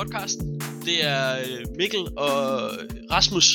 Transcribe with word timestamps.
podcasten. 0.00 0.46
Det 0.88 0.98
er 1.16 1.26
øh, 1.44 1.62
Mikkel 1.80 2.04
og 2.26 2.36
Rasmus. 3.14 3.48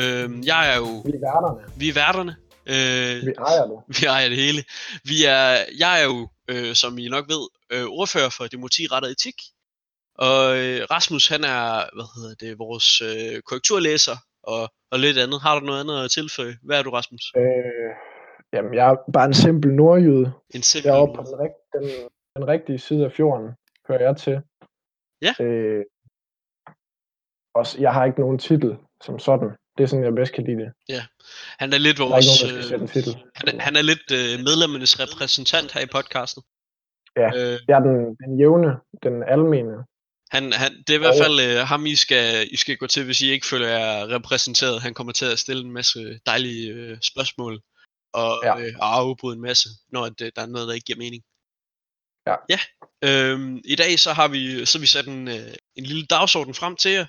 Øh, 0.00 0.26
jeg 0.50 0.62
er 0.72 0.76
jo... 0.84 0.90
Vi 1.08 1.12
er 1.18 1.22
værterne. 1.28 1.60
Vi 1.80 1.86
er 1.92 1.96
værterne. 2.02 2.32
Øh, 2.74 3.16
Vi 3.28 3.32
ejer 3.48 3.64
det. 3.70 3.78
vi 3.96 4.02
ejer 4.14 4.28
det 4.32 4.38
hele. 4.44 4.60
Vi 5.10 5.18
er, 5.36 5.48
jeg 5.82 5.92
er 6.02 6.04
jo, 6.12 6.18
øh, 6.52 6.72
som 6.82 6.98
I 6.98 7.08
nok 7.16 7.26
ved, 7.34 7.42
øh, 7.72 7.86
ordfører 8.00 8.30
for 8.36 8.44
demokrati, 8.54 8.82
ret 8.92 9.04
og 9.06 9.10
etik. 9.16 9.38
Og 10.26 10.40
øh, 10.62 10.78
Rasmus, 10.94 11.24
han 11.34 11.42
er, 11.54 11.64
hvad 11.96 12.08
hedder 12.16 12.34
det, 12.42 12.58
vores 12.66 12.88
øh, 13.08 13.36
korrekturlæser 13.48 14.16
og, 14.52 14.62
og 14.92 14.98
lidt 15.04 15.18
andet. 15.24 15.38
Har 15.44 15.52
du 15.58 15.62
noget 15.66 15.80
andet 15.82 15.96
at 16.04 16.10
tilføje? 16.18 16.54
Hvad 16.66 16.76
er 16.78 16.82
du, 16.86 16.90
Rasmus? 16.98 17.24
Øh, 17.36 17.90
jamen, 18.54 18.74
jeg 18.78 18.86
er 18.90 18.96
bare 19.16 19.26
en 19.32 19.38
simpel 19.44 19.70
nordjyde. 19.80 20.26
En 20.56 20.62
simpel... 20.62 20.88
Jeg 20.88 20.96
er 20.96 21.02
oppe 21.02 21.14
på 21.18 21.22
den, 21.30 21.50
den, 21.74 21.84
den 22.36 22.44
rigtige 22.52 22.78
side 22.78 23.04
af 23.04 23.12
fjorden, 23.12 23.48
hører 23.88 24.02
jeg 24.08 24.16
til. 24.16 24.36
Ja. 25.26 25.44
Øh, 25.44 25.84
også, 27.54 27.80
jeg 27.80 27.92
har 27.92 28.04
ikke 28.04 28.20
nogen 28.20 28.38
titel 28.38 28.76
som 29.04 29.18
sådan. 29.18 29.48
Det 29.78 29.82
er 29.82 29.86
sådan, 29.88 30.04
jeg 30.04 30.14
bedst 30.14 30.32
kan 30.32 30.44
lide 30.44 30.60
det. 30.64 31.02
Han 31.58 31.72
er 31.72 31.78
lidt 31.78 31.98
Der 31.98 32.04
er 32.04 32.08
vores... 32.08 32.26
ikke 32.26 32.52
nogen, 32.52 32.62
der 32.62 32.68
sætte 32.68 32.84
Øh, 32.84 32.90
titel. 32.96 33.14
han, 33.34 33.46
er, 33.48 33.62
han 33.62 33.76
er 33.76 33.82
lidt 33.82 34.06
øh, 34.18 34.34
medlemmernes 34.48 35.00
repræsentant 35.02 35.72
her 35.74 35.80
i 35.80 35.90
podcasten. 35.96 36.42
Ja. 37.16 37.28
Øh, 37.38 37.58
Jeg 37.68 37.74
er 37.78 37.82
den, 37.88 37.98
den 38.22 38.30
jævne, 38.40 38.70
den 39.02 39.14
almene. 39.34 39.74
han, 40.34 40.42
han, 40.52 40.70
det 40.84 40.90
er 40.90 40.98
i 41.00 41.04
hvert 41.04 41.18
Og- 41.20 41.24
fald 41.24 41.36
øh, 41.48 41.56
ham, 41.70 41.86
I 41.86 41.94
skal, 42.04 42.24
I 42.54 42.56
skal 42.56 42.76
gå 42.76 42.86
til, 42.86 43.04
hvis 43.04 43.20
I 43.22 43.28
ikke 43.30 43.46
føler 43.46 43.68
jer 43.68 44.08
repræsenteret. 44.16 44.82
Han 44.82 44.94
kommer 44.94 45.12
til 45.12 45.26
at 45.32 45.38
stille 45.38 45.62
en 45.64 45.72
masse 45.72 46.00
dejlige 46.26 46.72
øh, 46.72 46.96
spørgsmål 47.10 47.54
og, 48.22 48.30
Ja. 48.44 48.52
øh, 48.60 48.72
og 48.82 48.88
afbryde 49.00 49.36
en 49.36 49.42
masse, 49.42 49.68
når 49.94 50.04
det, 50.08 50.36
der 50.36 50.42
er 50.42 50.46
noget, 50.46 50.68
der 50.68 50.74
ikke 50.74 50.84
giver 50.90 50.98
mening. 51.04 51.22
Ja. 52.26 52.36
ja. 52.48 52.60
Øhm, 53.04 53.60
I 53.64 53.76
dag 53.76 53.98
så 53.98 54.12
har 54.12 54.28
vi, 54.28 54.66
så 54.66 54.78
har 54.78 54.80
vi 54.80 54.86
sat 54.86 55.06
en, 55.06 55.28
øh, 55.28 55.54
en 55.76 55.84
lille 55.84 56.06
dagsorden 56.06 56.54
frem 56.54 56.76
til 56.76 56.90
jer. 56.90 57.06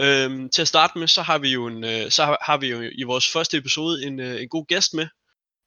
Øhm, 0.00 0.48
til 0.48 0.62
at 0.62 0.68
starte 0.68 0.98
med, 0.98 1.08
så 1.08 1.22
har 1.22 1.38
vi 1.38 1.52
jo, 1.52 1.66
en, 1.66 1.84
øh, 1.84 2.10
så 2.10 2.24
har, 2.24 2.38
har 2.42 2.56
vi 2.56 2.66
jo 2.66 2.90
i 2.92 3.02
vores 3.02 3.32
første 3.32 3.56
episode 3.56 4.06
en, 4.06 4.20
øh, 4.20 4.42
en 4.42 4.48
god 4.48 4.66
gæst 4.66 4.94
med. 4.94 5.06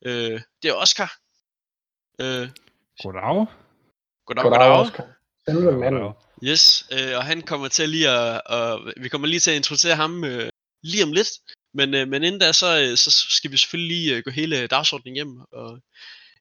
Øh, 0.06 0.42
det 0.64 0.70
er 0.70 0.74
Oscar. 0.74 1.14
Øh, 2.22 2.50
Goddag. 3.04 3.46
goddag, 4.26 4.44
Goddag, 4.44 4.44
goddag. 4.44 4.72
Oscar. 4.72 5.08
Selve 5.46 5.72
manden. 5.72 6.14
Yes, 6.44 6.88
øh, 6.92 7.18
og 7.18 7.24
han 7.24 7.42
kommer 7.42 7.68
til 7.68 7.90
lige 7.90 8.10
at, 8.10 8.42
og 8.46 8.94
vi 8.98 9.10
kommer 9.10 9.28
lige 9.28 9.40
til 9.40 9.52
at 9.52 9.58
introducere 9.58 9.96
ham 9.96 10.24
øh, 10.24 10.50
lige 10.84 11.04
om 11.04 11.14
lidt. 11.14 11.30
Men, 11.74 11.94
øh, 11.94 12.08
men 12.08 12.24
inden 12.24 12.42
da, 12.42 12.52
så, 12.52 12.80
øh, 12.82 12.98
så 12.98 13.12
skal 13.30 13.52
vi 13.52 13.58
selvfølgelig 13.58 13.98
lige 13.98 14.16
øh, 14.16 14.24
gå 14.24 14.32
hele 14.32 14.68
dagsordenen 14.68 15.16
hjem. 15.16 15.40
Og, 15.52 15.80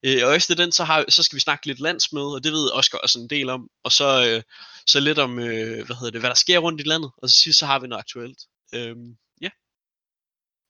øh, 0.02 0.26
og 0.26 0.36
efter 0.36 0.54
den, 0.54 0.72
så, 0.72 0.84
har, 0.84 1.04
så 1.08 1.22
skal 1.22 1.36
vi 1.36 1.40
snakke 1.40 1.66
lidt 1.66 1.80
landsmøde, 1.80 2.34
og 2.34 2.44
det 2.44 2.52
ved 2.52 2.72
Oscar 2.72 2.98
også 2.98 3.18
en 3.18 3.30
del 3.30 3.50
om. 3.50 3.68
Og 3.84 3.92
så, 3.92 4.26
øh, 4.28 4.42
så 4.86 5.00
lidt 5.00 5.18
om, 5.18 5.38
øh, 5.38 5.86
hvad 5.86 5.96
hedder 5.96 6.10
det, 6.10 6.20
hvad 6.20 6.30
der 6.30 6.34
sker 6.34 6.58
rundt 6.58 6.80
i 6.80 6.84
landet. 6.84 7.10
Og 7.22 7.28
så 7.28 7.34
sidst, 7.34 7.58
så 7.58 7.66
har 7.66 7.78
vi 7.78 7.86
noget 7.86 8.00
aktuelt. 8.00 8.38
Øhm, 8.74 9.16
ja. 9.40 9.48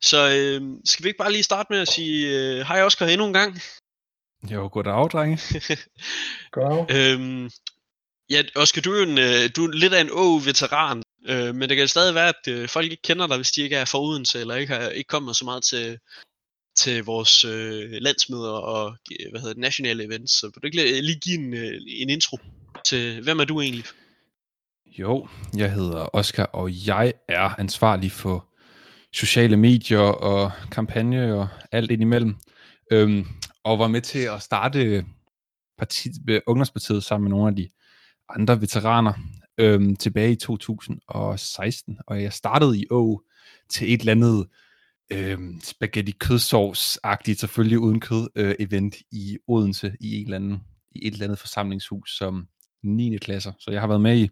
Så 0.03 0.19
øh, 0.19 0.63
skal 0.85 1.05
vi 1.05 1.09
ikke 1.09 1.19
bare 1.19 1.33
lige 1.33 1.43
starte 1.43 1.73
med 1.73 1.81
at 1.81 1.89
sige 1.89 2.39
øh, 2.39 2.67
hej 2.67 2.83
Oscar 2.83 3.07
endnu 3.07 3.27
en 3.27 3.33
gang? 3.33 3.61
Jo, 4.51 4.69
goddag, 4.73 5.11
drenge. 5.11 5.39
Goddag. 6.53 6.87
Øhm, 6.97 7.51
ja, 8.31 8.43
Oscar, 8.57 8.81
du 8.81 8.93
er 8.93 9.03
en, 9.03 9.19
øh, 9.19 9.51
du 9.57 9.65
er 9.65 9.73
lidt 9.73 9.95
af 9.95 10.01
en 10.01 10.11
å-veteran, 10.11 11.03
øh, 11.29 11.55
men 11.55 11.69
det 11.69 11.77
kan 11.77 11.89
stadig 11.89 12.15
være, 12.15 12.29
at 12.29 12.49
øh, 12.49 12.69
folk 12.69 12.85
ikke 12.85 13.03
kender 13.03 13.27
dig, 13.27 13.37
hvis 13.37 13.51
de 13.51 13.63
ikke 13.63 13.77
er 13.77 13.85
fra 13.85 14.01
Odense, 14.01 14.41
eller 14.41 14.55
ikke, 14.55 14.75
har, 14.75 14.89
ikke 14.89 15.09
kommer 15.09 15.33
så 15.33 15.45
meget 15.45 15.65
til, 15.65 15.99
til 16.77 17.05
vores 17.05 17.45
øh, 17.45 17.93
landsmøder 17.93 18.53
og 18.53 18.97
øh, 19.13 19.31
hvad 19.31 19.41
hedder 19.41 19.55
det, 19.55 19.61
nationale 19.61 20.05
events. 20.05 20.33
Så 20.33 20.47
vil 20.47 20.63
du 20.63 20.67
ikke 20.67 20.77
lige, 20.77 21.03
lige 21.03 21.21
give 21.21 21.39
en, 21.39 21.55
øh, 21.55 21.81
en 21.87 22.11
intro 22.11 22.39
til, 22.87 23.23
hvem 23.23 23.41
er 23.41 23.45
du 23.45 23.61
egentlig? 23.61 23.85
Jo, 24.99 25.29
jeg 25.57 25.73
hedder 25.73 26.17
Oscar, 26.17 26.45
og 26.45 26.87
jeg 26.87 27.13
er 27.29 27.61
ansvarlig 27.61 28.13
for 28.13 28.47
sociale 29.13 29.57
medier 29.57 29.99
og 29.99 30.53
kampagne 30.71 31.35
og 31.35 31.49
alt 31.73 31.91
indimellem. 31.91 32.37
Øhm, 32.93 33.27
og 33.65 33.79
var 33.79 33.89
med 33.89 34.01
til 34.01 34.19
at 34.19 34.43
starte 34.43 35.05
parti, 35.79 36.09
Ungdomspartiet 36.47 37.05
sammen 37.05 37.25
med 37.25 37.37
nogle 37.37 37.49
af 37.49 37.57
de 37.57 37.69
andre 38.29 38.61
veteraner 38.61 39.13
øhm, 39.59 39.97
tilbage 39.97 40.33
i 40.33 40.37
2016. 40.37 41.99
Og 42.07 42.23
jeg 42.23 42.33
startede 42.33 42.79
i 42.79 42.87
Å 42.91 43.21
til 43.69 43.95
et 43.95 44.01
eller 44.01 44.13
andet 44.13 44.47
øhm, 45.13 45.61
spaghetti 45.65 46.13
kødsovs-agtigt, 46.25 47.41
selvfølgelig 47.41 47.79
uden 47.79 48.01
kød, 48.01 48.29
øh, 48.37 48.55
event 48.59 48.97
i 49.13 49.39
Odense 49.49 49.93
i, 50.01 50.15
en 50.17 50.25
eller 50.25 50.37
anden, 50.37 50.61
i 50.95 51.07
et 51.07 51.13
eller 51.13 51.25
andet 51.25 51.39
forsamlingshus 51.39 52.17
som 52.19 52.47
9. 52.85 53.19
klasser. 53.19 53.53
Så 53.61 53.71
jeg 53.71 53.81
har 53.81 53.89
været 53.89 54.01
med 54.01 54.19
i 54.19 54.29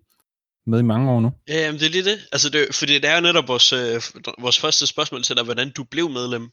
med 0.67 0.79
i 0.79 0.83
mange 0.83 1.11
år 1.11 1.21
nu. 1.21 1.31
Ja, 1.49 1.65
jamen 1.65 1.81
det 1.81 1.87
er 1.87 1.91
lige 1.91 2.05
det. 2.05 2.19
Altså 2.33 2.51
det, 2.51 2.75
fordi 2.75 2.95
det 2.95 3.05
er 3.05 3.15
jo 3.15 3.21
netop 3.21 3.49
vores, 3.49 3.73
øh, 3.73 4.03
vores 4.39 4.59
første 4.59 4.87
spørgsmål 4.87 5.23
til 5.23 5.37
dig, 5.37 5.45
hvordan 5.45 5.71
du 5.71 5.85
blev 5.85 6.11
medlem, 6.11 6.51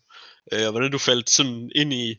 øh, 0.53 0.66
og 0.66 0.72
hvordan 0.72 0.91
du 0.91 0.97
faldt 0.97 1.30
sådan 1.30 1.72
ind 1.75 1.94
i, 1.94 2.09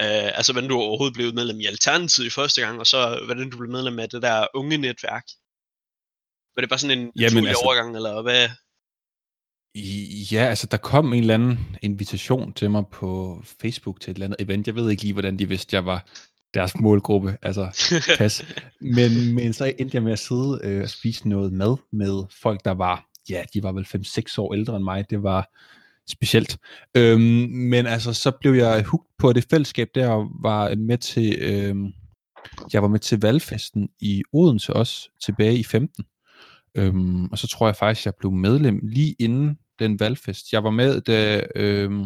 øh, 0.00 0.30
altså 0.38 0.52
hvordan 0.52 0.70
du 0.70 0.76
overhovedet 0.76 1.14
blev 1.14 1.34
medlem 1.34 1.60
i 1.60 1.66
Alternativet 1.66 2.26
i 2.26 2.30
første 2.30 2.60
gang, 2.60 2.80
og 2.80 2.86
så 2.86 3.22
hvordan 3.24 3.50
du 3.50 3.56
blev 3.58 3.70
medlem 3.70 3.98
af 3.98 4.08
det 4.08 4.22
der 4.22 4.46
unge 4.54 4.76
netværk. 4.78 5.24
Var 6.54 6.60
det 6.60 6.68
bare 6.68 6.78
sådan 6.78 6.98
en 6.98 7.04
Jamen, 7.04 7.12
naturlig 7.16 7.48
altså- 7.48 7.64
overgang, 7.64 7.96
eller 7.96 8.22
hvad? 8.22 8.48
Ja, 10.32 10.44
altså 10.44 10.66
der 10.66 10.76
kom 10.76 11.12
en 11.12 11.20
eller 11.20 11.34
anden 11.34 11.76
invitation 11.82 12.52
til 12.52 12.70
mig 12.70 12.84
på 12.92 13.42
Facebook 13.60 14.00
til 14.00 14.10
et 14.10 14.14
eller 14.14 14.26
andet 14.26 14.40
event. 14.40 14.66
Jeg 14.66 14.74
ved 14.74 14.90
ikke 14.90 15.02
lige, 15.02 15.12
hvordan 15.12 15.38
de 15.38 15.48
vidste, 15.48 15.76
jeg 15.76 15.86
var 15.86 16.06
deres 16.54 16.78
målgruppe. 16.80 17.36
Altså, 17.42 17.92
pas. 18.18 18.44
Men, 18.80 19.34
men 19.34 19.52
så 19.52 19.72
endte 19.78 19.94
jeg 19.94 20.02
med 20.02 20.12
at 20.12 20.18
sidde 20.18 20.60
øh, 20.64 20.82
og 20.82 20.88
spise 20.88 21.28
noget 21.28 21.52
mad 21.52 21.76
med 21.92 22.22
folk, 22.42 22.64
der 22.64 22.70
var, 22.70 23.06
ja, 23.30 23.42
de 23.54 23.62
var 23.62 23.72
vel 23.72 23.86
5-6 23.96 24.34
år 24.38 24.54
ældre 24.54 24.76
end 24.76 24.84
mig. 24.84 25.10
Det 25.10 25.22
var 25.22 25.50
specielt. 26.08 26.58
Øhm, 26.96 27.20
men 27.52 27.86
altså, 27.86 28.12
så 28.12 28.30
blev 28.40 28.52
jeg 28.52 28.84
hugt 28.84 29.08
på 29.18 29.32
det 29.32 29.46
fællesskab 29.50 29.88
der, 29.94 30.08
og 30.08 30.28
var 30.42 30.74
med 30.74 30.98
til, 30.98 31.36
øhm, 31.40 31.92
jeg 32.72 32.82
var 32.82 32.88
med 32.88 32.98
til 32.98 33.20
valgfesten 33.20 33.88
i 34.00 34.22
Odense 34.32 34.72
også, 34.72 35.10
tilbage 35.24 35.56
i 35.56 35.64
15. 35.64 36.04
Øhm, 36.74 37.24
og 37.24 37.38
så 37.38 37.48
tror 37.48 37.66
jeg 37.66 37.76
faktisk, 37.76 38.06
jeg 38.06 38.14
blev 38.14 38.32
medlem 38.32 38.80
lige 38.82 39.16
inden 39.18 39.58
den 39.78 40.00
valgfest. 40.00 40.52
Jeg 40.52 40.64
var 40.64 40.70
med, 40.70 41.00
da, 41.00 41.46
øhm, 41.56 42.04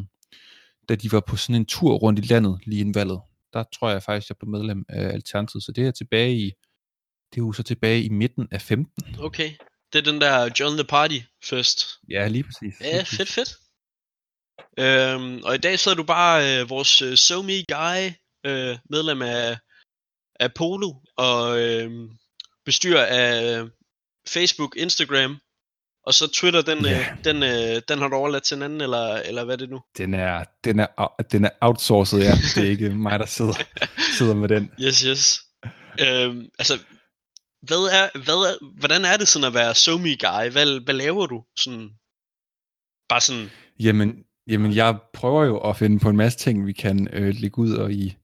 da 0.88 0.94
de 0.94 1.12
var 1.12 1.20
på 1.20 1.36
sådan 1.36 1.54
en 1.54 1.66
tur 1.66 1.94
rundt 1.94 2.18
i 2.18 2.22
landet 2.22 2.60
lige 2.66 2.80
inden 2.80 2.94
valget. 2.94 3.20
Der 3.52 3.64
tror 3.72 3.90
jeg 3.90 4.02
faktisk, 4.02 4.28
jeg 4.28 4.36
blev 4.36 4.50
medlem 4.50 4.84
af 4.88 5.08
Alternativet. 5.08 5.64
Så 5.64 5.72
det 5.72 5.86
er 5.86 5.90
tilbage 5.90 6.36
i, 6.36 6.44
det 7.30 7.40
er 7.40 7.44
jo 7.46 7.52
så 7.52 7.62
tilbage 7.62 8.02
i 8.02 8.08
midten 8.08 8.48
af 8.50 8.62
15. 8.62 9.16
Okay. 9.18 9.52
Det 9.92 9.98
er 9.98 10.12
den 10.12 10.20
der 10.20 10.50
John 10.60 10.76
the 10.76 10.84
Party 10.84 11.18
først. 11.44 11.86
Ja, 12.10 12.28
lige 12.28 12.44
præcis. 12.44 12.80
Ja, 12.80 13.02
fedt, 13.02 13.28
fedt. 13.28 13.56
Øhm, 14.78 15.42
og 15.44 15.54
i 15.54 15.58
dag 15.58 15.78
så 15.78 15.90
er 15.90 15.94
du 15.94 16.04
bare 16.04 16.60
øh, 16.60 16.70
vores 16.70 17.02
øh, 17.02 17.16
SoMe 17.16 17.64
Guy, 17.68 18.12
øh, 18.46 18.78
medlem 18.90 19.22
af, 19.22 19.58
af 20.40 20.54
Polo, 20.54 20.92
og 21.16 21.60
øh, 21.60 22.10
bestyrer 22.64 23.06
af 23.06 23.62
Facebook, 24.28 24.76
Instagram, 24.76 25.36
og 26.06 26.14
så 26.14 26.28
Twitter, 26.32 26.62
den, 26.62 26.84
Ja. 26.84 26.98
øh, 27.00 27.24
den, 27.24 27.42
øh, 27.42 27.82
den 27.88 27.98
har 27.98 28.08
du 28.08 28.16
overladt 28.16 28.44
til 28.44 28.56
en 28.56 28.62
anden, 28.62 28.80
eller, 28.80 29.14
eller 29.14 29.44
hvad 29.44 29.54
er 29.54 29.58
det 29.58 29.70
nu? 29.70 29.80
Den 29.98 30.14
er, 30.14 30.44
den 30.64 30.78
er, 30.80 31.22
den 31.32 31.44
er 31.44 31.50
outsourcet, 31.60 32.18
ja. 32.20 32.32
Det 32.54 32.56
er 32.66 32.70
ikke 32.70 32.88
mig, 32.90 33.18
der 33.18 33.26
sidder, 33.26 33.52
sidder 34.18 34.34
med 34.34 34.48
den. 34.48 34.70
Yes, 34.80 35.00
yes. 35.00 35.40
Øhm, 36.00 36.48
altså, 36.58 36.78
hvad 37.62 37.76
er, 37.76 38.18
hvad 38.24 38.34
er, 38.34 38.78
hvordan 38.78 39.04
er 39.04 39.16
det 39.16 39.28
sådan 39.28 39.46
at 39.46 39.54
være 39.54 39.74
SoMe 39.74 40.16
Guy? 40.16 40.50
Hvad, 40.52 40.84
hvad 40.84 40.94
laver 40.94 41.26
du? 41.26 41.42
Sådan, 41.56 41.90
bare 43.08 43.20
sådan, 43.20 43.50
Jamen, 43.80 44.24
jamen, 44.48 44.74
jeg 44.74 44.96
prøver 45.14 45.44
jo 45.44 45.58
at 45.58 45.76
finde 45.76 45.98
på 45.98 46.08
en 46.10 46.16
masse 46.16 46.38
ting, 46.38 46.66
vi 46.66 46.72
kan 46.72 47.08
øh, 47.12 47.34
lægge 47.38 47.58
ud, 47.58 47.72
og 47.72 47.92
i 47.92 48.16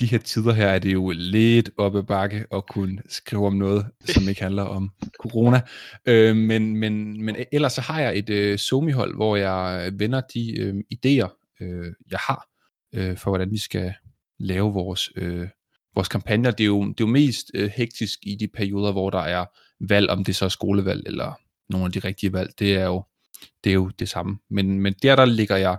de 0.00 0.06
her 0.06 0.18
tider 0.18 0.52
her 0.52 0.66
er 0.66 0.78
det 0.78 0.92
jo 0.92 1.12
lidt 1.16 1.70
oppe 1.78 2.02
bakke 2.02 2.44
at 2.52 2.66
kunne 2.66 3.02
skrive 3.08 3.46
om 3.46 3.54
noget, 3.54 3.86
som 4.04 4.28
ikke 4.28 4.42
handler 4.42 4.62
om 4.62 4.90
corona. 5.20 5.60
Øh, 6.06 6.36
men, 6.36 6.76
men, 6.76 7.24
men 7.24 7.36
ellers 7.52 7.72
så 7.72 7.80
har 7.80 8.00
jeg 8.00 8.18
et 8.18 8.30
øh, 8.30 8.58
somihold, 8.58 9.16
hvor 9.16 9.36
jeg 9.36 9.92
vender 9.98 10.20
de 10.34 10.58
øh, 10.58 10.74
idéer, 10.94 11.54
øh, 11.60 11.92
jeg 12.10 12.18
har, 12.18 12.48
øh, 12.94 13.16
for 13.16 13.30
hvordan 13.30 13.50
vi 13.50 13.58
skal 13.58 13.94
lave 14.38 14.72
vores, 14.72 15.10
øh, 15.16 15.48
vores 15.94 16.08
kampagner. 16.08 16.50
Det 16.50 16.64
er 16.64 16.68
jo, 16.68 16.82
det 16.82 16.90
er 16.90 16.94
jo 17.00 17.06
mest 17.06 17.50
øh, 17.54 17.70
hektisk 17.76 18.18
i 18.22 18.36
de 18.40 18.48
perioder, 18.48 18.92
hvor 18.92 19.10
der 19.10 19.18
er 19.18 19.44
valg, 19.88 20.10
om 20.10 20.24
det 20.24 20.36
så 20.36 20.44
er 20.44 20.48
skolevalg 20.48 21.02
eller 21.06 21.32
nogle 21.68 21.86
af 21.86 21.92
de 21.92 21.98
rigtige 21.98 22.32
valg. 22.32 22.50
Det 22.58 22.74
er 22.74 22.84
jo 22.84 23.04
det 23.64 23.70
er 23.70 23.74
jo 23.74 23.88
det 23.98 24.08
samme. 24.08 24.38
Men, 24.50 24.80
men 24.80 24.94
der, 25.02 25.16
der 25.16 25.24
ligger 25.24 25.56
jeg 25.56 25.78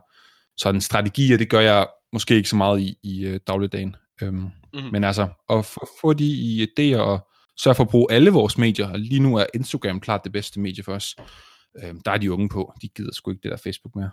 sådan 0.58 0.82
strategier, 0.82 1.38
det 1.38 1.50
gør 1.50 1.60
jeg 1.60 1.88
måske 2.14 2.36
ikke 2.36 2.50
så 2.50 2.56
meget 2.56 2.82
i, 2.82 2.98
i 3.04 3.26
øh, 3.26 3.40
dagligdagen. 3.48 3.96
Øhm, 4.22 4.50
mm. 4.74 4.82
Men 4.92 5.04
altså, 5.04 5.28
at 5.50 5.66
få, 5.66 5.90
få 6.02 6.14
de 6.14 6.26
i 6.26 6.68
idéer 6.68 6.98
og 6.98 7.28
sørge 7.58 7.76
for 7.76 7.84
at 7.84 7.90
bruge 7.90 8.12
alle 8.12 8.30
vores 8.32 8.58
medier. 8.58 8.90
Og 8.90 9.00
lige 9.00 9.20
nu 9.20 9.38
er 9.38 9.46
Instagram 9.54 10.00
klart 10.00 10.22
det 10.24 10.32
bedste 10.32 10.60
medie 10.60 10.84
for 10.84 10.94
os. 10.94 11.16
Øhm, 11.84 12.02
der 12.02 12.12
er 12.12 12.18
de 12.18 12.32
unge 12.32 12.50
på. 12.50 12.74
De 12.82 12.88
gider 12.88 13.14
sgu 13.14 13.32
ikke 13.32 13.44
det 13.44 13.52
der 13.52 13.58
Facebook 13.58 13.96
mere. 13.96 14.12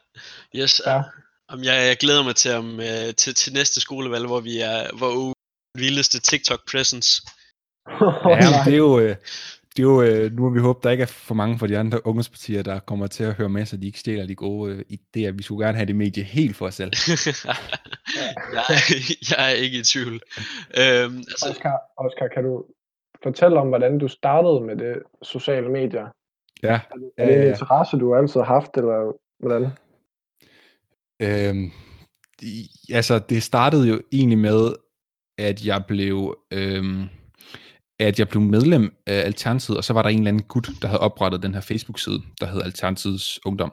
yes, 0.62 0.82
Ja. 0.86 1.02
Om 1.50 1.64
jeg, 1.64 1.86
jeg 1.86 1.96
glæder 1.96 2.22
mig 2.22 2.36
til, 2.36 2.54
om, 2.54 2.80
øh, 2.80 3.14
til, 3.16 3.34
til 3.34 3.52
næste 3.52 3.80
skolevalg, 3.80 4.26
hvor 4.26 4.40
vi 4.40 4.60
er 4.60 4.96
hvor 4.96 5.32
vildeste 5.78 6.20
TikTok 6.20 6.70
presence. 6.70 7.22
Ja, 8.42 8.62
det 8.64 8.72
er 8.72 8.76
jo, 8.76 8.98
øh, 8.98 9.16
det 9.76 9.82
er 9.82 9.86
jo 9.86 10.02
øh, 10.02 10.32
nu 10.32 10.42
må 10.42 10.50
vi 10.50 10.60
håbe, 10.60 10.80
der 10.82 10.90
ikke 10.90 11.02
er 11.02 11.06
for 11.06 11.34
mange 11.34 11.58
fra 11.58 11.66
de 11.66 11.78
andre 11.78 12.06
ungdomspartier, 12.06 12.62
der 12.62 12.78
kommer 12.80 13.06
til 13.06 13.24
at 13.24 13.34
høre 13.34 13.48
med, 13.48 13.66
så 13.66 13.76
de 13.76 13.86
ikke 13.86 13.98
stjæler 14.00 14.26
de 14.26 14.34
gode 14.34 14.72
øh, 14.74 14.84
idéer. 14.92 15.30
Vi 15.30 15.42
skulle 15.42 15.66
gerne 15.66 15.76
have 15.78 15.86
det 15.86 15.96
medie 15.96 16.24
helt 16.24 16.56
for 16.56 16.66
os 16.66 16.74
selv. 16.74 16.92
jeg, 18.54 18.64
jeg 19.30 19.50
er 19.50 19.54
ikke 19.54 19.78
i 19.78 19.82
tvivl. 19.82 20.12
Øhm, 20.78 21.16
altså, 21.18 21.46
Oscar, 21.50 21.76
Oscar, 21.96 22.28
kan 22.34 22.44
du 22.44 22.64
fortælle 23.22 23.60
om, 23.60 23.68
hvordan 23.68 23.98
du 23.98 24.08
startede 24.08 24.60
med 24.60 24.76
det 24.76 24.94
sociale 25.22 25.68
medier? 25.68 26.06
Ja, 26.62 26.80
Er 27.16 27.24
det 27.26 27.34
en 27.34 27.40
ja, 27.40 27.44
ja. 27.44 27.48
interesse, 27.48 27.96
du 27.96 28.14
altid 28.14 28.40
har 28.40 28.46
haft, 28.46 28.70
eller 28.76 29.12
hvordan? 29.40 29.70
Øhm, 31.22 31.70
i- 32.42 32.70
altså, 32.92 33.18
det 33.18 33.42
startede 33.42 33.88
jo 33.88 34.00
egentlig 34.12 34.38
med, 34.38 34.72
at 35.38 35.66
jeg 35.66 35.84
blev, 35.88 36.36
øhm, 36.52 37.04
at 37.98 38.18
jeg 38.18 38.28
blev 38.28 38.42
medlem 38.42 38.96
af 39.06 39.14
Alternativet, 39.14 39.76
og 39.76 39.84
så 39.84 39.92
var 39.92 40.02
der 40.02 40.08
en 40.08 40.18
eller 40.18 40.28
anden 40.28 40.42
gut, 40.42 40.68
der 40.82 40.88
havde 40.88 41.00
oprettet 41.00 41.42
den 41.42 41.54
her 41.54 41.60
Facebook-side, 41.60 42.22
der 42.40 42.46
hed 42.46 42.62
Alternativets 42.62 43.46
Ungdom. 43.46 43.72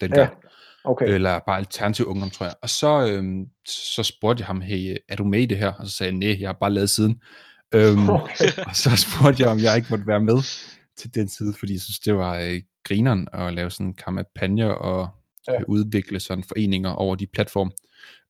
Den 0.00 0.14
Ja, 0.14 0.20
der. 0.20 0.28
okay. 0.84 1.08
Eller 1.08 1.40
bare 1.46 1.58
Alternativ 1.58 2.06
Ungdom, 2.06 2.30
tror 2.30 2.46
jeg. 2.46 2.54
Og 2.62 2.68
så, 2.70 3.06
øhm, 3.06 3.46
så 3.66 4.02
spurgte 4.02 4.40
jeg 4.40 4.46
ham, 4.46 4.60
hey, 4.60 4.96
er 5.08 5.16
du 5.16 5.24
med 5.24 5.40
i 5.40 5.46
det 5.46 5.58
her? 5.58 5.72
Og 5.72 5.86
så 5.86 5.96
sagde 5.96 6.12
jeg, 6.12 6.18
nej, 6.18 6.36
jeg 6.40 6.48
har 6.48 6.56
bare 6.60 6.70
lavet 6.72 6.90
siden. 6.90 7.20
Øhm, 7.74 8.08
Okay. 8.20 8.44
og 8.66 8.76
så 8.76 8.90
spurgte 8.96 9.42
jeg, 9.42 9.50
om 9.50 9.58
jeg 9.58 9.76
ikke 9.76 9.88
måtte 9.90 10.06
være 10.06 10.20
med 10.20 10.38
til 10.96 11.14
den 11.14 11.28
side, 11.28 11.54
fordi 11.58 11.72
jeg 11.72 11.80
synes, 11.80 11.98
det 11.98 12.14
var 12.14 12.38
øh, 12.38 12.60
grineren 12.84 13.28
at 13.32 13.54
lave 13.54 13.70
sådan 13.70 13.94
kampagner 13.94 14.68
og 14.68 15.08
Ja. 15.48 15.52
ja. 15.52 15.58
udvikle 15.68 16.20
sådan 16.20 16.44
foreninger 16.44 16.90
over 16.90 17.14
de 17.14 17.26
platforme. 17.26 17.70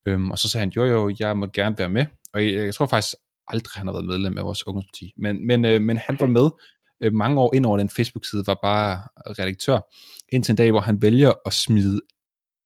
Øhm, 0.06 0.31
og 0.31 0.38
så 0.38 0.49
sagde 0.49 0.62
han, 0.62 0.73
jo 0.76 0.85
jo, 0.85 1.14
jeg 1.19 1.37
må 1.37 1.47
gerne 1.47 1.79
være 1.79 1.88
med. 1.88 2.06
Og 2.32 2.44
jeg, 2.47 2.55
jeg 2.55 2.75
tror 2.75 2.87
faktisk 2.87 3.14
aldrig, 3.52 3.72
han 3.75 3.87
har 3.87 3.93
været 3.94 4.06
medlem 4.06 4.38
af 4.38 4.44
vores 4.44 4.66
ungdomsparti. 4.66 5.12
Men, 5.16 5.46
men, 5.46 5.64
øh, 5.64 5.81
men 5.81 5.96
han 5.96 6.16
var 6.20 6.26
med 6.26 6.50
øh, 7.02 7.12
mange 7.12 7.40
år 7.40 7.54
ind 7.54 7.66
over 7.66 7.78
den 7.78 7.88
Facebook-side, 7.88 8.46
var 8.46 8.58
bare 8.62 9.02
redaktør, 9.38 9.78
indtil 10.32 10.52
en 10.52 10.56
dag, 10.56 10.70
hvor 10.70 10.81
han 10.81 11.02
vælger 11.02 11.32
at 11.46 11.52
smide 11.52 12.00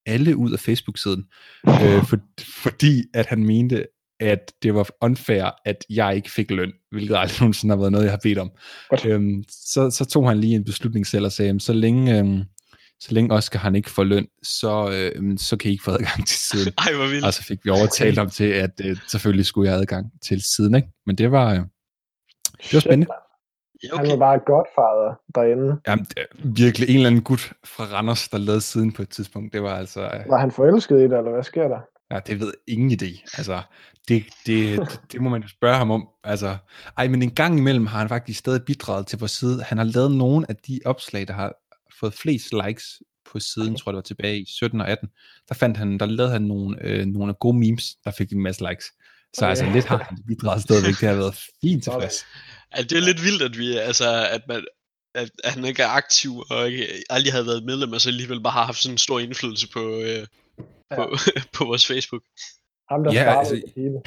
alle 0.06 0.36
ud 0.36 0.52
af 0.52 0.58
Facebook-siden, 0.58 1.24
øh, 1.68 2.04
for, 2.04 2.18
fordi 2.62 3.02
at 3.14 3.26
han 3.26 3.46
mente, 3.46 3.86
at 4.20 4.52
det 4.62 4.74
var 4.74 4.88
unfair, 5.02 5.50
at 5.64 5.84
jeg 5.90 6.16
ikke 6.16 6.30
fik 6.30 6.50
løn, 6.50 6.72
hvilket 6.90 7.16
aldrig 7.16 7.40
nogensinde 7.40 7.72
har 7.72 7.78
været 7.78 7.92
noget, 7.92 8.04
jeg 8.04 8.12
har 8.12 8.20
bedt 8.22 8.38
om. 8.38 8.50
Godt. 8.88 9.06
Øhm, 9.06 9.44
så, 9.48 9.90
så 9.90 10.04
tog 10.04 10.28
han 10.28 10.40
lige 10.40 10.54
en 10.54 10.64
beslutning 10.64 11.06
selv 11.06 11.24
og 11.24 11.32
sagde, 11.32 11.60
så 11.60 11.72
længe, 11.72 12.18
øhm, 12.18 12.42
så 13.00 13.14
længe 13.14 13.34
Oscar 13.34 13.58
han 13.58 13.74
ikke 13.74 13.90
får 13.90 14.04
løn, 14.04 14.26
så, 14.42 14.90
øhm, 14.92 15.38
så 15.38 15.56
kan 15.56 15.68
I 15.68 15.72
ikke 15.72 15.84
få 15.84 15.90
adgang 15.90 16.26
til 16.26 16.38
siden. 16.38 16.72
ej, 16.78 16.94
hvor 16.94 17.06
vildt. 17.06 17.24
og 17.26 17.34
så 17.34 17.42
fik 17.42 17.58
vi 17.64 17.70
overtalt 17.70 18.18
ham 18.18 18.30
til, 18.30 18.44
at 18.44 18.80
øh, 18.84 18.96
selvfølgelig 19.08 19.46
skulle 19.46 19.66
jeg 19.66 19.74
have 19.74 19.80
adgang 19.80 20.06
til 20.28 20.42
siden. 20.56 20.74
Ikke? 20.74 20.88
Men 21.06 21.16
det 21.18 21.32
var, 21.32 21.50
øh, 21.52 21.58
det 22.62 22.74
var 22.74 22.80
spændende. 22.80 23.06
Ja, 23.82 23.88
Han 23.96 24.00
okay. 24.00 24.10
var 24.10 24.16
bare 24.18 24.38
godfather 24.46 25.20
derinde. 25.34 25.80
Jamen, 25.88 26.04
det 26.04 26.26
virkelig 26.44 26.88
en 26.90 26.96
eller 26.96 27.06
anden 27.06 27.22
gut 27.22 27.52
fra 27.64 27.84
Randers, 27.84 28.28
der 28.28 28.38
lavede 28.38 28.60
siden 28.60 28.92
på 28.92 29.02
et 29.02 29.08
tidspunkt. 29.08 29.52
Det 29.52 29.62
var 29.62 29.74
altså... 29.76 30.00
Øh, 30.02 30.20
Var 30.28 30.38
han 30.38 30.50
forelsket 30.50 30.96
i 30.96 31.02
det, 31.02 31.18
eller 31.18 31.32
hvad 31.32 31.42
sker 31.42 31.68
der? 31.68 31.80
Ja, 32.14 32.20
det 32.26 32.40
ved 32.40 32.52
ingen 32.68 32.90
idé. 32.90 33.36
Altså, 33.38 33.62
det, 34.08 34.24
det, 34.46 34.78
det, 34.78 35.00
det 35.12 35.20
må 35.20 35.30
man 35.30 35.42
jo 35.42 35.48
spørge 35.48 35.76
ham 35.76 35.90
om. 35.90 36.08
Altså, 36.24 36.56
ej, 36.96 37.08
men 37.08 37.22
en 37.22 37.30
gang 37.30 37.58
imellem 37.58 37.86
har 37.86 37.98
han 37.98 38.08
faktisk 38.08 38.38
stadig 38.38 38.62
bidraget 38.66 39.06
til 39.06 39.18
vores 39.18 39.32
side. 39.32 39.62
Han 39.62 39.78
har 39.78 39.84
lavet 39.84 40.10
nogle 40.10 40.46
af 40.48 40.56
de 40.56 40.80
opslag, 40.84 41.28
der 41.28 41.34
har 41.34 41.52
fået 42.00 42.14
flest 42.14 42.48
likes 42.66 42.84
på 43.32 43.40
siden, 43.40 43.68
okay. 43.68 43.78
tror 43.78 43.90
jeg 43.90 43.94
det 43.94 43.96
var 43.96 44.02
tilbage 44.02 44.38
i 44.40 44.44
17 44.48 44.80
og 44.80 44.88
18. 44.88 45.08
Der 45.48 45.54
fandt 45.54 45.76
han, 45.76 45.98
der 45.98 46.06
lavede 46.06 46.32
han 46.32 46.42
nogle, 46.42 46.76
øh, 46.82 47.06
nogle 47.06 47.34
gode 47.34 47.58
memes, 47.58 47.84
der 48.04 48.10
fik 48.10 48.32
en 48.32 48.42
masse 48.42 48.68
likes. 48.68 48.84
Så 49.34 49.44
Okay. 49.44 49.48
altså 49.50 49.64
lidt 49.72 49.84
har 49.84 49.98
han 49.98 50.18
bidraget 50.28 50.62
stadigvæk. 50.62 50.94
Det 51.00 51.08
har 51.08 51.14
været 51.14 51.38
fint 51.60 51.82
tilfreds. 51.84 52.26
Altså, 52.72 52.88
det 52.88 52.98
er 53.02 53.06
lidt 53.06 53.22
vildt, 53.22 53.42
at 53.42 53.58
vi, 53.58 53.76
altså, 53.76 54.28
at 54.30 54.40
man, 54.48 54.64
at, 55.14 55.30
at 55.44 55.52
han 55.52 55.64
ikke 55.64 55.82
er 55.82 55.88
aktiv, 55.88 56.42
og 56.50 56.70
ikke, 56.70 56.86
aldrig 57.10 57.32
havde 57.32 57.46
været 57.46 57.64
medlem, 57.64 57.92
og 57.92 58.00
så 58.00 58.08
alligevel 58.08 58.42
bare 58.42 58.52
har 58.52 58.64
haft 58.64 58.78
sådan 58.82 58.94
en 58.94 58.98
stor 58.98 59.18
indflydelse 59.18 59.68
på, 59.72 60.00
øh, 60.00 60.26
på, 60.96 61.16
på 61.56 61.64
vores 61.64 61.86
Facebook. 61.86 62.22
Ham, 62.90 63.04
der 63.04 63.12
Ja, 63.12 63.38
altså- 63.38 63.54
det 63.54 63.72
hele. 63.76 63.98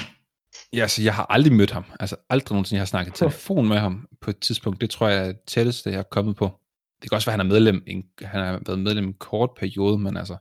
Ja, 0.72 0.88
så 0.88 1.02
jeg 1.02 1.14
har 1.14 1.26
aldrig 1.30 1.52
mødt 1.52 1.70
ham. 1.70 1.84
Altså 2.00 2.16
aldrig 2.30 2.54
nogensinde. 2.54 2.76
Jeg 2.78 2.80
har 2.80 2.86
snakket 2.86 3.14
telefon 3.22 3.68
med 3.68 3.78
ham 3.78 4.08
på 4.20 4.30
et 4.30 4.38
tidspunkt. 4.38 4.80
Det 4.80 4.90
tror 4.90 5.08
jeg 5.08 5.28
er 5.28 5.32
tætteste, 5.46 5.90
jeg 5.90 5.98
er 5.98 6.02
kommet 6.02 6.36
på. 6.36 6.60
Det 7.02 7.10
kan 7.10 7.16
også 7.16 7.26
være, 7.30 7.34
at 7.34 7.40
han 7.40 7.46
er 7.46 7.52
medlem, 7.54 7.82
en, 7.86 8.04
han 8.22 8.40
har 8.40 8.60
været 8.66 8.78
medlem 8.78 9.04
en 9.04 9.14
kort 9.14 9.50
periode, 9.56 9.98
men 9.98 10.16
altså, 10.16 10.36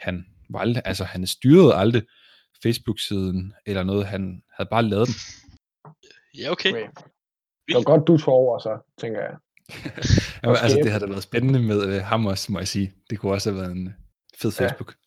han 0.00 0.26
var 0.50 0.58
aldrig, 0.58 0.82
altså 0.84 1.04
han 1.04 1.26
styrede 1.26 1.74
aldrig 1.74 2.02
Facebook-siden 2.62 3.52
eller 3.66 3.82
noget. 3.82 4.06
Han 4.06 4.42
havde 4.56 4.68
bare 4.70 4.82
lavet 4.82 5.08
den. 5.08 5.14
Ja, 6.38 6.50
okay. 6.50 6.70
Okay. 6.70 6.86
Det 7.68 7.74
var 7.74 7.82
godt, 7.82 8.06
du 8.06 8.18
tog 8.18 8.34
over, 8.34 8.58
så 8.58 8.94
tænker 9.00 9.20
jeg. 9.20 9.30
Ja, 10.42 10.48
Og 10.48 10.62
altså, 10.62 10.78
det 10.78 10.90
havde 10.90 11.04
da 11.04 11.10
været 11.10 11.22
spændende 11.22 11.62
med 11.62 11.86
øh, 11.86 12.02
ham 12.02 12.26
også, 12.26 12.52
må 12.52 12.58
jeg 12.58 12.68
sige. 12.68 12.92
Det 13.10 13.18
kunne 13.18 13.32
også 13.32 13.50
have 13.50 13.60
været 13.60 13.72
en 13.72 13.94
fed 14.38 14.52
Ja. 14.60 14.66
Facebook. 14.66 14.94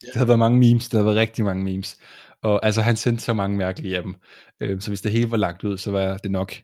Det 0.00 0.08
havde 0.14 0.28
været 0.28 0.38
mange 0.38 0.58
memes, 0.58 0.88
der 0.88 0.98
havde 0.98 1.06
været 1.06 1.16
rigtig 1.16 1.44
mange 1.44 1.64
memes. 1.64 1.96
Og 2.42 2.66
altså, 2.66 2.82
han 2.82 2.96
sendte 2.96 3.24
så 3.24 3.32
mange 3.34 3.56
mærkelige 3.56 3.96
af 3.96 4.02
dem. 4.02 4.14
Øh, 4.60 4.80
så 4.80 4.90
hvis 4.90 5.00
det 5.00 5.12
hele 5.12 5.30
var 5.30 5.36
lagt 5.36 5.64
ud, 5.64 5.78
så 5.78 5.90
var 5.90 6.16
det 6.16 6.30
nok, 6.30 6.54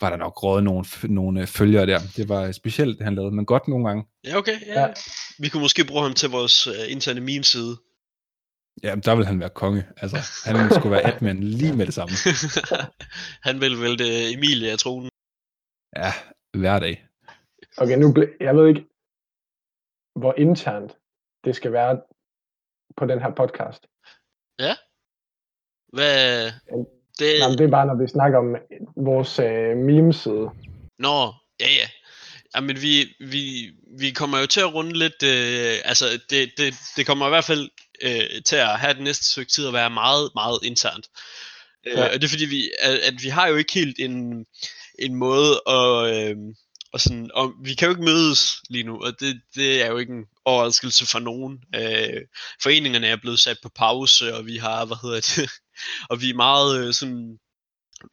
var 0.00 0.10
der 0.10 0.16
nok 0.16 0.42
rådet 0.42 0.64
nogle, 0.64 0.84
nogle 1.04 1.40
øh, 1.40 1.46
følgere 1.46 1.86
der. 1.86 1.98
Det 2.16 2.28
var 2.28 2.52
specielt, 2.52 2.98
det 2.98 3.04
han 3.04 3.14
lavede, 3.14 3.34
men 3.34 3.46
godt 3.46 3.68
nogle 3.68 3.88
gange. 3.88 4.04
Ja, 4.24 4.36
okay. 4.36 4.60
Ja. 4.66 4.80
Ja. 4.80 4.80
ja. 4.80 4.92
Vi 5.38 5.48
kunne 5.48 5.60
måske 5.60 5.84
bruge 5.84 6.02
ham 6.02 6.14
til 6.14 6.30
vores 6.30 6.66
uh, 6.66 6.74
interne 6.88 7.20
meme-side. 7.20 7.76
Ja, 8.82 8.94
der 9.04 9.14
ville 9.14 9.26
han 9.26 9.40
være 9.40 9.50
konge. 9.50 9.84
Altså, 9.96 10.16
han 10.44 10.70
skulle 10.70 10.90
være 10.90 11.06
admin 11.06 11.42
lige 11.42 11.76
med 11.76 11.86
det 11.86 11.94
samme. 11.94 12.14
han 13.48 13.60
vil 13.60 13.80
vælte 13.80 14.32
Emilie 14.34 14.72
af 14.72 14.78
tronen. 14.78 15.10
Ja, 15.96 16.12
hver 16.58 16.78
dag. 16.78 17.06
Okay, 17.76 17.98
nu 17.98 18.12
ble, 18.12 18.28
jeg 18.40 18.56
ved 18.56 18.68
ikke, 18.68 18.84
hvor 20.20 20.34
internt 20.38 20.92
det 21.44 21.56
skal 21.56 21.72
være 21.72 22.00
på 22.96 23.06
den 23.06 23.18
her 23.20 23.34
podcast. 23.34 23.86
Hvad? 25.92 26.52
Det, 27.18 27.38
Jamen, 27.38 27.58
det 27.58 27.64
er 27.64 27.68
bare, 27.70 27.86
når 27.86 28.02
vi 28.02 28.08
snakker 28.08 28.38
om 28.38 28.56
vores 28.96 29.38
øh, 29.38 29.76
memeside. 29.76 30.50
Nå, 30.98 31.32
ja 31.60 31.66
ja. 31.66 31.88
Jamen 32.56 32.82
vi, 32.82 33.14
vi, 33.20 33.70
vi 33.98 34.10
kommer 34.10 34.38
jo 34.38 34.46
til 34.46 34.60
at 34.60 34.74
runde 34.74 34.98
lidt, 34.98 35.22
øh, 35.22 35.78
altså 35.84 36.04
det, 36.30 36.50
det, 36.56 36.74
det 36.96 37.06
kommer 37.06 37.26
i 37.26 37.28
hvert 37.28 37.44
fald 37.44 37.70
øh, 38.02 38.42
til 38.46 38.56
at 38.56 38.78
have 38.78 38.94
det 38.94 39.02
næste 39.02 39.24
stykke 39.24 39.52
tid 39.52 39.66
at 39.66 39.72
være 39.72 39.90
meget, 39.90 40.30
meget 40.34 40.58
internt. 40.62 41.06
Øh, 41.86 41.92
Ja. 41.98 42.04
og 42.04 42.12
det 42.12 42.24
er 42.24 42.28
fordi, 42.28 42.44
vi, 42.44 42.70
at, 42.80 42.94
at 42.98 43.14
vi 43.22 43.28
har 43.28 43.46
jo 43.48 43.56
ikke 43.56 43.72
helt 43.72 43.98
en, 43.98 44.46
en 44.98 45.14
måde 45.14 45.60
at, 45.66 46.14
øh, 46.14 46.36
og 46.92 47.00
sådan, 47.00 47.30
og 47.34 47.52
vi 47.64 47.74
kan 47.74 47.86
jo 47.86 47.92
ikke 47.92 48.04
mødes 48.04 48.62
lige 48.70 48.84
nu, 48.84 49.02
og 49.04 49.20
det, 49.20 49.40
det 49.54 49.82
er 49.82 49.86
jo 49.86 49.98
ikke 49.98 50.12
en 50.12 50.24
overraskelse 50.44 51.06
for 51.06 51.18
nogen. 51.18 51.58
Øh, 51.74 52.20
foreningerne 52.62 53.06
er 53.06 53.16
blevet 53.16 53.40
sat 53.40 53.56
på 53.62 53.68
pause, 53.68 54.34
og 54.34 54.46
vi 54.46 54.56
har, 54.56 54.84
hvad 54.84 54.96
hedder 55.02 55.20
det, 55.36 55.50
og 56.10 56.20
vi 56.20 56.30
er 56.30 56.34
meget 56.34 56.86
øh, 56.86 56.94
sådan, 56.94 57.38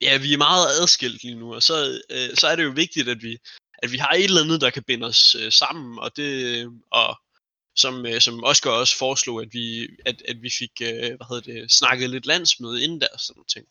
ja, 0.01 0.17
vi 0.17 0.33
er 0.33 0.37
meget 0.37 0.67
adskilt 0.81 1.23
lige 1.23 1.35
nu, 1.35 1.55
og 1.55 1.63
så, 1.63 2.01
øh, 2.09 2.29
så 2.37 2.47
er 2.47 2.55
det 2.55 2.63
jo 2.63 2.69
vigtigt, 2.75 3.09
at 3.09 3.23
vi, 3.23 3.37
at 3.83 3.91
vi 3.91 3.97
har 3.97 4.09
et 4.09 4.23
eller 4.23 4.43
andet, 4.43 4.61
der 4.61 4.69
kan 4.69 4.83
binde 4.83 5.07
os 5.07 5.35
øh, 5.39 5.51
sammen, 5.51 5.99
og 5.99 6.11
det, 6.15 6.67
og 6.91 7.17
som, 7.75 8.05
øh, 8.05 8.21
som 8.21 8.43
Oscar 8.43 8.69
også 8.69 8.97
foreslog, 8.97 9.41
at 9.41 9.47
vi, 9.51 9.87
at, 10.05 10.21
at 10.27 10.37
vi 10.41 10.49
fik, 10.59 10.71
øh, 10.81 10.89
hvad 10.99 11.27
hedder 11.29 11.53
det, 11.53 11.71
snakket 11.71 12.09
lidt 12.09 12.25
landsmøde 12.25 12.83
inden 12.83 13.01
der, 13.01 13.07
og 13.13 13.19
sådan 13.19 13.43
ting. 13.53 13.65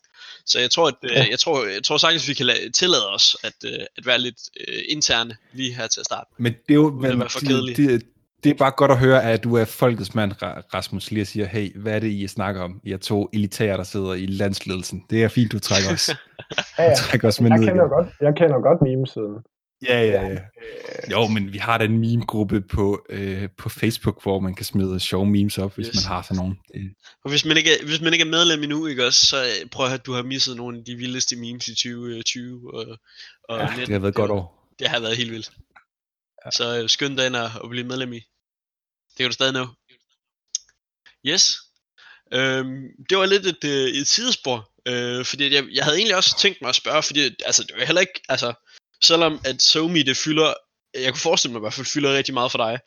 Så 0.45 0.59
jeg 0.59 0.71
tror, 0.71 0.87
at, 0.87 0.95
øh, 1.03 1.11
Ja. 1.11 1.27
jeg 1.29 1.39
tror, 1.39 1.65
jeg 1.65 1.83
tror 1.83 1.97
sagtens, 1.97 2.27
vi 2.27 2.33
kan 2.33 2.49
la- 2.49 2.69
tillade 2.71 3.09
os 3.09 3.35
at, 3.43 3.53
øh, 3.65 3.79
at 3.97 4.05
være 4.05 4.19
lidt 4.19 4.37
øh, 4.67 4.83
interne 4.89 5.37
lige 5.53 5.73
her 5.73 5.87
til 5.87 5.99
at 5.99 6.05
starte. 6.05 6.29
Men 6.37 6.53
det 6.53 6.69
er 6.69 6.75
jo 6.75 6.89
for 7.29 7.39
det, 7.39 7.77
det, 7.77 8.05
det 8.43 8.49
er 8.49 8.53
bare 8.53 8.71
godt 8.71 8.91
at 8.91 8.97
høre, 8.99 9.23
at 9.23 9.43
du 9.43 9.55
er 9.55 9.65
folkets 9.65 10.15
mand, 10.15 10.31
Ra- 10.31 10.61
Rasmus, 10.73 11.11
lige 11.11 11.23
og 11.23 11.27
siger, 11.27 11.45
hey, 11.45 11.77
hvad 11.77 11.95
er 11.95 11.99
det, 11.99 12.07
I 12.11 12.27
snakker 12.27 12.61
om? 12.61 12.81
I 12.83 12.91
er 12.91 12.97
to 12.97 13.29
elitære, 13.33 13.77
der 13.77 13.83
sidder 13.83 14.13
i 14.13 14.25
landsledelsen. 14.25 15.03
Det 15.09 15.23
er 15.23 15.27
fint, 15.27 15.51
du 15.51 15.59
trækker 15.59 15.89
os, 15.93 16.09
Ja, 16.79 16.83
ja. 16.83 16.89
du 16.89 16.95
trækker 16.97 17.27
os 17.27 17.41
med 17.41 17.49
Jeg 17.51 17.59
ned 17.59 17.67
kender, 17.67 17.83
igen. 17.83 17.89
godt, 17.89 18.07
jeg 18.21 18.33
kender 18.37 18.61
godt 18.61 18.81
memesiden. 18.81 19.35
Ja, 19.87 20.03
ja, 20.05 20.27
ja. 20.27 20.37
Jo, 21.11 21.27
men 21.27 21.53
vi 21.53 21.57
har 21.57 21.77
da 21.77 21.83
en 21.85 21.97
meme-gruppe 21.99 22.61
på, 22.61 23.05
øh, 23.09 23.49
på 23.57 23.69
Facebook, 23.69 24.23
hvor 24.23 24.39
man 24.39 24.55
kan 24.55 24.65
smide 24.65 24.99
sjove 24.99 25.25
memes 25.25 25.57
op, 25.57 25.75
hvis 25.75 25.87
Yes. 25.87 25.95
man 25.95 26.03
har 26.15 26.21
sådan 26.21 26.37
nogle. 26.37 26.55
Det, 26.73 26.81
Og 27.23 27.29
hvis 27.29 27.45
man 27.45 27.57
ikke 27.57 27.69
er, 27.69 27.85
hvis 27.85 28.01
man 28.01 28.13
ikke 28.13 28.25
er 28.25 28.29
medlem 28.29 28.63
endnu, 28.63 28.85
ikke 28.87 29.05
også, 29.05 29.25
så 29.25 29.37
øh, 29.43 29.69
prøv 29.71 29.85
at 29.85 29.91
høre, 29.91 29.97
du 30.05 30.13
har 30.13 30.23
misset 30.23 30.57
nogle 30.57 30.77
af 30.77 30.83
de 30.85 30.95
vildeste 30.95 31.35
memes 31.35 31.67
i 31.67 31.75
2020 31.75 32.73
og, 32.73 32.85
og 33.49 33.57
ja, 33.59 33.65
19. 33.65 33.85
det 33.85 33.93
har 33.93 33.99
været 33.99 34.15
godt 34.15 34.31
år. 34.31 34.73
Det 34.79 34.87
har 34.87 34.99
været 34.99 35.17
helt 35.17 35.31
vildt. 35.31 35.51
Ja. 36.45 36.51
Så 36.51 36.81
øh, 36.81 36.89
skynd 36.89 37.17
dig 37.17 37.25
ind 37.25 37.35
og, 37.35 37.51
og 37.61 37.69
blive 37.69 37.87
medlem 37.87 38.13
i. 38.13 38.19
Det 39.09 39.17
kan 39.17 39.25
du 39.25 39.33
stadig 39.33 39.53
nå. 39.53 39.67
Yes. 41.25 41.57
Øhm, 42.33 42.83
det 43.09 43.17
var 43.17 43.25
lidt 43.25 43.45
et, 43.45 43.63
øh, 43.63 43.87
et 43.87 44.07
sidespor, 44.07 44.71
øh, 44.85 45.25
fordi 45.25 45.53
jeg, 45.55 45.63
jeg 45.71 45.83
havde 45.83 45.97
egentlig 45.97 46.15
også 46.15 46.37
tænkt 46.39 46.61
mig 46.61 46.69
at 46.69 46.75
spørge, 46.75 47.03
fordi 47.03 47.19
altså, 47.45 47.63
det 47.63 47.77
var 47.77 47.85
heller 47.85 48.01
ikke, 48.01 48.21
altså, 48.29 48.53
selvom 49.03 49.41
at 49.45 49.61
SoMe 49.61 50.03
det 50.03 50.17
fylder, 50.17 50.53
jeg 50.93 51.11
kunne 51.13 51.21
forestille 51.21 51.51
mig 51.51 51.59
i 51.59 51.65
hvert 51.65 51.73
fald 51.73 51.93
fylder 51.93 52.17
rigtig 52.17 52.33
meget 52.33 52.51
for 52.51 52.57
dig, 52.57 52.79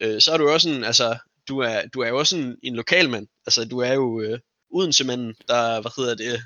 øh, 0.00 0.20
så 0.20 0.32
er 0.32 0.36
du 0.36 0.48
også 0.48 0.68
en, 0.68 0.84
altså, 0.84 1.18
du 1.48 1.58
er, 1.58 1.86
du 1.94 2.00
er 2.00 2.08
jo 2.08 2.18
også 2.18 2.36
en, 2.36 2.56
en 2.62 2.76
lokalmand, 2.76 3.26
altså 3.46 3.64
du 3.64 3.78
er 3.78 3.92
jo 3.92 4.20
øh, 4.20 4.38
Odense-manden, 4.70 5.34
der, 5.48 5.80
hvad 5.80 5.90
hedder 5.96 6.14
det, 6.14 6.44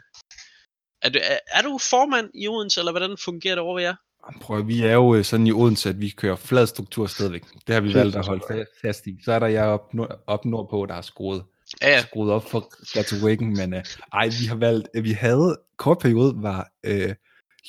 Er 1.03 1.09
du, 1.09 1.19
er, 1.23 1.39
er 1.47 1.63
du 1.63 1.79
formand 1.79 2.31
i 2.35 2.49
Odense, 2.49 2.81
eller 2.81 2.93
hvordan 2.93 3.19
fungerer 3.19 3.55
det 3.55 3.65
over 3.65 3.75
ved 3.75 3.83
jer? 3.83 3.97
Prøv, 4.41 4.67
vi 4.67 4.83
er 4.83 4.93
jo 4.93 5.15
øh, 5.15 5.25
sådan 5.25 5.47
i 5.47 5.53
Odense, 5.53 5.89
at 5.89 6.01
vi 6.01 6.09
kører 6.09 6.37
flad 6.37 6.67
struktur 6.67 7.07
stadigvæk. 7.07 7.43
Det 7.67 7.75
har 7.75 7.81
vi 7.81 7.95
valgt 7.95 8.17
at 8.17 8.27
holde 8.27 8.43
fa- 8.51 8.81
fast 8.87 9.07
i. 9.07 9.19
Så 9.25 9.33
er 9.33 9.39
der 9.39 9.47
jeg 9.47 9.65
op, 9.65 9.95
nord, 9.95 10.23
op 10.27 10.45
nordpå, 10.45 10.87
der 10.87 10.95
har 10.95 11.03
skruet, 11.03 11.45
Ja, 11.83 11.89
ja. 11.91 12.03
skruet 12.03 12.33
op 12.33 12.51
for 12.51 12.73
retorikken, 12.99 13.57
men 13.57 13.75
uh, 13.75 13.81
ej, 14.13 14.29
vi 14.41 14.47
har 14.47 14.55
valgt, 14.57 14.89
vi 15.03 15.13
havde, 15.13 15.57
kort 15.79 15.99
periode 15.99 16.35
var 16.37 16.69
uh, 16.89 17.13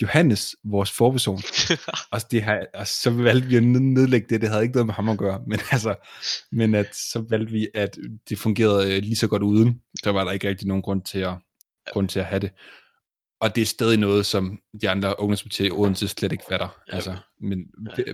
Johannes 0.01 0.55
vores 0.63 0.91
forperson, 0.91 1.41
og, 2.13 2.21
det 2.31 2.41
har, 2.43 2.65
og 2.73 2.87
så 2.87 3.09
valgte 3.11 3.47
vi 3.47 3.55
at 3.55 3.63
ned- 3.63 3.79
nedlægge 3.79 4.27
det, 4.29 4.41
det 4.41 4.49
havde 4.49 4.63
ikke 4.63 4.73
noget 4.75 4.85
med 4.85 4.93
ham 4.93 5.09
at 5.09 5.17
gøre, 5.17 5.41
men 5.47 5.59
altså, 5.71 5.95
men 6.51 6.75
at, 6.75 6.95
så 6.95 7.25
valgte 7.29 7.51
vi, 7.51 7.67
at 7.75 7.97
det 8.29 8.37
fungerede 8.37 8.97
uh, 8.97 9.03
lige 9.03 9.15
så 9.15 9.27
godt 9.27 9.43
uden, 9.43 9.81
så 10.03 10.11
var 10.11 10.23
der 10.23 10.31
ikke 10.31 10.49
rigtig 10.49 10.67
nogen 10.67 10.83
grund 10.83 11.01
til 11.01 11.19
at, 11.19 11.33
grund 11.93 12.09
til 12.09 12.19
at 12.19 12.25
have 12.25 12.39
det. 12.39 12.51
Og 13.41 13.55
det 13.55 13.61
er 13.61 13.65
stadig 13.65 13.97
noget, 13.97 14.25
som 14.25 14.59
de 14.81 14.89
andre 14.89 15.19
ungdomspartier 15.19 15.67
i 15.67 15.71
Odense 15.71 16.07
slet 16.07 16.31
ikke 16.31 16.43
fatter. 16.49 16.81
Ja. 16.87 16.95
Altså, 16.95 17.17
men 17.41 17.59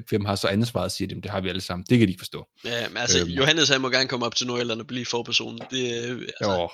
hvem 0.10 0.26
har 0.26 0.36
så 0.36 0.48
ansvaret, 0.48 0.92
siger 0.92 1.08
de, 1.08 1.22
det 1.22 1.32
har 1.32 1.42
vi 1.42 1.50
alle 1.50 1.62
sammen. 1.62 1.86
Det 1.90 2.00
kan 2.00 2.08
de 2.08 2.12
ikke 2.12 2.20
forstå. 2.22 2.48
ja 2.64 2.88
men 2.90 2.98
altså, 2.98 3.20
Øhm. 3.20 3.30
Johannes 3.30 3.70
han 3.70 3.82
må 3.82 3.90
gerne 3.90 4.08
komme 4.10 4.26
op 4.26 4.36
til 4.36 4.48
Nordjylland 4.48 4.80
og 4.82 4.88
blive 4.88 5.06
forperson. 5.06 5.60
Det, 5.72 6.10
øh, 6.10 6.22
altså, 6.22 6.28
Jo, 6.42 6.50
han 6.52 6.60
er 6.60 6.70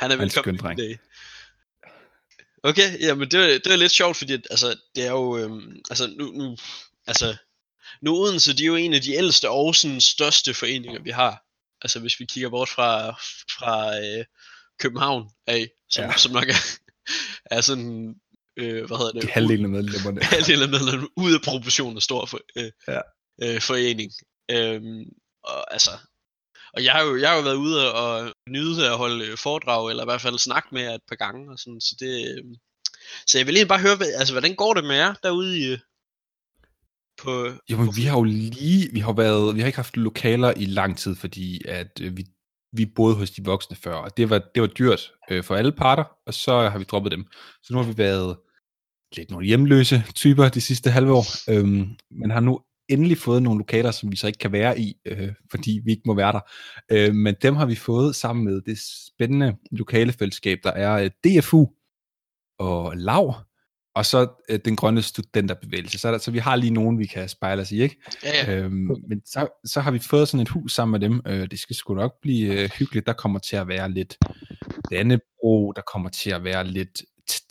han 0.00 0.10
er 0.10 0.16
velkommen. 0.16 0.54
i 0.78 0.82
dag. 0.82 0.98
Okay, 2.62 3.00
jamen 3.00 3.30
det, 3.30 3.38
var- 3.40 3.46
det 3.46 3.66
er 3.66 3.76
lidt 3.76 3.92
sjovt, 3.92 4.16
fordi 4.16 4.32
altså, 4.32 4.76
det 4.94 5.06
er 5.06 5.10
jo, 5.10 5.38
øhm, 5.38 5.80
altså 5.90 6.06
nu, 6.18 6.24
nu, 6.24 6.56
altså, 7.06 7.36
nu 8.02 8.16
Odense, 8.16 8.56
de 8.56 8.62
er 8.62 8.66
jo 8.66 8.74
en 8.76 8.94
af 8.94 9.00
de 9.02 9.12
ældste 9.12 9.50
og 9.50 9.74
sådan 9.74 10.00
største 10.00 10.54
foreninger, 10.54 11.02
vi 11.02 11.10
har. 11.10 11.44
Altså 11.82 12.00
hvis 12.00 12.20
vi 12.20 12.24
kigger 12.24 12.50
bort 12.50 12.68
fra, 12.68 13.10
fra 13.58 13.98
øh, 13.98 14.24
København 14.80 15.28
af, 15.46 15.68
som, 15.90 16.02
ja. 16.04 16.08
Ja. 16.10 16.16
som 16.16 16.32
nok 16.32 16.48
er, 16.48 16.54
er 17.56 17.60
sådan, 17.60 18.14
øh, 18.56 18.86
hvad 18.86 18.96
hedder 18.98 19.12
det? 19.12 19.22
de 19.22 19.28
halvdelen 19.28 19.64
af 19.64 19.70
medlemmerne. 19.70 20.20
halvdelen 20.34 20.62
af 20.62 20.68
medlemmerne 20.68 21.08
ude 21.16 21.34
af 21.34 21.40
proportioner 21.44 22.00
stor 22.00 22.26
for, 22.26 22.40
øh, 22.56 22.70
Ja. 22.88 23.00
øh, 23.42 23.60
forening. 23.60 24.12
Øhm, 24.50 25.04
og 25.44 25.72
altså, 25.72 25.90
og 26.74 26.84
jeg 26.84 26.92
har 26.92 27.02
jo, 27.02 27.16
jeg 27.20 27.28
har 27.30 27.36
jo 27.36 27.42
været 27.42 27.54
ude 27.56 27.94
og 27.94 28.34
nyde 28.48 28.86
at 28.90 28.96
holde 28.96 29.26
øh, 29.26 29.36
foredrag, 29.38 29.90
eller 29.90 30.02
i 30.04 30.06
hvert 30.06 30.20
fald 30.20 30.38
snakke 30.38 30.68
med 30.72 30.82
jer 30.82 30.94
et 30.94 31.00
par 31.08 31.16
gange, 31.16 31.52
og 31.52 31.58
sådan, 31.58 31.80
så 31.80 31.96
det, 32.00 32.12
øh, 32.38 32.44
så 33.26 33.38
jeg 33.38 33.46
vil 33.46 33.54
egentlig 33.54 33.68
bare 33.68 33.80
høre, 33.80 33.96
hvad- 33.96 34.14
altså, 34.14 34.34
hvordan 34.34 34.54
går 34.54 34.74
det 34.74 34.84
med 34.84 34.96
jer 34.96 35.14
derude 35.22 35.58
i, 35.58 35.76
på, 37.22 37.46
Jo, 37.70 37.76
men 37.76 37.96
vi 37.96 38.02
har 38.02 38.16
jo 38.16 38.22
lige, 38.24 38.88
vi 38.92 39.00
har 39.00 39.12
været, 39.12 39.54
vi 39.54 39.60
har 39.60 39.66
ikke 39.66 39.78
haft 39.78 39.96
lokaler 39.96 40.52
i 40.56 40.64
lang 40.64 40.98
tid, 40.98 41.16
fordi 41.16 41.62
at 41.68 42.00
øh, 42.00 42.16
vi, 42.16 42.26
vi 42.72 42.86
boede 42.86 43.16
hos 43.16 43.30
de 43.30 43.44
voksne 43.44 43.76
før, 43.76 43.94
og 43.94 44.16
det 44.16 44.30
var, 44.30 44.42
det 44.54 44.60
var 44.60 44.66
dyrt 44.66 45.12
øh, 45.30 45.44
for 45.44 45.54
alle 45.54 45.72
parter, 45.72 46.04
og 46.26 46.34
så 46.34 46.68
har 46.68 46.78
vi 46.78 46.84
droppet 46.84 47.12
dem. 47.12 47.24
Så 47.62 47.72
nu 47.72 47.78
har 47.78 47.86
vi 47.86 47.98
været 47.98 48.36
lidt 49.16 49.30
nogle 49.30 49.46
hjemløse 49.46 50.04
typer 50.14 50.48
de 50.48 50.60
sidste 50.60 50.90
halve 50.90 51.12
år, 51.12 51.50
øhm, 51.50 51.88
men 52.10 52.30
har 52.30 52.40
nu 52.40 52.60
endelig 52.88 53.18
fået 53.18 53.42
nogle 53.42 53.58
lokaler, 53.58 53.90
som 53.90 54.12
vi 54.12 54.16
så 54.16 54.26
ikke 54.26 54.38
kan 54.38 54.52
være 54.52 54.80
i, 54.80 54.94
øh, 55.06 55.32
fordi 55.50 55.80
vi 55.84 55.90
ikke 55.90 56.02
må 56.06 56.14
være 56.14 56.32
der. 56.32 56.40
Øh, 56.92 57.14
men 57.14 57.34
dem 57.42 57.56
har 57.56 57.66
vi 57.66 57.74
fået 57.74 58.14
sammen 58.14 58.44
med 58.44 58.60
det 58.60 58.78
spændende 59.06 59.56
lokalefællesskab, 59.70 60.58
der 60.64 60.70
er 60.70 60.92
øh, 60.94 61.10
DFU 61.24 61.66
og 62.58 62.96
LAV, 62.96 63.34
og 63.94 64.06
så 64.06 64.28
øh, 64.48 64.60
den 64.64 64.76
grønne 64.76 65.02
studenterbevægelse. 65.02 65.98
Så, 65.98 66.08
er 66.08 66.12
der, 66.12 66.18
så 66.18 66.30
vi 66.30 66.38
har 66.38 66.56
lige 66.56 66.70
nogen, 66.70 66.98
vi 66.98 67.06
kan 67.06 67.28
spejle 67.28 67.62
os 67.62 67.70
i, 67.72 67.82
ikke? 67.82 67.96
ja, 68.24 68.44
ja, 68.52 68.54
Øhm, 68.56 68.72
men 69.08 69.26
så, 69.26 69.60
så 69.64 69.80
har 69.80 69.90
vi 69.90 69.98
fået 69.98 70.28
sådan 70.28 70.42
et 70.42 70.48
hus 70.48 70.72
sammen 70.74 71.00
med 71.00 71.08
dem. 71.08 71.22
Øh, 71.26 71.50
det 71.50 71.58
skal 71.60 71.76
sgu 71.76 71.94
nok 71.94 72.12
blive 72.22 72.54
øh, 72.62 72.70
hyggeligt. 72.70 73.06
Der 73.06 73.12
kommer 73.12 73.38
til 73.38 73.56
at 73.56 73.68
være 73.68 73.90
lidt 73.90 74.16
Dannebro, 74.90 75.72
der 75.76 75.82
kommer 75.92 76.10
til 76.10 76.30
at 76.30 76.44
være 76.44 76.66
lidt 76.66 77.02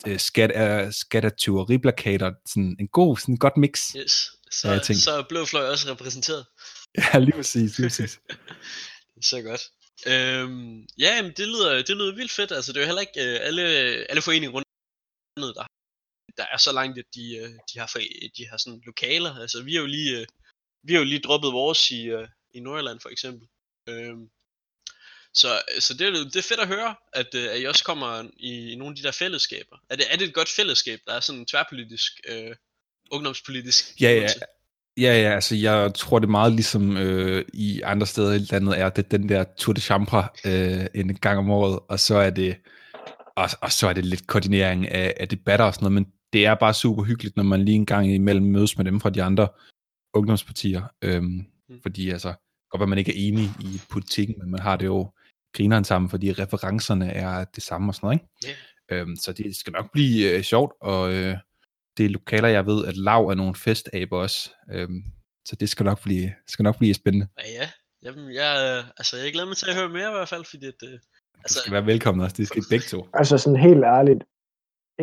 øh, 0.06 0.18
skat 0.18 0.50
af, 0.50 0.94
skat 0.94 1.24
af 1.24 1.32
tyveriplakater. 1.32 2.32
Sådan 2.46 2.76
en 2.80 2.88
god, 2.88 3.16
sådan 3.16 3.36
godt 3.36 3.56
mix. 3.56 3.80
yes. 3.96 4.12
Så, 4.50 4.68
Ja, 4.68 4.72
jeg 4.72 4.82
tænkte- 4.82 5.02
så 5.04 5.10
er 5.12 5.22
Blå 5.28 5.44
Fløj 5.44 5.64
også 5.70 5.90
repræsenteret. 5.90 6.44
Ja, 7.14 7.18
lige 7.18 7.32
præcis. 7.32 7.78
Lige 7.78 7.88
præcis. 7.88 8.20
Så 9.30 9.42
godt. 9.42 9.60
Øhm, 10.06 10.78
ja, 10.98 11.16
jamen, 11.16 11.32
det 11.36 11.46
lyder, 11.48 11.74
det 11.82 11.96
lyder 11.96 12.14
vildt 12.14 12.32
fedt. 12.32 12.52
Altså, 12.52 12.72
det 12.72 12.78
er 12.78 12.82
jo 12.82 12.86
heller 12.86 13.00
ikke 13.00 13.20
øh, 13.34 13.38
alle, 13.42 13.62
alle 14.10 14.22
foreninger 14.22 14.50
rundt 14.50 14.66
der, 15.36 15.66
der 16.36 16.46
er 16.52 16.56
så 16.56 16.72
langt, 16.72 16.98
at 16.98 17.04
de, 17.14 17.36
øh, 17.36 17.48
de, 17.48 17.78
har, 17.78 17.90
de 18.36 18.46
har 18.50 18.56
sådan 18.56 18.82
lokaler. 18.86 19.34
Altså, 19.36 19.62
vi 19.62 19.74
har 19.74 19.80
jo 19.80 19.86
lige, 19.86 20.20
øh, 20.20 20.26
vi 20.82 20.92
har 20.92 21.00
jo 21.00 21.04
lige 21.04 21.20
droppet 21.20 21.52
vores 21.52 21.90
i, 21.90 22.02
øh, 22.04 22.28
i 22.54 22.60
Nordjylland, 22.60 23.00
for 23.00 23.08
eksempel. 23.08 23.48
Øhm, 23.88 24.28
så, 25.34 25.62
så 25.78 25.94
det, 25.94 26.06
er, 26.06 26.12
det 26.12 26.36
er 26.36 26.42
fedt 26.42 26.60
at 26.60 26.68
høre, 26.68 26.94
at, 27.12 27.34
øh, 27.34 27.52
at 27.52 27.60
I 27.60 27.64
også 27.64 27.84
kommer 27.84 28.30
i, 28.36 28.72
i 28.72 28.76
nogle 28.76 28.92
af 28.92 28.96
de 28.96 29.02
der 29.02 29.12
fællesskaber. 29.12 29.76
Er 29.90 29.96
det, 29.96 30.06
er 30.12 30.16
det 30.16 30.28
et 30.28 30.34
godt 30.34 30.48
fællesskab, 30.48 31.00
der 31.06 31.12
er 31.12 31.20
sådan 31.20 31.46
tværpolitisk, 31.46 32.12
øh, 32.28 32.56
ungdomspolitisk? 33.10 34.00
Ja, 34.00 34.12
ja. 34.12 34.28
Ja, 34.96 35.20
ja, 35.20 35.34
altså 35.34 35.54
jeg 35.54 35.94
tror 35.94 36.18
det 36.18 36.26
er 36.26 36.30
meget 36.30 36.52
ligesom 36.52 36.96
øh, 36.96 37.44
i 37.54 37.80
andre 37.80 38.06
steder 38.06 38.32
i 38.32 38.38
landet 38.38 38.78
er, 38.78 38.88
det 38.88 39.10
den 39.10 39.28
der 39.28 39.44
Tour 39.58 39.74
de 39.74 39.80
Chambre 39.80 40.28
øh, 40.44 40.86
en 40.94 41.14
gang 41.14 41.38
om 41.38 41.50
året, 41.50 41.78
og 41.88 42.00
så 42.00 42.14
er 42.14 42.30
det 42.30 42.56
og, 43.36 43.50
og 43.60 43.72
så 43.72 43.88
er 43.88 43.92
det 43.92 44.04
lidt 44.04 44.26
koordinering 44.26 44.88
af, 44.88 45.14
af 45.20 45.28
debatter 45.28 45.64
og 45.64 45.74
sådan 45.74 45.84
noget, 45.84 45.94
men 45.94 46.12
det 46.32 46.46
er 46.46 46.54
bare 46.54 46.74
super 46.74 47.02
hyggeligt, 47.02 47.36
når 47.36 47.42
man 47.42 47.64
lige 47.64 47.74
en 47.74 47.86
gang 47.86 48.14
imellem 48.14 48.46
mødes 48.46 48.76
med 48.76 48.84
dem 48.84 49.00
fra 49.00 49.10
de 49.10 49.22
andre 49.22 49.48
ungdomspartier, 50.14 50.82
øhm, 51.02 51.46
Mm. 51.68 51.82
fordi 51.82 52.10
altså, 52.10 52.34
godt 52.70 52.80
være 52.80 52.86
man 52.86 52.98
ikke 52.98 53.10
er 53.10 53.28
enig 53.28 53.44
i 53.44 53.80
politikken, 53.90 54.34
men 54.38 54.50
man 54.50 54.60
har 54.60 54.76
det 54.76 54.86
jo 54.86 55.10
grineren 55.56 55.84
sammen, 55.84 56.10
fordi 56.10 56.32
referencerne 56.32 57.10
er 57.12 57.44
det 57.44 57.62
samme 57.62 57.90
og 57.90 57.94
sådan 57.94 58.06
noget, 58.06 58.20
ikke? 58.46 58.56
Ja. 58.90 58.96
Øhm, 58.96 59.16
så 59.16 59.32
det 59.32 59.56
skal 59.56 59.72
nok 59.72 59.92
blive 59.92 60.30
øh, 60.36 60.42
sjovt, 60.42 60.72
og 60.80 61.12
øh, 61.14 61.36
det 61.96 62.04
er 62.06 62.10
lokaler, 62.10 62.48
jeg 62.48 62.66
ved, 62.66 62.86
at 62.86 62.96
Lav 62.96 63.26
er 63.26 63.34
nogle 63.34 63.54
festaber 63.54 64.18
også. 64.18 64.50
Øhm, 64.72 65.02
så 65.48 65.56
det 65.56 65.68
skal 65.68 65.84
nok 65.84 66.02
blive, 66.02 66.32
skal 66.46 66.62
nok 66.62 66.78
blive 66.78 66.94
spændende. 66.94 67.28
Ja, 67.38 67.52
ja. 67.62 67.70
Jamen, 68.02 68.34
jeg, 68.34 68.78
øh, 68.78 68.90
altså, 68.96 69.16
jeg 69.16 69.32
glæder 69.32 69.48
mig 69.48 69.56
til 69.56 69.70
at 69.70 69.76
høre 69.76 69.88
mere 69.88 70.08
i 70.08 70.12
hvert 70.12 70.28
fald, 70.28 70.44
fordi 70.44 70.66
at, 70.66 70.74
øh, 70.84 70.90
Du 70.92 70.98
altså, 71.38 71.58
skal 71.60 71.72
være 71.72 71.86
velkommen 71.86 72.24
også, 72.24 72.36
det 72.36 72.46
skal 72.46 72.62
begge 72.70 72.84
to. 72.86 73.08
Altså 73.14 73.38
sådan 73.38 73.60
helt 73.60 73.84
ærligt, 73.84 74.24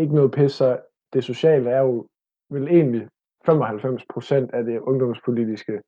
ikke 0.02 0.16
noget 0.16 0.32
pis, 0.32 0.52
så 0.52 0.80
det 1.14 1.24
sociale 1.24 1.70
er 1.70 1.80
jo 1.82 2.08
vel 2.50 2.68
egentlig 2.68 3.08
95 3.46 4.04
procent 4.14 4.52
af 4.54 4.64
det 4.64 4.80
ungdomspolitiske 4.80 5.82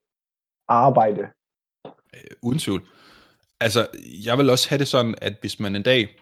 arbejde. 0.67 1.21
Øh, 2.15 2.31
uden 2.43 2.59
tvivl. 2.59 2.87
Altså, 3.61 3.87
jeg 4.25 4.37
vil 4.37 4.49
også 4.49 4.69
have 4.69 4.79
det 4.79 4.87
sådan, 4.87 5.15
at 5.21 5.33
hvis 5.41 5.59
man 5.59 5.75
en 5.75 5.83
dag 5.83 6.19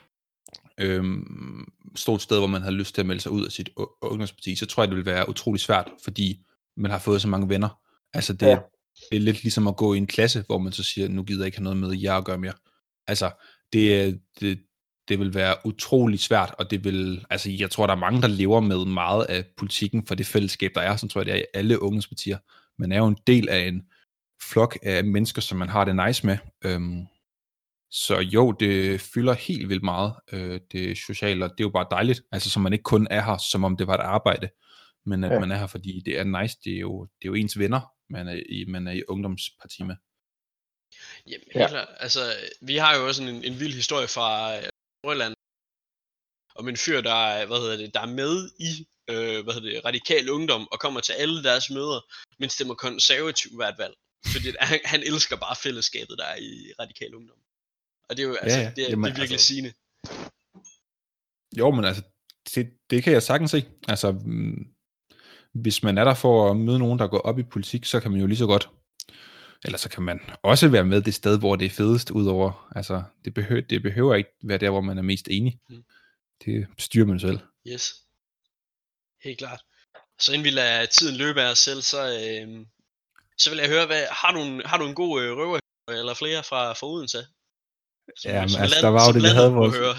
øhm, 0.78 1.68
stod 1.96 2.16
et 2.16 2.22
sted, 2.22 2.38
hvor 2.38 2.48
man 2.48 2.62
havde 2.62 2.76
lyst 2.76 2.96
til 2.96 3.02
at 3.02 3.06
melde 3.08 3.22
sig 3.22 3.32
ud 3.32 3.46
af 3.46 3.52
sit 3.52 3.70
ungdomsparti, 4.02 4.56
så 4.56 4.66
tror 4.66 4.84
jeg, 4.84 4.88
det 4.90 4.96
ville 4.98 5.12
være 5.12 5.30
utrolig 5.30 5.60
svært, 5.62 5.92
fordi 6.04 6.46
man 6.78 6.92
har 6.92 7.00
fået 7.00 7.22
så 7.22 7.28
mange 7.28 7.50
venner. 7.50 7.82
Altså, 8.14 8.34
det, 8.34 8.46
Ja. 8.48 8.60
det 9.12 9.16
er 9.16 9.20
lidt 9.20 9.44
ligesom 9.44 9.68
at 9.68 9.78
gå 9.78 9.94
i 9.94 9.98
en 9.98 10.08
klasse, 10.08 10.44
hvor 10.46 10.58
man 10.58 10.72
så 10.72 10.84
siger, 10.84 11.08
nu 11.10 11.24
gider 11.24 11.42
jeg 11.42 11.46
ikke 11.46 11.58
have 11.58 11.64
noget 11.64 11.78
med 11.78 11.98
jer 12.02 12.14
at 12.14 12.26
gøre 12.26 12.38
mere. 12.38 12.54
Altså, 13.08 13.32
det, 13.74 14.02
er- 14.02 14.18
det, 14.40 14.60
det 15.08 15.20
vil 15.20 15.34
være 15.34 15.56
utrolig 15.66 16.20
svært, 16.20 16.56
og 16.60 16.72
det 16.72 16.84
vil, 16.84 17.26
altså, 17.30 17.52
jeg 17.52 17.72
tror, 17.72 17.88
der 17.88 17.94
er 17.94 18.00
mange, 18.00 18.22
der 18.22 18.28
lever 18.28 18.60
med 18.60 18.86
meget 18.86 19.26
af 19.26 19.46
politikken 19.58 20.06
for 20.08 20.16
det 20.16 20.26
fællesskab, 20.26 20.72
der 20.76 20.82
er, 20.82 20.96
så 20.96 21.08
tror 21.08 21.22
jeg, 21.22 21.26
det 21.26 21.34
er 21.34 21.38
i 21.38 21.46
alle 21.54 21.82
ungdomspartier. 21.82 22.38
Man 22.80 22.92
er 22.92 22.98
jo 22.98 23.08
en 23.08 23.18
del 23.28 23.50
af 23.50 23.60
en 23.68 23.84
flok 24.42 24.78
af 24.84 25.04
mennesker, 25.04 25.42
som 25.42 25.58
man 25.58 25.70
har 25.70 25.86
det 25.86 25.96
nice 25.96 26.26
med. 26.26 26.38
Øhm, 26.66 27.06
så 27.92 28.20
jo, 28.20 28.52
det 28.52 29.02
fylder 29.02 29.34
helt 29.34 29.70
vildt 29.70 29.84
meget, 29.84 30.14
øh, 30.32 30.60
det 30.72 30.98
sociale, 30.98 31.46
og 31.46 31.50
det 31.52 31.60
er 31.60 31.64
jo 31.64 31.70
bare 31.70 31.88
dejligt, 31.92 32.22
altså 32.32 32.50
så 32.50 32.60
man 32.60 32.74
ikke 32.74 32.84
kun 32.84 33.08
er 33.12 33.22
her, 33.22 33.38
som 33.52 33.64
om 33.64 33.78
det 33.78 33.88
var 33.88 33.94
et 33.94 34.02
arbejde, 34.02 34.50
men 35.06 35.24
at 35.24 35.32
Ja. 35.32 35.40
man 35.40 35.52
er 35.52 35.58
her, 35.58 35.68
fordi 35.68 36.02
det 36.06 36.20
er 36.20 36.24
nice, 36.24 36.58
det 36.64 36.74
er 36.76 36.80
jo, 36.80 37.04
det 37.04 37.26
er 37.28 37.30
jo 37.30 37.34
ens 37.34 37.60
venner, 37.60 37.82
man 38.10 38.28
er 38.28 38.42
i, 38.50 38.66
man 38.68 38.88
er 38.88 38.92
i 38.92 39.04
ungdomsparti 39.08 39.84
med. 39.84 39.96
Jamen, 41.28 41.48
Ja. 41.56 41.60
helt 41.60 41.70
klart. 41.72 41.88
Altså, 42.00 42.20
vi 42.62 42.76
har 42.76 42.96
jo 42.98 43.08
også 43.08 43.24
en, 43.24 43.44
en 43.44 43.60
vild 43.60 43.74
historie 43.74 44.08
fra 44.08 44.52
Nordjylland, 45.04 45.34
om 46.56 46.68
en 46.68 46.78
fyr, 46.78 47.02
der, 47.02 47.20
er, 47.26 47.46
hvad 47.46 47.58
hedder 47.58 47.78
det, 47.78 47.94
der 47.94 48.02
er 48.02 48.16
med 48.22 48.50
i 48.60 48.88
øh, 49.10 49.44
hvad 49.44 49.54
hedder 49.54 49.70
det, 49.70 49.86
radikal 49.86 50.30
ungdom, 50.30 50.68
og 50.72 50.80
kommer 50.80 51.00
til 51.00 51.14
alle 51.14 51.44
deres 51.44 51.70
møder, 51.70 52.00
men 52.40 52.50
stemmer 52.50 52.76
konservativ 52.76 53.56
hvert 53.56 53.76
valg. 53.78 53.96
Fordi 54.34 54.48
han, 54.60 54.80
han 54.86 55.04
elsker 55.04 55.36
bare 55.36 55.56
fællesskabet, 55.64 56.18
der 56.18 56.26
er 56.26 56.36
i 56.36 56.74
radikal 56.80 57.16
ungdom. 57.16 57.38
Og 58.10 58.18
det 58.18 58.24
er 58.24 58.28
jo, 58.28 58.36
altså, 58.36 58.60
ja. 58.60 58.72
det, 58.76 58.84
er, 58.86 58.90
Jamen, 58.90 59.04
det 59.04 59.12
er 59.12 59.16
virkelig 59.16 59.36
altså- 59.36 59.48
sigende. 59.48 59.74
Jo, 61.58 61.72
men 61.72 61.86
altså, 61.86 62.04
det, 62.56 62.74
det 62.90 63.04
kan 63.04 63.14
jeg 63.14 63.24
sagtens 63.24 63.52
se. 63.52 63.66
Altså, 63.88 64.12
mm, 64.12 64.68
hvis 65.54 65.84
man 65.84 65.98
er 65.98 66.04
der 66.04 66.14
for 66.14 66.52
at 66.52 66.58
møde 66.58 66.80
nogen, 66.80 67.00
der 67.00 67.08
går 67.08 67.20
op 67.20 67.40
i 67.40 67.44
politik, 67.44 67.86
så 67.86 68.00
kan 68.00 68.12
man 68.12 68.20
jo 68.20 68.28
lige 68.28 68.38
så 68.38 68.46
godt, 68.46 68.70
eller 69.66 69.78
så 69.78 69.90
kan 69.90 70.04
man 70.04 70.20
også 70.44 70.68
være 70.68 70.84
med 70.86 71.02
det 71.02 71.14
sted, 71.14 71.40
hvor 71.40 71.56
det 71.56 71.66
er 71.66 71.70
fedest, 71.70 72.12
udover, 72.12 72.72
altså, 72.76 73.04
det 73.26 73.34
behøver, 73.34 73.62
det 73.62 73.82
behøver 73.82 74.16
ikke 74.16 74.30
være 74.44 74.58
der, 74.58 74.70
hvor 74.70 74.82
man 74.82 74.98
er 74.98 75.02
mest 75.02 75.28
enig. 75.32 75.60
Mm. 75.70 75.84
Det 76.46 76.68
styrer 76.78 77.06
man 77.06 77.20
selv. 77.20 77.40
Yes. 77.68 77.94
Helt 79.24 79.38
klart. 79.38 79.62
Så 80.20 80.34
inden 80.34 80.44
vi 80.46 80.50
lader 80.50 80.86
tiden 80.86 81.16
løbe 81.16 81.42
af 81.42 81.52
os 81.52 81.60
selv, 81.60 81.82
så, 81.82 82.02
øh, 82.08 82.66
så 83.38 83.50
vil 83.50 83.60
jeg 83.60 83.70
høre, 83.70 83.86
hvad, 83.86 84.06
har, 84.12 84.32
du 84.32 84.40
en, 84.42 84.62
har 84.66 84.78
du 84.78 84.88
en 84.88 84.96
god 84.96 85.22
øh, 85.24 85.38
røver 85.38 85.60
eller 85.90 86.14
flere 86.14 86.44
fra, 86.44 86.74
fra 86.74 86.88
Odense? 86.88 87.18
Som- 88.18 88.32
Jamen, 88.32 88.50
som 88.50 88.62
altså, 88.62 88.76
land- 88.76 88.84
der 88.86 88.90
var 88.92 89.08
jo 89.08 89.14
det, 89.14 89.22
vi 89.24 89.28
havde 89.28 89.52
vores- 89.54 89.76
høre. 89.78 89.96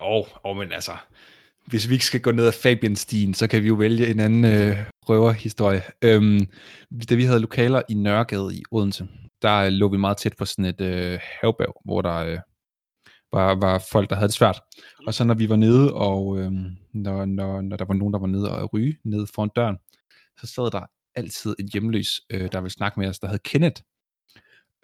oh, 0.12 0.26
oh, 0.44 0.56
men 0.56 0.72
altså, 0.72 0.96
hvis 1.70 1.88
vi 1.88 1.94
ikke 1.94 2.04
skal 2.04 2.20
gå 2.20 2.32
ned 2.32 2.46
ad 2.46 2.52
Fabian-stien, 2.52 3.34
så 3.34 3.46
kan 3.46 3.62
vi 3.62 3.68
jo 3.68 3.74
vælge 3.74 4.10
en 4.10 4.20
anden 4.20 4.44
øh, 4.44 4.76
røverhistorie. 5.08 5.82
Øhm, 6.02 6.46
da 7.10 7.14
vi 7.14 7.24
havde 7.24 7.40
lokaler 7.40 7.82
i 7.88 7.94
Nørregade 7.94 8.54
i 8.54 8.62
Odense, 8.70 9.08
der 9.42 9.56
øh, 9.56 9.72
lå 9.72 9.88
vi 9.88 9.96
meget 9.96 10.16
tæt 10.16 10.36
på 10.38 10.44
sådan 10.44 10.64
et 10.64 10.80
øh, 10.80 11.18
havbag, 11.40 11.72
hvor 11.84 12.02
der 12.02 12.16
øh, 12.16 12.38
var, 13.32 13.54
var 13.54 13.86
folk, 13.92 14.10
der 14.10 14.16
havde 14.16 14.28
det 14.28 14.34
svært. 14.34 14.60
Og 15.06 15.14
så 15.14 15.24
når 15.24 15.34
vi 15.34 15.48
var 15.48 15.56
nede, 15.56 15.94
og 15.94 16.38
øh, 16.38 16.52
når, 16.92 17.24
når, 17.24 17.60
når 17.60 17.76
der 17.76 17.84
var 17.84 17.94
nogen, 17.94 18.14
der 18.14 18.20
var 18.20 18.26
nede 18.26 18.52
og 18.52 18.74
ryge 18.74 18.98
nede 19.04 19.26
foran 19.34 19.50
døren, 19.56 19.76
så 20.40 20.46
sad 20.46 20.70
der 20.70 20.80
altid 21.14 21.54
en 21.58 21.68
hjemløs, 21.72 22.20
øh, 22.30 22.48
der 22.52 22.60
ville 22.60 22.72
snakke 22.72 23.00
med 23.00 23.08
os, 23.08 23.18
der 23.18 23.28
hed 23.28 23.38
Kenneth. 23.38 23.82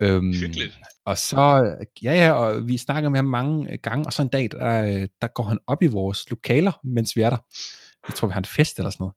Øhm, 0.01 0.33
Hyggeligt. 0.33 0.79
og 1.05 1.19
så, 1.19 1.75
ja 2.03 2.13
ja, 2.15 2.33
og 2.33 2.69
vi 2.69 2.77
snakker 2.77 3.11
med 3.11 3.19
ham 3.19 3.25
mange 3.25 3.77
gange, 3.77 4.07
og 4.07 4.13
så 4.13 4.23
en 4.23 4.29
dag, 4.29 4.49
der, 4.51 4.83
øh, 4.83 5.09
der 5.21 5.27
går 5.27 5.45
han 5.45 5.59
op 5.67 5.83
i 5.83 5.87
vores 5.87 6.31
lokaler, 6.31 6.73
mens 6.85 7.17
vi 7.17 7.21
er 7.21 7.31
der. 7.31 7.37
Jeg 8.09 8.15
tror, 8.15 8.29
vi 8.29 8.33
har 8.33 8.41
en 8.41 8.45
fest 8.45 8.79
eller 8.79 8.91
sådan 8.91 9.03
noget. 9.03 9.15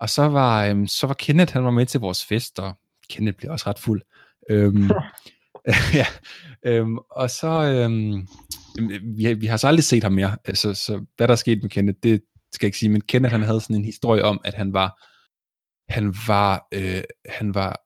Og 0.00 0.10
så 0.10 0.28
var, 0.28 0.66
øhm, 0.66 0.86
så 0.86 1.06
var 1.06 1.14
Kenneth, 1.14 1.52
han 1.52 1.64
var 1.64 1.70
med 1.70 1.86
til 1.86 2.00
vores 2.00 2.24
fest, 2.24 2.58
og 2.58 2.74
Kenneth 3.10 3.36
blev 3.38 3.50
også 3.52 3.70
ret 3.70 3.78
fuld. 3.78 4.02
Øhm, 4.50 4.90
ja, 6.00 6.06
øhm, 6.64 6.98
og 7.10 7.30
så, 7.30 7.48
øhm, 7.48 8.26
vi, 9.16 9.34
vi 9.34 9.46
har 9.46 9.56
så 9.56 9.68
aldrig 9.68 9.84
set 9.84 10.02
ham 10.02 10.12
mere, 10.12 10.36
altså, 10.44 10.74
så 10.74 11.04
hvad 11.16 11.28
der 11.28 11.32
er 11.32 11.36
sket 11.36 11.62
med 11.62 11.70
Kenneth, 11.70 11.98
det 12.02 12.22
skal 12.52 12.66
jeg 12.66 12.68
ikke 12.68 12.78
sige, 12.78 12.90
men 12.90 13.00
Kenneth, 13.00 13.32
han 13.32 13.42
havde 13.42 13.60
sådan 13.60 13.76
en 13.76 13.84
historie 13.84 14.24
om, 14.24 14.40
at 14.44 14.54
han 14.54 14.72
var, 14.72 15.02
han 15.88 16.14
var, 16.26 16.66
øh, 16.74 17.02
han 17.28 17.54
var 17.54 17.85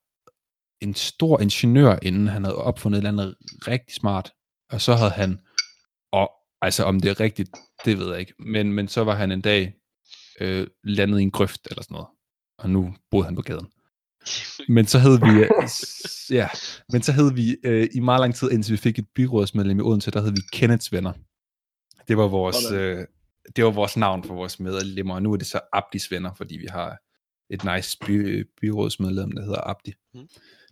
en 0.80 0.94
stor 0.94 1.40
ingeniør, 1.40 1.98
inden 2.02 2.28
han 2.28 2.44
havde 2.44 2.56
opfundet 2.56 2.98
et 2.98 3.06
eller 3.06 3.22
andet 3.22 3.36
rigtig 3.68 3.94
smart, 3.94 4.32
og 4.70 4.80
så 4.80 4.94
havde 4.94 5.10
han, 5.10 5.40
og 6.12 6.30
altså 6.62 6.84
om 6.84 7.00
det 7.00 7.10
er 7.10 7.20
rigtigt, 7.20 7.50
det 7.84 7.98
ved 7.98 8.10
jeg 8.10 8.20
ikke, 8.20 8.34
men, 8.38 8.72
men 8.72 8.88
så 8.88 9.04
var 9.04 9.14
han 9.14 9.32
en 9.32 9.40
dag 9.40 9.74
øh, 10.40 10.66
landet 10.84 11.20
i 11.20 11.22
en 11.22 11.30
grøft 11.30 11.68
eller 11.70 11.82
sådan 11.82 11.94
noget, 11.94 12.08
og 12.58 12.70
nu 12.70 12.94
boede 13.10 13.24
han 13.24 13.36
på 13.36 13.42
gaden. 13.42 13.66
Men 14.68 14.86
så 14.86 14.98
havde 14.98 15.20
vi, 15.20 15.30
øh, 15.30 15.50
ja, 16.30 16.48
men 16.88 17.02
så 17.02 17.12
havde 17.12 17.34
vi 17.34 17.56
øh, 17.64 17.88
i 17.94 18.00
meget 18.00 18.20
lang 18.20 18.34
tid, 18.34 18.50
indtil 18.50 18.72
vi 18.72 18.76
fik 18.76 18.98
et 18.98 19.08
byrådsmedlem 19.14 19.78
i 19.78 19.82
Odense, 19.82 20.10
der 20.10 20.20
havde 20.20 20.34
vi 20.34 20.40
Kenneths 20.52 20.92
venner. 20.92 21.12
Det 22.08 22.16
var 22.16 22.28
vores, 22.28 22.72
øh, 22.72 23.06
det 23.56 23.64
var 23.64 23.70
vores 23.70 23.96
navn 23.96 24.24
for 24.24 24.34
vores 24.34 24.60
medlemmer, 24.60 25.14
og 25.14 25.22
nu 25.22 25.32
er 25.32 25.36
det 25.36 25.46
så 25.46 25.60
Abdis 25.72 26.10
venner, 26.10 26.34
fordi 26.34 26.56
vi 26.56 26.66
har 26.70 26.98
et 27.50 27.64
nice 27.64 27.98
by, 28.06 28.46
byrådsmedlem, 28.60 29.32
der 29.32 29.42
hedder 29.42 29.70
Abdi. 29.70 29.94
Mm. 30.14 30.28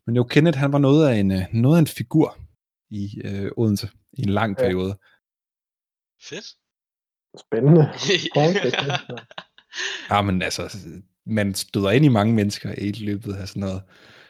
Men 0.08 0.16
jo, 0.16 0.24
Kenneth, 0.24 0.58
han 0.58 0.72
var 0.72 0.78
noget 0.78 1.08
af 1.08 1.14
en, 1.14 1.30
øh, 1.30 1.42
noget 1.52 1.76
af 1.76 1.80
en 1.80 1.86
figur 1.86 2.38
i 2.90 3.20
øh, 3.24 3.50
Odense 3.56 3.90
i 4.12 4.22
en 4.22 4.28
lang 4.28 4.56
Ja. 4.58 4.62
periode. 4.64 4.98
Fedt. 6.22 6.46
Spændende. 7.40 7.84
Ja, 10.10 10.22
men 10.22 10.42
altså, 10.42 10.78
man 11.26 11.54
støder 11.54 11.90
ind 11.90 12.04
i 12.04 12.08
mange 12.08 12.34
mennesker 12.34 12.74
i 12.78 12.92
løbet 12.92 13.34
af 13.34 13.48
sådan 13.48 13.60
noget, 13.60 13.82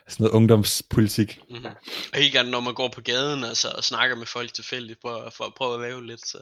sådan 0.09 0.25
noget 0.25 0.35
ungdomspolitik. 0.35 1.41
Mm-hmm. 1.51 1.65
Og 2.13 2.19
helt 2.19 2.33
gerne, 2.33 2.51
når 2.51 2.61
man 2.61 2.75
går 2.75 2.89
på 2.89 3.01
gaden 3.01 3.45
altså, 3.45 3.69
og 3.77 3.85
snakker 3.85 4.17
med 4.17 4.27
folk 4.27 4.53
tilfældigt 4.53 4.99
for, 5.01 5.33
for 5.37 5.45
at 5.45 5.55
prøve 5.55 5.75
at 5.75 5.81
lave 5.81 6.07
lidt, 6.07 6.27
så, 6.27 6.39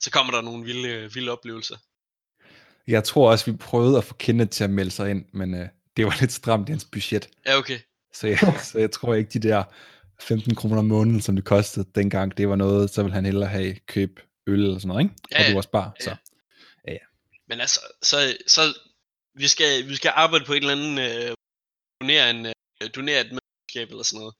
så 0.00 0.10
kommer 0.10 0.32
der 0.32 0.42
nogle 0.42 0.64
vilde, 0.64 1.12
vilde 1.14 1.32
oplevelser. 1.32 1.76
Jeg 2.86 3.04
tror 3.04 3.30
også, 3.30 3.50
vi 3.50 3.56
prøvede 3.56 3.98
at 3.98 4.04
få 4.04 4.14
Kenneth 4.14 4.50
til 4.50 4.64
at 4.64 4.70
melde 4.70 4.90
sig 4.90 5.10
ind, 5.10 5.24
men 5.32 5.54
øh, 5.54 5.68
det 5.96 6.04
var 6.06 6.16
lidt 6.20 6.32
stramt 6.32 6.68
i 6.68 6.72
hans 6.72 6.84
budget. 6.84 7.28
Ja, 7.46 7.58
okay. 7.58 7.78
Så 8.20 8.26
jeg, 8.26 8.38
så 8.72 8.78
jeg 8.78 8.90
tror 8.90 9.14
ikke, 9.14 9.30
de 9.30 9.48
der 9.48 9.64
15 10.20 10.54
kroner 10.54 10.78
om 10.78 10.84
måneden, 10.84 11.20
som 11.22 11.36
det 11.36 11.44
kostede 11.44 11.88
dengang, 11.94 12.36
det 12.36 12.48
var 12.48 12.56
noget, 12.56 12.90
så 12.90 13.02
ville 13.02 13.14
han 13.14 13.24
hellere 13.24 13.48
have 13.48 13.74
køb 13.74 14.20
øl 14.46 14.62
eller 14.62 14.78
sådan 14.78 14.88
noget, 14.88 15.02
ikke? 15.04 15.14
Ja, 15.30 15.36
og 15.36 15.40
ja. 15.40 15.46
det 15.46 15.54
var 15.54 15.58
også 15.58 15.70
bare, 15.70 15.92
Ja. 16.00 16.04
så. 16.04 16.16
Men 17.48 17.60
altså, 17.60 17.80
så, 18.02 18.16
så 18.46 18.60
vi, 19.34 19.48
skal, 19.48 19.88
vi 19.88 19.96
skal 19.96 20.12
arbejde 20.14 20.44
på 20.44 20.52
et 20.52 20.56
eller 20.56 20.72
andet, 20.72 21.28
øh, 21.28 21.34
donere, 22.00 22.30
en, 22.30 22.46
øh, 22.46 22.88
donere 22.96 23.20
et 23.20 23.26
medlemskab 23.26 23.88
eller 23.90 24.02
sådan 24.02 24.18
noget. 24.18 24.34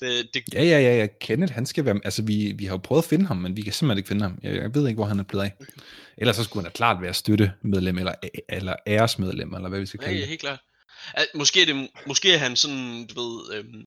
Det, 0.00 0.34
det, 0.34 0.54
Ja, 0.54 0.62
ja, 0.62 0.80
ja, 0.80 0.96
ja, 0.96 1.06
Kenneth, 1.20 1.52
han 1.52 1.66
skal 1.66 1.84
være, 1.84 2.00
altså 2.04 2.22
vi, 2.22 2.52
vi 2.52 2.64
har 2.64 2.72
jo 2.72 2.78
prøvet 2.78 3.02
at 3.02 3.08
finde 3.08 3.26
ham, 3.26 3.36
men 3.36 3.56
vi 3.56 3.62
kan 3.62 3.72
simpelthen 3.72 3.98
ikke 3.98 4.08
finde 4.08 4.22
ham. 4.22 4.38
Jeg, 4.42 4.54
jeg 4.54 4.74
ved 4.74 4.88
ikke, 4.88 4.98
hvor 4.98 5.04
han 5.04 5.18
er 5.18 5.24
blevet 5.24 5.44
af. 5.44 5.52
Ellers 6.16 6.36
så 6.36 6.44
skulle 6.44 6.62
han 6.62 6.70
da 6.70 6.76
klart 6.76 7.02
være 7.02 7.14
støttemedlem, 7.14 7.98
eller, 7.98 8.14
eller 8.48 8.76
æresmedlem, 8.86 9.54
eller 9.54 9.68
hvad 9.68 9.80
vi 9.80 9.86
skal 9.86 9.98
ja, 10.00 10.04
kalde 10.04 10.16
ja, 10.16 10.20
det. 10.20 10.28
helt 10.28 10.40
klart. 10.40 10.60
Al, 11.14 11.26
måske, 11.34 11.62
er 11.62 11.66
det, 11.66 11.90
måske 12.06 12.34
er 12.34 12.38
han 12.38 12.56
sådan, 12.56 13.06
du 13.06 13.14
ved, 13.20 13.54
øhm, 13.54 13.84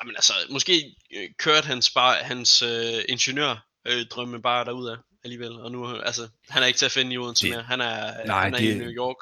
jamen 0.00 0.16
altså, 0.16 0.32
måske 0.50 0.96
øh, 1.16 1.28
kørte 1.38 1.66
hans, 1.66 1.90
bare, 1.90 2.14
hans 2.24 2.62
øh, 2.62 3.04
ingeniør 3.08 3.66
øh, 3.86 4.06
drømme 4.06 4.42
bare 4.42 4.64
derudad 4.64 4.96
alligevel, 5.24 5.52
og 5.52 5.72
nu, 5.72 5.96
altså, 5.96 6.28
han 6.48 6.62
er 6.62 6.66
ikke 6.66 6.78
til 6.78 6.86
at 6.86 6.92
finde 6.92 7.14
i 7.14 7.18
Odense 7.18 7.46
Det- 7.46 7.54
mere, 7.54 7.62
han 7.62 7.80
er, 7.80 8.26
Nej, 8.26 8.44
han 8.44 8.54
er 8.54 8.58
det- 8.58 8.74
i 8.74 8.78
New 8.78 8.90
York. 8.90 9.16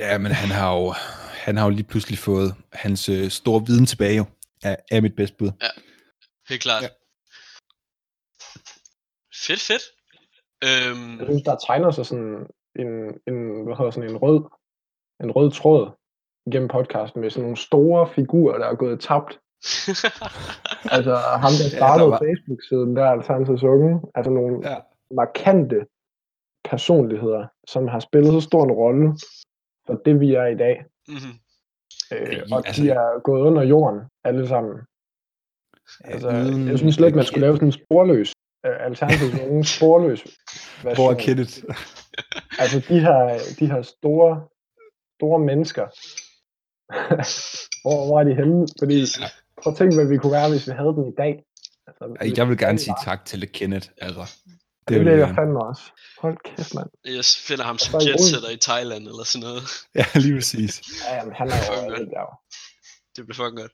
Ja, 0.00 0.18
men 0.18 0.32
han 0.32 0.48
har 0.48 0.72
jo, 0.74 0.90
han 1.46 1.56
har 1.56 1.64
jo 1.64 1.70
lige 1.70 1.86
pludselig 1.86 2.18
fået 2.18 2.54
hans 2.72 3.08
øh, 3.08 3.30
store 3.30 3.62
viden 3.66 3.86
tilbage, 3.86 4.16
jo, 4.16 4.24
af, 4.62 4.76
af 4.90 5.02
mit 5.02 5.16
bedste 5.16 5.36
bud. 5.38 5.50
Helt 6.48 6.62
klart. 6.62 6.82
Ja. 6.82 6.88
Ja. 6.88 6.94
Fedt, 9.46 9.60
fedt. 9.60 9.82
Øhm, 10.64 11.18
Jeg 11.18 11.26
synes, 11.26 11.42
der 11.42 11.56
tegner 11.66 11.90
sig 11.90 12.06
sådan 12.06 12.32
en, 12.82 12.88
en, 13.28 13.36
hvad 13.64 13.76
hedder 13.78 13.90
sådan 13.90 14.10
en 14.10 14.16
rød, 14.16 14.38
en 15.22 15.30
rød 15.30 15.50
tråd 15.50 15.90
gennem 16.52 16.68
podcasten 16.68 17.20
med 17.20 17.30
sådan 17.30 17.42
nogle 17.42 17.56
store 17.56 18.08
figurer, 18.08 18.58
der 18.58 18.66
er 18.66 18.74
gået 18.74 19.00
tabt. 19.00 19.40
Altså 20.96 21.14
ham, 21.16 21.52
der 21.60 21.64
Ja, 21.72 21.76
startede 21.76 22.04
der 22.06 22.12
ja, 22.12 22.18
var- 22.18 22.22
Facebook-siden 22.28 22.96
der, 22.96 23.06
Alternativets 23.06 23.62
Unge, 23.62 24.00
altså 24.14 24.30
nogle 24.30 24.70
Ja. 24.70 24.76
markante 25.14 25.86
personligheder, 26.70 27.46
som 27.68 27.88
har 27.88 27.98
spillet 28.00 28.32
så 28.32 28.40
stor 28.40 28.64
en 28.64 28.72
rolle 28.72 29.14
for 29.86 29.94
det, 30.04 30.20
vi 30.20 30.34
er 30.34 30.46
i 30.46 30.54
dag. 30.56 30.84
mhm. 31.08 31.16
Øh, 32.12 32.32
Ja, 32.32 32.42
og 32.52 32.62
altså- 32.66 32.82
de 32.82 32.90
er 32.90 33.20
gået 33.22 33.40
under 33.40 33.62
jorden, 33.62 34.00
alle 34.24 34.48
sammen. 34.48 34.76
Altså, 36.04 36.28
Uden- 36.28 36.68
jeg 36.68 36.78
synes 36.78 37.00
lidt, 37.00 37.14
man 37.14 37.24
skulle 37.24 37.40
lave 37.40 37.56
sådan 37.56 37.68
en 37.68 37.72
sporløs, 37.72 38.32
uh, 38.68 38.84
Alternativets 38.86 39.40
Unge 39.50 39.64
sporløs 39.64 40.24
version. 40.84 40.94
Hvor 41.06 41.10
er 41.10 41.18
Kenneth? 41.18 41.54
Altså 42.58 42.78
de 42.88 43.00
her, 43.00 43.38
de 43.60 43.66
her 43.72 43.82
store, 43.82 44.32
store 45.24 45.38
mennesker. 45.50 45.86
hvor, 47.82 47.98
hvor 48.06 48.16
er 48.20 48.24
de 48.24 48.34
henne? 48.40 48.68
Fordi, 48.80 48.96
prøv 49.62 49.72
at 49.72 49.76
tænke, 49.78 49.94
hvad 49.96 50.08
vi 50.12 50.16
kunne 50.18 50.32
være, 50.38 50.48
hvis 50.50 50.66
vi 50.68 50.72
havde 50.80 50.92
dem 50.98 51.04
i 51.12 51.16
dag. 51.22 51.32
Altså, 51.86 52.04
Ej, 52.20 52.32
Jeg 52.36 52.48
vil 52.48 52.58
gerne 52.58 52.78
sige 52.78 52.96
tak 53.04 53.24
til 53.24 53.52
Kenneth, 53.52 53.88
altså. 54.06 54.24
Det, 54.88 54.96
vil 54.98 55.04
vil 55.04 55.18
jeg 55.18 55.34
fandme 55.38 55.60
også. 55.70 55.82
Hold 56.18 56.36
kæft, 56.44 56.74
mand. 56.74 56.90
Jeg 57.04 57.24
finder 57.48 57.64
ham 57.64 57.78
som 57.78 57.90
Så 57.90 57.96
er 57.96 58.00
det 58.00 58.10
jetsetter 58.10 58.50
i 58.50 58.60
Thailand 58.68 59.04
eller 59.10 59.24
sådan 59.24 59.44
noget. 59.46 59.62
Ja, 59.98 60.06
lige 60.24 60.34
præcis. 60.38 60.72
Ja, 61.04 61.14
jamen, 61.16 61.34
han 61.40 61.48
er 61.48 61.60
jo 61.66 61.96
lidt 61.96 62.10
der. 62.14 62.26
Det 63.14 63.20
bliver 63.24 63.38
fucking 63.40 63.60
godt. 63.62 63.72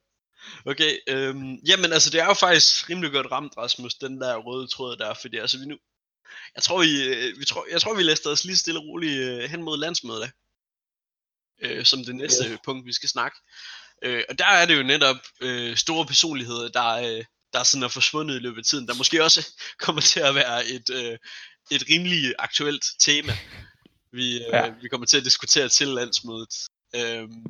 Okay, 0.71 0.93
øhm, 1.13 1.55
jamen 1.71 1.91
altså 1.97 2.11
det 2.11 2.21
er 2.21 2.29
jo 2.33 2.35
faktisk 2.35 2.91
rimelig 2.91 3.13
godt 3.13 3.31
ramt, 3.35 3.53
Rasmus, 3.59 3.95
den 3.95 4.21
der 4.21 4.37
røde 4.37 4.67
tråd 4.67 4.97
der, 4.97 5.15
fordi 5.23 5.37
altså 5.45 5.59
vi 5.59 5.65
nu, 5.65 5.77
jeg 6.57 6.63
tror 6.63 6.79
vi, 6.85 6.93
øh, 7.09 7.41
vi 7.41 7.45
tror, 7.45 7.63
jeg 7.73 7.81
tror 7.81 7.95
vi 7.95 8.03
læster 8.03 8.31
os 8.31 8.45
lige 8.45 8.57
stille 8.57 8.81
og 8.81 8.87
roligt 8.87 9.19
øh, 9.29 9.51
hen 9.53 9.63
mod 9.63 9.77
landsmødet, 9.79 10.31
øh, 11.63 11.85
som 11.85 12.05
det 12.05 12.17
næste 12.17 12.45
Yes. 12.51 12.59
punkt, 12.65 12.87
vi 12.87 12.93
skal 12.93 13.09
snakke. 13.09 13.39
Øh, 14.03 14.23
og 14.29 14.39
der 14.39 14.47
er 14.47 14.67
det 14.67 14.77
jo 14.79 14.83
netop 14.83 15.17
øh, 15.41 15.77
store 15.77 16.07
personligheder, 16.07 16.69
der, 16.69 16.89
øh, 16.93 17.25
der 17.53 17.63
sådan 17.63 17.83
er 17.83 17.89
forsvundet 17.89 18.37
i 18.37 18.39
løbet 18.39 18.59
af 18.59 18.65
tiden, 18.65 18.87
der 18.89 18.95
måske 18.95 19.25
også 19.25 19.47
kommer 19.85 20.03
til 20.03 20.21
at 20.21 20.35
være 20.35 20.67
et, 20.67 20.91
øh, 20.91 21.19
et 21.71 21.85
rimelig 21.91 22.35
aktuelt 22.39 22.85
tema, 23.01 23.33
vi, 24.13 24.37
øh, 24.37 24.45
Ja. 24.53 24.69
vi 24.83 24.89
kommer 24.89 25.07
til 25.07 25.17
at 25.17 25.25
diskutere 25.25 25.69
til 25.69 25.89
landsmødet. 25.89 26.55
Øhm, 26.97 27.45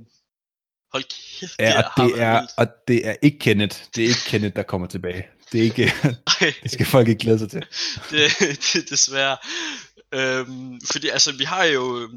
hold 0.93 1.05
kæft, 1.41 1.55
Ja, 1.59 1.77
det 1.77 1.85
og 1.97 2.05
det, 2.09 2.21
er, 2.23 2.39
vildt. 2.41 2.53
og 2.57 2.67
det 2.89 3.07
er 3.09 3.15
ikke 3.23 3.39
Kenneth. 3.39 3.79
Det 3.95 4.05
er 4.05 4.09
ikke 4.09 4.21
Kenneth, 4.27 4.57
der 4.57 4.63
kommer 4.63 4.87
tilbage. 4.87 5.27
Det 5.53 5.59
er 5.61 5.65
ikke, 5.65 5.93
det 6.63 6.71
skal 6.71 6.87
folk 6.87 7.09
ikke 7.09 7.19
glæde 7.21 7.39
sig 7.39 7.51
til. 7.51 7.61
det, 8.11 8.31
det 8.41 8.75
er 8.77 8.87
desværre. 8.91 9.37
Øhm, 10.15 10.81
fordi 10.93 11.09
altså, 11.09 11.33
vi 11.33 11.45
har 11.45 11.65
jo 11.65 12.11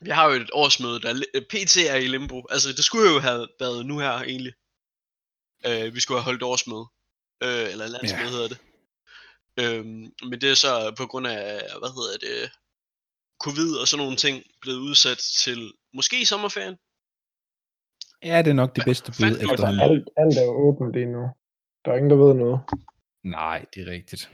vi 0.00 0.10
har 0.10 0.24
jo 0.26 0.32
et 0.40 0.50
årsmøde, 0.52 1.00
der 1.00 1.14
li- 1.14 1.40
PT 1.50 1.76
er 1.76 1.94
i 1.96 2.06
limbo. 2.06 2.46
Altså, 2.50 2.68
det 2.72 2.84
skulle 2.84 3.10
jo 3.12 3.18
have 3.18 3.48
været 3.60 3.86
nu 3.86 3.98
her, 3.98 4.12
egentlig. 4.12 4.52
Øh, 5.66 5.94
vi 5.94 6.00
skulle 6.00 6.18
have 6.18 6.24
holdt 6.24 6.42
årsmøde. 6.42 6.86
Øh, 7.42 7.72
eller 7.72 7.86
landsmøde 7.86 8.24
Ja. 8.24 8.30
hedder 8.30 8.48
det. 8.48 8.58
Øhm, 9.60 10.12
men 10.28 10.40
det 10.40 10.50
er 10.50 10.54
så 10.54 10.94
på 10.98 11.06
grund 11.06 11.26
af, 11.26 11.60
hvad 11.78 11.90
hedder 11.98 12.16
det, 12.26 12.50
covid 13.44 13.70
og 13.80 13.88
sådan 13.88 14.04
nogle 14.04 14.16
ting, 14.16 14.44
blevet 14.60 14.78
udsat 14.78 15.18
til 15.18 15.72
måske 15.94 16.20
i 16.20 16.24
sommerferien. 16.24 16.76
Ja, 18.24 18.38
det 18.42 18.50
er 18.50 18.54
nok 18.62 18.76
det 18.76 18.84
bedste 18.84 19.12
bud 19.12 19.24
er 19.24 19.26
Altså, 19.28 19.52
efterhånden. 19.52 19.80
alt, 19.80 20.08
alt 20.16 20.38
er 20.38 20.46
åbent 20.66 20.92
lige 20.92 21.06
nu. 21.06 21.22
Der 21.84 21.92
er 21.92 21.96
ingen, 21.96 22.10
der 22.10 22.16
ved 22.16 22.34
noget. 22.34 22.60
Nej, 23.24 23.64
det 23.74 23.88
er 23.88 23.90
rigtigt. 23.92 24.30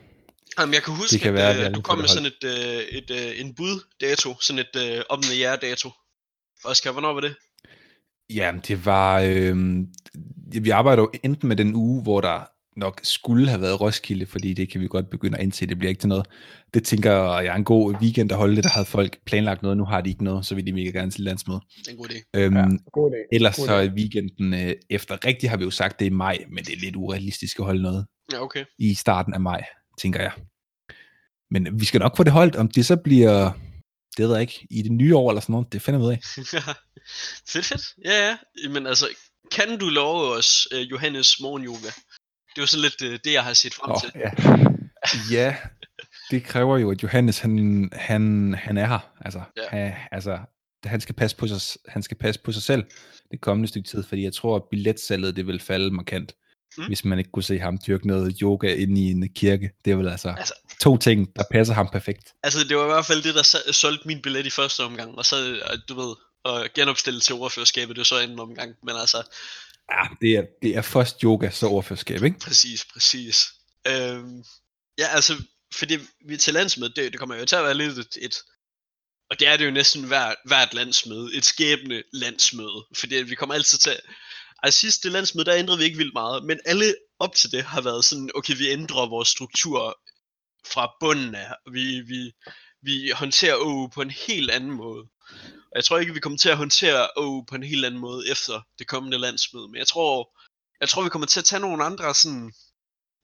Jamen, 0.58 0.74
jeg 0.74 0.82
kan 0.82 0.94
huske, 0.94 1.12
Det 1.12 1.20
kan 1.20 1.28
at 1.28 1.34
være, 1.34 1.50
at 1.50 1.56
øh, 1.58 1.64
aldrig 1.64 1.74
du 1.74 1.80
får 1.88 1.94
kom 1.94 1.98
med 1.98 2.08
sådan 2.08 2.26
et, 2.26 2.44
øh, 2.44 2.98
et, 2.98 3.10
øh, 3.10 3.40
en 3.40 3.54
bud-dato, 3.54 4.40
sådan 4.40 4.58
et 4.58 4.96
øh, 4.96 5.02
om 5.08 5.22
the 5.22 5.42
year 5.42 5.56
dato. 5.56 5.90
Oscar, 6.64 6.92
hvornår 6.92 7.12
var 7.12 7.20
det? 7.20 7.34
Ja, 8.34 8.52
det 8.68 8.84
var... 8.86 9.20
Øh, 9.20 9.56
vi 10.62 10.70
arbejder 10.70 11.02
jo 11.02 11.10
enten 11.22 11.48
med 11.48 11.56
den 11.56 11.74
uge, 11.74 12.02
hvor 12.02 12.20
der 12.20 12.40
nok 12.76 13.00
skulle 13.02 13.48
have 13.48 13.60
været 13.60 13.80
Roskilde, 13.80 14.26
fordi 14.26 14.54
det 14.54 14.70
kan 14.72 14.80
vi 14.80 14.88
godt 14.88 15.10
begynde 15.10 15.38
at 15.38 15.42
indse, 15.44 15.66
det 15.66 15.78
bliver 15.78 15.88
ikke 15.88 16.00
til 16.00 16.08
noget. 16.08 16.26
Det 16.74 16.84
tænker 16.84 17.12
jeg 17.12 17.46
er 17.46 17.54
en 17.54 17.64
god 17.64 17.94
weekend 17.94 18.32
at 18.32 18.38
holde 18.38 18.56
det, 18.56 18.64
der 18.64 18.70
havde 18.70 18.86
folk 18.86 19.18
planlagt 19.26 19.62
noget, 19.62 19.76
nu 19.76 19.84
har 19.84 20.00
de 20.00 20.10
ikke 20.10 20.24
noget, 20.24 20.46
så 20.46 20.54
vil 20.54 20.66
de 20.66 20.72
mega 20.72 20.90
gerne 20.90 21.10
til 21.10 21.24
landsmøde. 21.24 21.60
Det 21.78 21.88
er 21.88 21.92
en 21.92 21.96
god 21.98 22.06
idé. 22.08 22.30
Øhm, 22.34 22.56
Ja, 22.56 22.66
god 22.92 23.10
idé. 23.10 23.28
ellers 23.32 23.56
god 23.56 23.66
så 23.66 23.72
er 23.74 23.88
weekenden 23.88 24.54
øh, 24.54 24.74
efter, 24.90 25.26
rigtigt 25.26 25.50
har 25.50 25.56
vi 25.56 25.64
jo 25.64 25.70
sagt, 25.70 26.00
det 26.00 26.06
er 26.06 26.10
maj, 26.10 26.38
men 26.50 26.64
det 26.64 26.72
er 26.72 26.80
lidt 26.80 26.96
urealistisk 26.96 27.58
at 27.58 27.64
holde 27.64 27.82
noget 27.82 28.06
Ja, 28.32 28.42
okay. 28.42 28.64
i 28.78 28.94
starten 28.94 29.34
af 29.34 29.40
maj, 29.40 29.64
tænker 29.98 30.20
jeg. 30.20 30.32
Men 31.50 31.80
vi 31.80 31.84
skal 31.84 32.00
nok 32.00 32.16
få 32.16 32.22
det 32.22 32.32
holdt, 32.32 32.56
om 32.56 32.68
det 32.68 32.86
så 32.86 32.96
bliver, 32.96 33.52
det 34.16 34.24
ved 34.24 34.32
jeg 34.32 34.40
ikke, 34.40 34.66
i 34.70 34.82
det 34.82 34.92
nye 34.92 35.16
år 35.16 35.30
eller 35.30 35.40
sådan 35.40 35.52
noget, 35.52 35.72
det 35.72 35.82
finder 35.82 36.00
vi 36.00 36.06
ud 36.06 36.10
af. 36.10 36.20
fedt, 37.52 37.64
fedt. 37.64 37.82
Ja, 38.04 38.28
ja. 38.28 38.36
Men 38.68 38.86
altså, 38.86 39.08
kan 39.52 39.78
du 39.78 39.88
love 39.88 40.36
os 40.36 40.68
uh, 40.74 40.80
Johannes 40.80 41.40
morgenyoga? 41.40 41.90
Det 42.48 42.58
er 42.58 42.62
jo 42.62 42.66
sådan 42.66 42.82
lidt 42.82 43.02
uh, 43.02 43.18
det, 43.24 43.32
jeg 43.32 43.44
har 43.44 43.52
set 43.52 43.74
frem 43.74 43.90
Åh, 43.90 44.00
til. 44.00 44.12
ja. 44.14 44.30
ja, 45.38 45.56
det 46.30 46.44
kræver 46.44 46.78
jo, 46.78 46.90
at 46.90 47.02
Johannes, 47.02 47.38
han, 47.38 47.90
han, 47.92 48.54
han 48.54 48.76
er 48.78 48.86
her. 48.86 49.12
Altså, 49.20 49.42
ja. 49.56 49.68
han, 49.68 49.92
altså, 50.12 50.38
han 50.84 51.00
skal, 51.00 51.14
passe 51.14 51.36
på 51.36 51.46
sig, 51.48 51.80
han 51.88 52.02
skal 52.02 52.16
passe 52.16 52.40
på 52.40 52.52
sig 52.52 52.62
selv 52.62 52.84
det 53.30 53.40
kommende 53.40 53.68
stykke 53.68 53.88
tid, 53.88 54.02
fordi 54.02 54.22
jeg 54.22 54.32
tror, 54.32 54.56
at 54.56 54.62
billetsalget 54.70 55.36
det 55.36 55.46
vil 55.46 55.60
falde 55.60 55.90
markant, 55.90 56.34
Mm. 56.78 56.86
hvis 56.86 57.04
man 57.04 57.18
ikke 57.18 57.30
kunne 57.30 57.42
se 57.42 57.58
ham 57.58 57.78
dyrke 57.86 58.06
noget 58.06 58.38
yoga 58.42 58.74
inde 58.74 59.00
i 59.00 59.10
en 59.10 59.28
kirke. 59.34 59.70
Det 59.84 59.90
er 59.90 59.96
vel 59.96 60.08
altså, 60.08 60.28
Altså- 60.38 60.54
to 60.80 60.96
ting, 60.96 61.36
der 61.36 61.42
passer 61.50 61.74
ham 61.74 61.88
perfekt. 61.92 62.32
Altså, 62.42 62.64
det 62.64 62.76
var 62.76 62.82
i 62.84 62.86
hvert 62.88 63.06
fald 63.06 63.22
det, 63.22 63.34
der 63.34 63.72
solgte 63.72 64.08
min 64.08 64.22
billet 64.22 64.46
i 64.46 64.50
første 64.50 64.80
omgang, 64.84 65.18
og 65.18 65.26
så, 65.26 65.48
øh, 65.50 65.78
du 65.88 65.94
ved, 66.00 66.14
og 66.44 66.68
genopstille 66.74 67.20
til 67.20 67.34
ordførerskabet, 67.34 67.96
det 67.96 68.00
var 68.00 68.04
så 68.04 68.18
anden 68.18 68.40
omgang. 68.40 68.74
Men 68.82 68.96
altså, 68.96 69.22
Ja, 69.92 70.02
det 70.20 70.32
er, 70.32 70.42
det 70.62 70.76
er 70.76 70.82
først 70.82 71.20
yoga, 71.20 71.50
så 71.50 71.66
overførskab, 71.66 72.22
ikke? 72.22 72.38
præcis, 72.38 72.84
præcis. 72.92 73.48
Øhm, 73.88 74.44
ja, 74.98 75.06
altså, 75.06 75.42
fordi 75.74 75.98
vi 76.28 76.36
til 76.36 76.54
landsmøde, 76.54 76.92
det, 76.96 77.12
det 77.12 77.18
kommer 77.18 77.34
jo 77.36 77.44
til 77.44 77.56
at 77.56 77.64
være 77.64 77.74
lidt 77.74 77.98
et, 77.98 78.16
et 78.20 78.34
og 79.30 79.40
det 79.40 79.48
er 79.48 79.56
det 79.56 79.66
jo 79.66 79.70
næsten 79.70 80.04
hver, 80.04 80.34
hvert 80.44 80.74
landsmøde, 80.74 81.34
et 81.34 81.44
skæbne 81.44 82.02
landsmøde, 82.12 82.84
fordi 82.98 83.14
vi 83.16 83.34
kommer 83.34 83.54
altid 83.54 83.78
til, 83.78 83.92
altså 84.66 84.80
sidste 84.80 85.08
landsmøde, 85.08 85.44
der 85.44 85.56
ændrede 85.56 85.78
vi 85.78 85.84
ikke 85.84 85.96
vildt 85.96 86.12
meget, 86.12 86.44
men 86.44 86.60
alle 86.64 86.94
op 87.18 87.34
til 87.34 87.52
det 87.52 87.64
har 87.64 87.80
været 87.80 88.04
sådan, 88.04 88.30
okay, 88.34 88.56
vi 88.56 88.68
ændrer 88.68 89.08
vores 89.08 89.28
struktur 89.28 90.00
fra 90.72 90.96
bunden 91.00 91.34
af, 91.34 91.54
vi, 91.72 92.00
vi, 92.00 92.32
vi 92.82 93.10
håndterer 93.10 93.56
OU 93.56 93.88
på 93.88 94.02
en 94.02 94.10
helt 94.10 94.50
anden 94.50 94.70
måde. 94.70 95.08
Og 95.70 95.74
jeg 95.74 95.84
tror 95.84 95.98
ikke, 95.98 96.14
vi 96.14 96.20
kommer 96.20 96.38
til 96.38 96.48
at 96.48 96.56
håndtere 96.56 97.08
OU 97.16 97.44
på 97.48 97.54
en 97.54 97.62
helt 97.62 97.84
anden 97.84 98.00
måde 98.00 98.30
efter 98.30 98.62
det 98.78 98.86
kommende 98.86 99.18
landsmøde, 99.18 99.68
men 99.68 99.78
jeg 99.78 99.86
tror, 99.86 100.38
jeg 100.80 100.88
tror, 100.88 101.02
vi 101.02 101.08
kommer 101.08 101.26
til 101.26 101.40
at 101.40 101.44
tage 101.44 101.60
nogle 101.60 101.84
andre 101.84 102.14
sådan, 102.14 102.52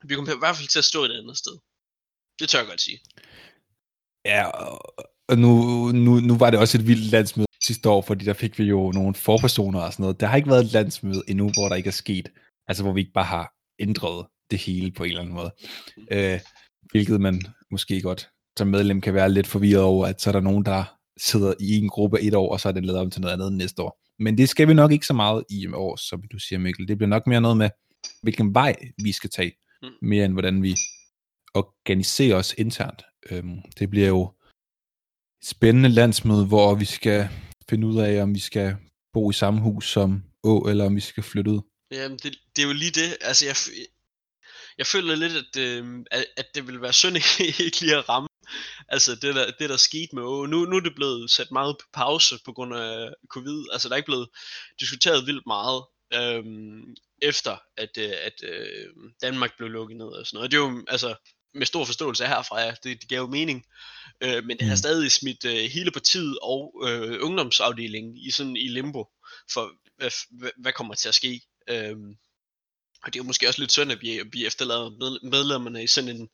vi 0.05 0.15
kommer 0.15 0.35
i 0.35 0.39
hvert 0.39 0.57
fald 0.57 0.69
til 0.69 0.79
at 0.79 0.85
stå 0.85 1.05
et 1.05 1.19
andet 1.19 1.39
sted. 1.39 1.59
Det 2.39 2.49
tør 2.49 2.59
jeg 2.59 2.69
godt 2.69 2.81
sige. 2.81 3.01
Ja, 4.25 4.49
og, 4.49 4.95
og 5.33 5.39
nu, 5.39 5.53
nu, 5.93 6.21
nu 6.21 6.37
var 6.37 6.51
det 6.51 6.59
også 6.59 6.79
et 6.79 6.87
vildt 6.87 7.11
landsmøde 7.11 7.47
sidste 7.65 7.89
år, 7.91 8.03
fordi 8.03 8.25
der 8.25 8.33
fik 8.33 8.59
vi 8.59 8.65
jo 8.65 8.93
nogle 8.95 9.15
forpersoner 9.15 9.81
og 9.81 9.93
sådan 9.93 10.03
noget. 10.03 10.21
Der 10.21 10.27
har 10.27 10.37
ikke 10.37 10.49
været 10.51 10.65
et 10.65 10.73
landsmøde 10.73 11.23
endnu, 11.29 11.51
hvor 11.55 11.69
der 11.69 11.77
ikke 11.77 11.89
er 11.89 11.93
sket. 11.93 12.29
Altså, 12.69 12.83
hvor 12.83 12.93
vi 12.93 13.01
ikke 13.01 13.13
bare 13.13 13.25
har 13.25 13.53
ændret 13.79 14.27
det 14.51 14.59
hele 14.59 14.93
på 14.93 15.03
en 15.05 15.09
eller 15.09 15.21
anden 15.23 15.35
måde. 15.35 15.51
Øh, 16.11 16.41
hvilket 16.91 17.21
man 17.21 17.43
måske 17.71 18.01
godt 18.01 18.29
som 18.59 18.69
medlem 18.69 19.01
kan 19.01 19.15
være 19.15 19.31
lidt 19.33 19.47
forvirret 19.47 19.83
over, 19.83 20.07
at 20.07 20.21
så 20.21 20.31
er 20.31 20.33
der 20.33 20.41
nogen, 20.41 20.65
der 20.65 20.85
sidder 21.21 21.55
i 21.61 21.77
en 21.79 21.89
gruppe 21.89 22.21
et 22.21 22.35
år, 22.35 22.53
og 22.53 22.61
så 22.61 22.69
er 22.69 22.73
den 22.73 22.85
lavet 22.85 23.01
om 23.01 23.11
til 23.11 23.21
noget 23.21 23.35
andet 23.35 23.53
næste 23.53 23.83
år. 23.83 23.99
Men 24.23 24.39
det 24.39 24.49
skal 24.49 24.69
vi 24.69 24.75
nok 24.75 24.93
ikke 24.93 25.07
så 25.07 25.15
meget 25.15 25.45
i 25.51 25.67
år, 25.75 25.97
som 25.97 26.23
du 26.33 26.39
siger, 26.39 26.59
Mikkel. 26.59 26.89
Det 26.89 26.97
bliver 26.99 27.09
nok 27.09 27.27
mere 27.27 27.41
noget 27.41 27.57
med, 27.57 27.71
hvilken 28.23 28.55
vej 28.55 28.77
vi 29.03 29.13
skal 29.13 29.31
tage, 29.31 29.53
Mm. 29.83 29.89
mere 30.03 30.25
end 30.25 30.33
hvordan 30.33 30.63
vi 30.63 30.77
organiserer 31.55 32.37
os 32.37 32.55
internt. 32.59 33.03
Øhm, 33.31 33.59
det 33.79 33.91
bliver 33.91 34.09
jo 34.09 34.33
spændende 35.45 35.89
landsmøde, 35.89 36.47
hvor 36.47 36.75
vi 36.75 36.85
skal 36.85 37.29
finde 37.71 37.87
ud 37.87 38.01
af, 38.01 38.23
om 38.23 38.35
vi 38.35 38.41
skal 38.41 38.77
bo 39.13 39.31
i 39.31 39.35
samme 39.35 39.61
hus 39.61 39.91
som 39.91 40.23
Å, 40.45 40.69
eller 40.69 40.87
om 40.87 40.97
vi 40.97 41.01
skal 41.01 41.23
flytte 41.23 41.51
ud. 41.51 41.61
Jamen, 41.91 42.19
det, 42.19 42.35
det 42.57 42.63
er 42.63 42.67
jo 42.67 42.73
lige 42.73 42.91
det. 42.91 43.17
Altså, 43.21 43.47
jeg, 43.47 43.57
jeg 44.79 44.87
føler 44.87 45.15
lidt, 45.15 45.33
at, 45.33 45.57
øh, 45.57 46.05
at, 46.37 46.47
det 46.55 46.67
vil 46.67 46.83
være 46.83 46.93
synd 46.93 47.17
ikke 47.65 47.81
lige 47.81 47.97
at 47.97 48.09
ramme. 48.09 48.29
Altså, 48.89 49.15
det 49.15 49.35
der, 49.35 49.51
det 49.59 49.71
der 49.71 49.77
skete 49.77 50.15
med 50.15 50.23
Åge. 50.23 50.49
Nu, 50.49 50.65
nu 50.65 50.77
er 50.77 50.81
det 50.81 50.95
blevet 50.95 51.31
sat 51.31 51.51
meget 51.51 51.77
på 51.81 51.87
pause 51.93 52.39
på 52.45 52.53
grund 52.53 52.75
af 52.75 53.09
covid. 53.29 53.65
Altså, 53.73 53.89
der 53.89 53.95
er 53.95 53.97
ikke 53.97 54.13
blevet 54.13 54.29
diskuteret 54.81 55.27
vildt 55.27 55.47
meget 55.47 55.83
øhm, 56.15 56.95
efter, 57.23 57.57
at, 57.77 57.99
øh, 57.99 58.13
at 58.23 58.37
øh, 58.43 58.87
Danmark 59.23 59.57
blev 59.57 59.69
lukket 59.69 59.97
ned 59.97 60.07
og 60.07 60.27
sådan 60.27 60.37
noget. 60.37 60.51
Det 60.51 60.57
er 60.57 60.63
jo, 60.63 60.85
altså, 60.89 61.15
med 61.55 61.67
stor 61.67 61.85
forståelse 61.85 62.27
herfra, 62.27 62.61
ja, 62.61 62.75
det, 62.85 63.01
det 63.01 63.09
gav 63.09 63.19
jo 63.19 63.27
mening. 63.27 63.65
Øh, 64.21 64.45
men 64.45 64.59
det 64.59 64.67
har 64.67 64.73
Mm. 64.75 64.77
stadig 64.77 65.13
smidt 65.13 65.45
øh, 65.45 65.71
hele 65.71 65.91
partiet 65.91 66.39
og 66.43 66.85
øh, 66.89 67.19
ungdomsafdelingen 67.23 68.17
i 68.17 68.31
sådan 68.31 68.57
i 68.57 68.69
limbo 68.69 69.09
for, 69.53 69.71
hvad, 69.97 70.11
hvad, 70.31 70.51
hvad 70.57 70.73
kommer 70.73 70.95
til 70.95 71.09
at 71.09 71.15
ske. 71.15 71.41
Øhm, 71.69 72.17
og 73.03 73.13
det 73.13 73.19
er 73.19 73.25
jo 73.25 73.27
måske 73.27 73.49
også 73.49 73.61
lidt 73.61 73.73
synd, 73.73 73.93
at 73.93 73.99
vi, 74.03 74.21
vi 74.33 74.47
efterlader 74.47 74.91
med, 74.91 75.31
medlemmerne 75.31 75.83
i 75.83 75.87
sådan 75.87 76.11
en, 76.17 76.29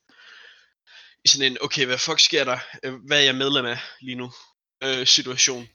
i 1.24 1.28
sådan 1.28 1.52
en, 1.52 1.58
okay, 1.60 1.86
hvad 1.86 1.98
fuck 1.98 2.20
sker 2.20 2.44
der? 2.44 2.58
Øh, 2.82 2.94
Hvad 3.06 3.18
er 3.18 3.24
jeg 3.24 3.34
medlem 3.34 3.66
af 3.66 3.78
lige 4.00 4.14
nu? 4.14 4.32
Øh, 4.84 5.06
situation. 5.06 5.68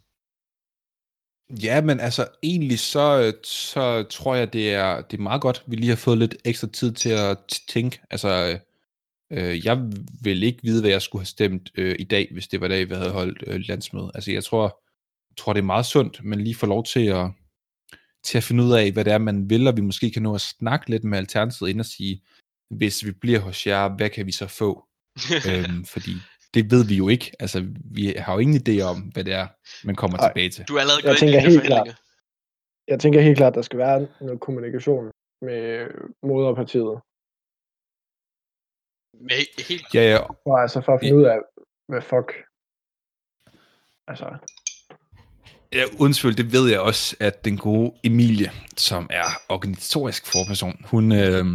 Ja, 1.63 1.81
men 1.81 1.99
altså 1.99 2.27
egentlig 2.43 2.79
så, 2.79 3.19
øh, 3.19 3.33
så 3.43 4.03
tror 4.03 4.35
jeg, 4.35 4.53
det 4.53 4.73
er, 4.73 5.01
det 5.01 5.17
er 5.17 5.21
meget 5.21 5.41
godt, 5.41 5.63
vi 5.67 5.75
lige 5.75 5.89
har 5.89 5.95
fået 5.95 6.17
lidt 6.17 6.35
ekstra 6.45 6.67
tid 6.67 6.93
til 6.93 7.09
at 7.09 7.37
tænke. 7.67 8.01
Altså, 8.11 8.59
øh, 9.33 9.65
jeg 9.65 9.91
vil 10.23 10.43
ikke 10.43 10.59
vide, 10.63 10.81
hvad 10.81 10.91
jeg 10.91 11.01
skulle 11.01 11.21
have 11.21 11.25
stemt 11.25 11.71
øh, 11.77 11.95
i 11.99 12.03
dag, 12.03 12.29
hvis 12.31 12.47
det 12.47 12.61
var 12.61 12.67
dag, 12.67 12.89
vi 12.89 12.95
havde 12.95 13.11
holdt 13.11 13.43
øh, 13.47 13.61
landsmøde. 13.67 14.11
Altså, 14.15 14.31
jeg 14.31 14.43
tror, 14.43 14.81
tror, 15.37 15.53
det 15.53 15.59
er 15.59 15.65
meget 15.65 15.85
sundt, 15.85 16.23
men 16.23 16.41
lige 16.41 16.55
få 16.55 16.65
lov 16.65 16.83
til 16.83 17.07
at, 17.07 17.27
til 18.23 18.37
at 18.37 18.43
finde 18.43 18.63
ud 18.63 18.73
af, 18.73 18.91
hvad 18.91 19.05
det 19.05 19.13
er, 19.13 19.17
man 19.17 19.49
vil, 19.49 19.67
og 19.67 19.77
vi 19.77 19.81
måske 19.81 20.11
kan 20.11 20.21
nå 20.21 20.35
at 20.35 20.41
snakke 20.41 20.89
lidt 20.89 21.03
med 21.03 21.17
Alternativet 21.17 21.69
ind 21.69 21.79
og 21.79 21.85
sige, 21.85 22.23
hvis 22.69 23.05
vi 23.05 23.11
bliver 23.11 23.39
hos 23.39 23.67
jer, 23.67 23.95
hvad 23.95 24.09
kan 24.09 24.25
vi 24.25 24.31
så 24.31 24.47
få? 24.47 24.85
øhm, 25.49 25.85
fordi 25.85 26.11
det 26.53 26.71
ved 26.71 26.87
vi 26.87 26.95
jo 26.95 27.09
ikke. 27.09 27.31
Altså, 27.39 27.65
vi 27.85 28.13
har 28.17 28.33
jo 28.33 28.39
ingen 28.39 28.61
idé 28.67 28.81
om, 28.81 28.97
hvad 28.99 29.23
det 29.23 29.33
er, 29.33 29.47
man 29.85 29.95
kommer 29.95 30.17
Nej. 30.17 30.29
tilbage 30.29 30.49
til. 30.49 30.65
Du 30.67 30.75
er 30.75 30.79
allerede 30.79 31.09
Jeg 31.09 31.17
tænker 31.17 31.39
helt 31.39 31.53
forhandlinger. 31.53 31.93
Jeg 32.87 32.99
tænker 32.99 33.21
helt 33.21 33.37
klart, 33.37 33.53
at 33.53 33.55
der 33.55 33.61
skal 33.61 33.79
være 33.79 34.07
noget 34.21 34.39
kommunikation 34.39 35.11
med 35.41 35.87
moderpartiet. 36.23 36.99
Men 39.13 39.29
he- 39.31 39.67
helt, 39.67 39.85
Ja, 39.93 40.11
ja, 40.11 40.17
Og 40.45 40.61
altså 40.61 40.81
for 40.81 40.93
at 40.93 40.99
finde 40.99 41.15
ud 41.15 41.23
af, 41.23 41.39
hvad 41.87 42.01
fuck... 42.01 42.33
Altså, 44.07 44.25
Ja, 45.73 45.83
uden 45.99 46.13
tvivl, 46.13 46.37
det 46.37 46.51
ved 46.53 46.69
jeg 46.69 46.79
også, 46.79 47.15
at 47.19 47.45
den 47.45 47.57
gode 47.57 47.93
Emilie, 48.03 48.51
som 48.77 49.07
er 49.09 49.25
organisatorisk 49.49 50.25
forperson, 50.25 50.85
hun, 50.85 51.11
øh, 51.11 51.45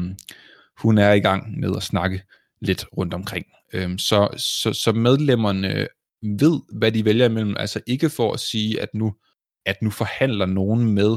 hun 0.78 0.98
er 0.98 1.12
i 1.12 1.20
gang 1.20 1.60
med 1.60 1.76
at 1.76 1.82
snakke 1.82 2.22
lidt 2.60 2.86
rundt 2.96 3.14
omkring. 3.14 3.46
Øh, 3.72 3.98
så, 3.98 4.28
så, 4.36 4.72
så 4.72 4.92
medlemmerne 4.92 5.88
ved, 6.22 6.78
hvad 6.78 6.92
de 6.92 7.04
vælger 7.04 7.28
imellem. 7.28 7.56
Altså 7.56 7.80
ikke 7.86 8.10
for 8.10 8.32
at 8.32 8.40
sige, 8.40 8.80
at 8.80 8.88
nu, 8.94 9.14
at 9.66 9.82
nu 9.82 9.90
forhandler 9.90 10.46
nogen 10.46 10.94
med, 10.94 11.16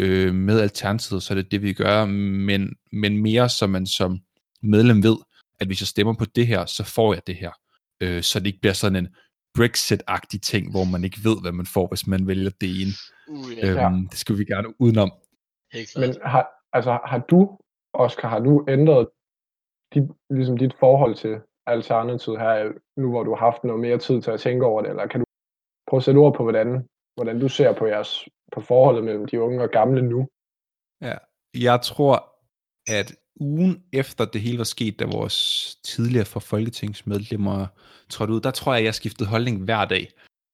øh, 0.00 0.34
med 0.34 0.60
alternativet, 0.60 1.22
så 1.22 1.34
er 1.34 1.36
det 1.36 1.50
det, 1.50 1.62
vi 1.62 1.72
gør, 1.72 2.04
men, 2.04 2.76
men 2.92 3.22
mere 3.22 3.48
så 3.48 3.66
man 3.66 3.86
som 3.86 4.18
medlem 4.62 5.02
ved, 5.02 5.16
at 5.60 5.66
hvis 5.66 5.80
jeg 5.80 5.86
stemmer 5.86 6.14
på 6.14 6.24
det 6.24 6.46
her, 6.46 6.66
så 6.66 6.84
får 6.84 7.14
jeg 7.14 7.22
det 7.26 7.36
her. 7.36 7.52
Øh, 8.02 8.22
så 8.22 8.38
det 8.38 8.46
ikke 8.46 8.60
bliver 8.60 8.72
sådan 8.72 8.96
en 8.96 9.08
Brexit-agtig 9.58 10.40
ting, 10.40 10.70
hvor 10.70 10.84
man 10.84 11.04
ikke 11.04 11.20
ved, 11.24 11.40
hvad 11.40 11.52
man 11.52 11.66
får, 11.66 11.86
hvis 11.86 12.06
man 12.06 12.26
vælger 12.26 12.50
det 12.60 12.70
ene. 12.80 12.92
uh, 13.28 13.58
Ja. 13.58 13.66
ja, 13.66 13.86
Øhm, 13.86 14.08
det 14.08 14.18
skal 14.18 14.38
vi 14.38 14.44
gerne 14.44 14.80
udenom. 14.80 15.10
men 15.96 16.10
har, 16.22 16.44
altså, 16.72 16.98
har 17.04 17.18
du, 17.18 17.58
Oscar, 17.92 18.28
har 18.28 18.38
du 18.38 18.64
ændret 18.68 19.08
dit, 19.94 20.02
ligesom 20.30 20.56
dit 20.56 20.74
forhold 20.80 21.14
til 21.14 21.40
Alternativet 21.66 22.40
her, 22.40 22.72
nu 22.96 23.10
hvor 23.10 23.24
du 23.24 23.34
har 23.34 23.50
haft 23.50 23.64
noget 23.64 23.80
mere 23.80 23.98
tid 23.98 24.22
til 24.22 24.30
at 24.30 24.40
tænke 24.40 24.66
over 24.66 24.82
det, 24.82 24.90
eller 24.90 25.06
kan 25.06 25.20
du 25.20 25.26
prøve 25.88 25.98
at 25.98 26.04
sætte 26.04 26.18
ord 26.18 26.34
på, 26.34 26.42
hvordan, 26.42 26.88
hvordan 27.16 27.40
du 27.40 27.48
ser 27.48 27.72
på 27.72 27.86
jeres 27.86 28.28
på 28.52 28.60
forholdet 28.60 29.04
mellem 29.04 29.26
de 29.26 29.40
unge 29.40 29.62
og 29.62 29.70
gamle 29.70 30.02
nu? 30.02 30.28
Ja. 31.00 31.16
Jeg 31.54 31.80
tror, 31.82 32.14
at 32.98 33.16
ugen 33.40 33.82
efter 33.92 34.24
det 34.24 34.40
hele 34.40 34.58
var 34.58 34.64
sket, 34.64 34.98
da 34.98 35.04
vores 35.04 35.76
tidligere 35.84 36.24
for 36.24 36.40
folketingsmedlemmer 36.40 37.66
trådte 38.10 38.32
ud, 38.32 38.40
der 38.40 38.50
tror 38.50 38.74
jeg, 38.74 38.84
jeg 38.84 38.94
skiftede 38.94 39.28
holdning 39.28 39.64
hver 39.64 39.84
dag. 39.84 40.08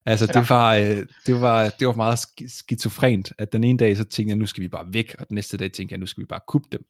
Altså, 0.07 0.27
Ja. 0.35 0.41
det, 0.41 0.51
var, 0.51 0.75
øh, 0.75 1.07
det, 1.27 1.41
var, 1.41 1.69
det 1.69 1.87
var 1.87 1.95
meget 1.95 2.17
sk- 2.19 2.59
skizofrent, 2.59 3.33
at 3.39 3.53
den 3.53 3.65
ene 3.65 3.79
dag, 3.79 3.97
så 3.97 4.05
tænkte 4.05 4.31
jeg, 4.31 4.39
nu 4.39 4.47
skal 4.47 4.63
vi 4.63 4.69
bare 4.69 4.87
væk, 4.93 5.17
og 5.19 5.29
den 5.29 5.35
næste 5.35 5.57
dag 5.57 5.73
tænkte 5.73 5.93
jeg, 5.93 6.01
nu 6.01 6.07
skal 6.07 6.21
vi 6.21 6.27
bare 6.27 6.41
kuppe 6.49 6.69
dem. 6.73 6.85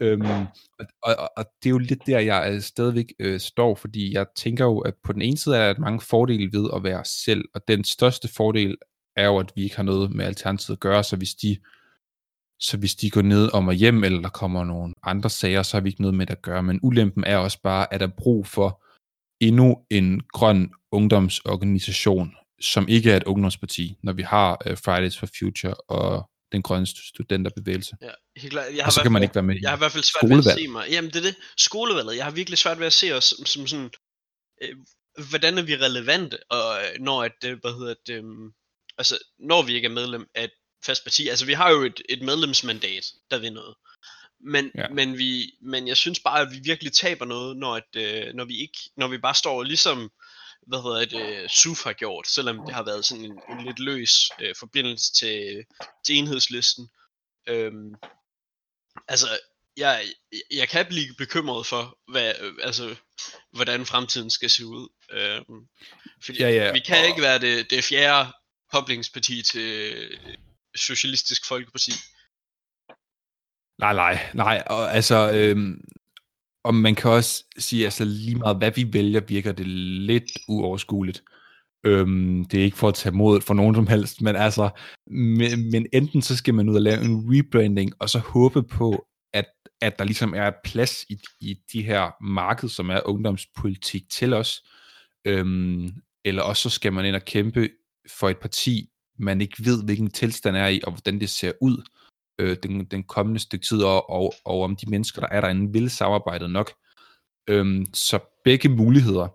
Øhm, 0.00 0.22
og, 0.78 0.86
og, 1.02 1.30
og 1.36 1.44
det 1.62 1.68
er 1.68 1.70
jo 1.70 1.78
lidt 1.78 2.06
der, 2.06 2.18
jeg 2.18 2.52
øh, 2.52 2.60
stadigvæk 2.62 3.12
øh, 3.18 3.40
står, 3.40 3.74
fordi 3.74 4.14
jeg 4.14 4.26
tænker 4.36 4.64
jo, 4.64 4.78
at 4.78 4.94
på 5.04 5.12
den 5.12 5.22
ene 5.22 5.36
side 5.36 5.56
er 5.56 5.72
der 5.72 5.80
mange 5.80 6.00
fordele 6.00 6.52
ved 6.52 6.70
at 6.74 6.82
være 6.84 7.04
selv, 7.04 7.44
og 7.54 7.60
den 7.68 7.84
største 7.84 8.28
fordel 8.28 8.76
er 9.16 9.26
jo, 9.26 9.38
at 9.38 9.52
vi 9.56 9.62
ikke 9.62 9.76
har 9.76 9.82
noget 9.82 10.14
med 10.14 10.24
alternativet 10.24 10.76
at 10.76 10.80
gøre, 10.80 11.04
så 11.04 11.16
hvis 11.16 11.34
de 11.34 11.56
Så 12.60 12.76
hvis 12.76 12.94
de 12.94 13.10
går 13.10 13.22
ned 13.22 13.52
om 13.52 13.68
og 13.68 13.74
hjem, 13.74 14.04
eller 14.04 14.20
der 14.20 14.28
kommer 14.28 14.64
nogle 14.64 14.94
andre 15.02 15.30
sager, 15.30 15.62
så 15.62 15.76
har 15.76 15.80
vi 15.82 15.88
ikke 15.88 16.00
noget 16.00 16.14
med 16.14 16.30
at 16.30 16.42
gøre. 16.42 16.62
Men 16.62 16.80
ulempen 16.82 17.24
er 17.24 17.36
også 17.36 17.58
bare, 17.62 17.94
at 17.94 18.00
der 18.00 18.06
er 18.06 18.12
brug 18.18 18.46
for 18.46 18.82
endnu 19.40 19.76
en 19.90 20.20
grøn 20.32 20.70
ungdomsorganisation, 20.92 22.34
som 22.60 22.88
ikke 22.88 23.12
er 23.12 23.16
et 23.16 23.24
ungdomsparti, 23.24 23.96
når 24.02 24.12
vi 24.12 24.22
har 24.22 24.62
uh, 24.70 24.76
Fridays 24.84 25.18
for 25.18 25.28
Future 25.38 25.74
og 25.74 26.30
den 26.52 26.62
grønne 26.62 26.86
studenterbevægelse. 26.86 27.96
Ja, 28.02 28.10
helt 28.36 28.52
klart. 28.52 28.66
Jeg 28.76 28.84
har 28.84 28.86
og 28.86 28.92
så 28.92 29.02
kan 29.02 29.12
man 29.12 29.22
ikke 29.22 29.34
være 29.34 29.44
med 29.44 29.56
Jeg 29.62 29.70
har 29.70 29.76
i 29.76 29.78
hvert 29.78 29.92
fald 29.92 30.04
svært 30.04 30.30
ved 30.30 30.38
at 30.38 30.58
se 30.58 30.68
mig. 30.68 30.84
Jamen 30.90 31.10
det 31.10 31.16
er 31.16 31.22
det. 31.22 31.36
Skolevalget. 31.56 32.16
Jeg 32.16 32.24
har 32.24 32.30
virkelig 32.30 32.58
svært 32.58 32.78
ved 32.78 32.86
at 32.86 32.92
se 32.92 33.12
os 33.12 33.24
som, 33.24 33.46
som 33.46 33.66
sådan, 33.66 33.90
øh, 34.62 34.76
hvordan 35.30 35.58
er 35.58 35.62
vi 35.62 35.76
relevante, 35.76 36.38
og 36.50 36.78
øh, 36.78 37.00
når 37.00 37.22
at, 37.22 37.38
øh, 37.44 37.58
hvad 37.60 37.72
hedder 37.78 37.94
det, 38.06 38.14
øh, 38.14 38.24
altså 38.98 39.18
når 39.38 39.62
vi 39.62 39.72
ikke 39.74 39.86
er 39.86 39.92
medlem 39.92 40.26
af 40.34 40.48
fast 40.84 41.04
parti. 41.04 41.28
Altså 41.28 41.46
vi 41.46 41.52
har 41.52 41.70
jo 41.70 41.82
et, 41.82 42.02
et 42.08 42.22
medlemsmandat, 42.22 43.04
der 43.30 43.38
vil 43.38 43.52
noget. 43.52 43.74
Men, 44.40 44.70
ja. 44.74 44.88
men, 44.88 45.18
vi, 45.18 45.54
men 45.60 45.88
jeg 45.88 45.96
synes 45.96 46.20
bare, 46.20 46.40
at 46.40 46.50
vi 46.50 46.60
virkelig 46.62 46.92
taber 46.92 47.24
noget, 47.24 47.56
når, 47.56 47.76
at, 47.76 47.96
øh, 47.96 48.34
når, 48.34 48.44
vi 48.44 48.56
ikke, 48.56 48.78
når 48.96 49.08
vi 49.08 49.18
bare 49.18 49.34
står 49.34 49.62
ligesom, 49.62 50.10
hvad 50.66 50.78
hedder 50.78 51.04
det, 51.04 51.50
SUF 51.50 51.84
har 51.84 51.92
gjort, 51.92 52.28
selvom 52.28 52.58
det 52.66 52.74
har 52.74 52.82
været 52.82 53.04
sådan 53.04 53.24
en, 53.24 53.40
en 53.50 53.64
lidt 53.64 53.78
løs 53.78 54.30
øh, 54.40 54.54
forbindelse 54.58 55.12
til, 55.12 55.64
til 56.06 56.16
enhedslisten. 56.16 56.88
Øhm, 57.48 57.94
altså, 59.08 59.26
jeg, 59.76 60.04
jeg 60.50 60.68
kan 60.68 60.86
blive 60.86 61.14
bekymret 61.18 61.66
for, 61.66 61.98
hvad, 62.10 62.34
altså, 62.62 62.96
hvordan 63.52 63.86
fremtiden 63.86 64.30
skal 64.30 64.50
se 64.50 64.66
ud. 64.66 64.88
Øhm, 65.10 65.66
fordi 66.24 66.38
ja, 66.38 66.50
ja. 66.50 66.72
vi 66.72 66.80
kan 66.80 67.02
og... 67.02 67.08
ikke 67.08 67.22
være 67.22 67.38
det, 67.38 67.70
det 67.70 67.84
fjerde 67.84 68.32
koblingsparti 68.72 69.42
til 69.42 70.08
Socialistisk 70.76 71.48
Folkeparti. 71.48 71.92
Nej, 73.78 73.94
nej, 73.94 74.18
nej. 74.34 74.62
Og, 74.66 74.94
altså, 74.94 75.32
øhm, 75.34 75.80
og 76.64 76.74
man 76.74 76.94
kan 76.94 77.10
også 77.10 77.44
sige, 77.58 77.84
altså 77.84 78.04
lige 78.04 78.34
meget 78.34 78.56
hvad 78.56 78.70
vi 78.70 78.92
vælger, 78.92 79.20
virker 79.20 79.52
det 79.52 79.66
lidt 79.66 80.30
uoverskueligt. 80.48 81.22
Øhm, 81.84 82.44
det 82.44 82.60
er 82.60 82.64
ikke 82.64 82.76
for 82.76 82.88
at 82.88 82.94
tage 82.94 83.14
mod 83.14 83.40
for 83.40 83.54
nogen 83.54 83.74
som 83.74 83.86
helst, 83.86 84.22
men 84.22 84.36
altså, 84.36 84.70
men, 85.10 85.70
men 85.70 85.86
enten 85.92 86.22
så 86.22 86.36
skal 86.36 86.54
man 86.54 86.68
ud 86.68 86.74
og 86.74 86.82
lave 86.82 87.02
en 87.02 87.24
rebranding, 87.26 87.92
og 87.98 88.10
så 88.10 88.18
håbe 88.18 88.62
på, 88.62 89.06
at, 89.32 89.46
at 89.80 89.98
der 89.98 90.04
ligesom 90.04 90.34
er 90.34 90.50
plads 90.64 91.04
i, 91.08 91.16
i 91.40 91.56
de 91.72 91.82
her 91.82 92.24
marked, 92.24 92.68
som 92.68 92.90
er 92.90 93.00
ungdomspolitik 93.04 94.02
til 94.10 94.34
os, 94.34 94.62
øhm, 95.24 95.90
eller 96.24 96.42
også 96.42 96.62
så 96.62 96.70
skal 96.70 96.92
man 96.92 97.04
ind 97.04 97.16
og 97.16 97.24
kæmpe 97.24 97.68
for 98.18 98.28
et 98.28 98.38
parti, 98.38 98.88
man 99.18 99.40
ikke 99.40 99.64
ved, 99.64 99.84
hvilken 99.84 100.10
tilstand 100.10 100.56
er 100.56 100.66
i, 100.66 100.80
og 100.84 100.92
hvordan 100.92 101.20
det 101.20 101.30
ser 101.30 101.52
ud 101.60 101.82
øh, 102.38 102.56
den, 102.62 102.84
den 102.84 103.02
kommende 103.02 103.40
stykke 103.40 103.66
tid, 103.66 103.82
og, 103.82 104.10
og, 104.10 104.34
og 104.44 104.62
om 104.62 104.76
de 104.76 104.90
mennesker, 104.90 105.20
der 105.20 105.28
er 105.28 105.40
derinde, 105.40 105.72
vil 105.72 105.90
samarbejdet 105.90 106.50
nok. 106.50 106.70
Øhm, 107.48 107.86
så 107.94 108.18
begge 108.44 108.68
muligheder 108.68 109.28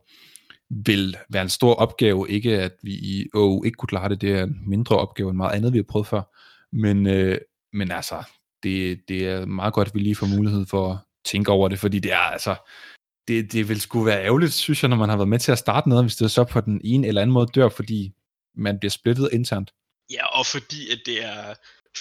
vil 0.70 1.18
være 1.30 1.42
en 1.42 1.50
stor 1.50 1.74
opgave. 1.74 2.30
Ikke 2.30 2.62
at 2.62 2.72
vi 2.84 2.92
i 2.92 3.26
OU 3.34 3.64
ikke 3.64 3.76
kunne 3.76 3.88
klare 3.88 4.10
det, 4.10 4.22
det 4.22 4.32
er 4.32 4.44
en 4.44 4.62
mindre 4.68 4.98
opgave 4.98 5.30
end 5.30 5.38
meget 5.38 5.56
andet, 5.56 5.74
vi 5.74 5.78
har 5.78 5.86
prøvet 5.90 6.08
før. 6.08 6.22
Men, 6.72 7.08
øh, 7.08 7.38
men 7.74 7.92
altså, 7.92 8.24
det, 8.64 9.02
det 9.08 9.28
er 9.28 9.46
meget 9.46 9.74
godt, 9.74 9.88
at 9.88 9.96
vi 9.96 10.00
lige 10.00 10.16
får 10.16 10.36
mulighed 10.36 10.66
for 10.66 10.92
at 10.92 10.98
tænke 11.26 11.52
over 11.52 11.68
det, 11.68 11.80
fordi 11.80 12.00
det 12.00 12.14
er 12.14 12.18
altså, 12.18 12.56
det, 13.28 13.52
det 13.52 13.70
vil 13.70 13.82
sgu 13.82 14.04
være 14.04 14.24
ærgerligt, 14.24 14.54
synes 14.54 14.84
jeg, 14.84 14.90
når 14.90 14.98
man 14.98 15.10
har 15.10 15.18
været 15.18 15.30
med 15.30 15.40
til 15.40 15.52
at 15.52 15.58
starte 15.58 15.90
noget, 15.90 16.04
hvis 16.04 16.16
det 16.16 16.32
så 16.32 16.44
på 16.44 16.62
den 16.62 16.82
ene 16.84 17.08
eller 17.08 17.22
anden 17.22 17.34
måde 17.34 17.48
dør, 17.56 17.70
fordi 17.70 18.14
man 18.56 18.80
bliver 18.80 18.92
splittet 18.92 19.30
internt. 19.34 19.74
Ja, 20.10 20.26
og 20.26 20.46
fordi 20.46 20.92
at 20.92 21.00
det 21.06 21.24
er 21.24 21.56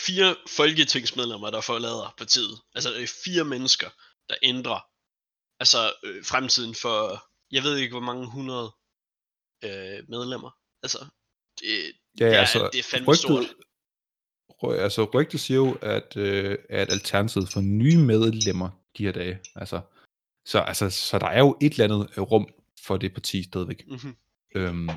fire 0.06 0.36
folketingsmedlemmer, 0.56 1.50
der 1.50 1.60
forlader 1.60 2.14
partiet. 2.18 2.60
Altså 2.74 2.90
det 2.90 3.02
er 3.02 3.12
fire 3.24 3.44
mennesker, 3.44 3.88
der 4.28 4.34
ændrer 4.42 4.80
altså 5.60 5.92
øh, 6.04 6.24
fremtiden 6.24 6.74
for, 6.74 7.24
jeg 7.50 7.62
ved 7.62 7.76
ikke 7.76 7.92
hvor 7.92 8.00
mange 8.00 8.26
hundrede 8.26 8.70
øh, 9.64 10.08
medlemmer. 10.08 10.50
Altså, 10.82 10.98
det, 11.60 11.66
ja, 12.20 12.26
det, 12.26 12.34
er, 12.34 12.40
altså, 12.40 12.70
det 12.72 12.78
er 12.78 12.82
fandme 12.82 13.08
rygtet, 13.08 13.22
stort. 13.22 13.46
Altså 14.78 15.04
rygtet 15.04 15.40
siger 15.40 15.58
jo, 15.58 15.78
at, 15.82 16.16
øh, 16.16 16.58
at 16.70 16.92
Alternativet 16.92 17.48
for 17.48 17.60
nye 17.60 17.98
medlemmer 17.98 18.70
de 18.98 19.04
her 19.04 19.12
dage. 19.12 19.38
Altså, 19.54 19.80
så, 20.44 20.58
altså, 20.58 20.90
så 20.90 21.18
der 21.18 21.26
er 21.26 21.38
jo 21.38 21.58
et 21.60 21.72
eller 21.72 21.84
andet 21.84 22.18
rum 22.18 22.48
for 22.86 22.96
det 22.96 23.14
parti 23.14 23.42
stadigvæk. 23.42 23.84
Mm-hmm. 23.86 24.16
Øhm, 24.54 24.90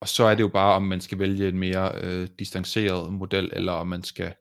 og 0.00 0.08
så 0.08 0.24
er 0.24 0.34
det 0.34 0.42
jo 0.42 0.48
bare, 0.48 0.74
om 0.74 0.82
man 0.82 1.00
skal 1.00 1.18
vælge 1.18 1.48
en 1.48 1.58
mere 1.58 1.92
øh, 1.94 2.28
distanceret 2.38 3.12
model, 3.12 3.50
eller 3.52 3.72
om 3.72 3.86
man 3.86 4.04
skal 4.04 4.34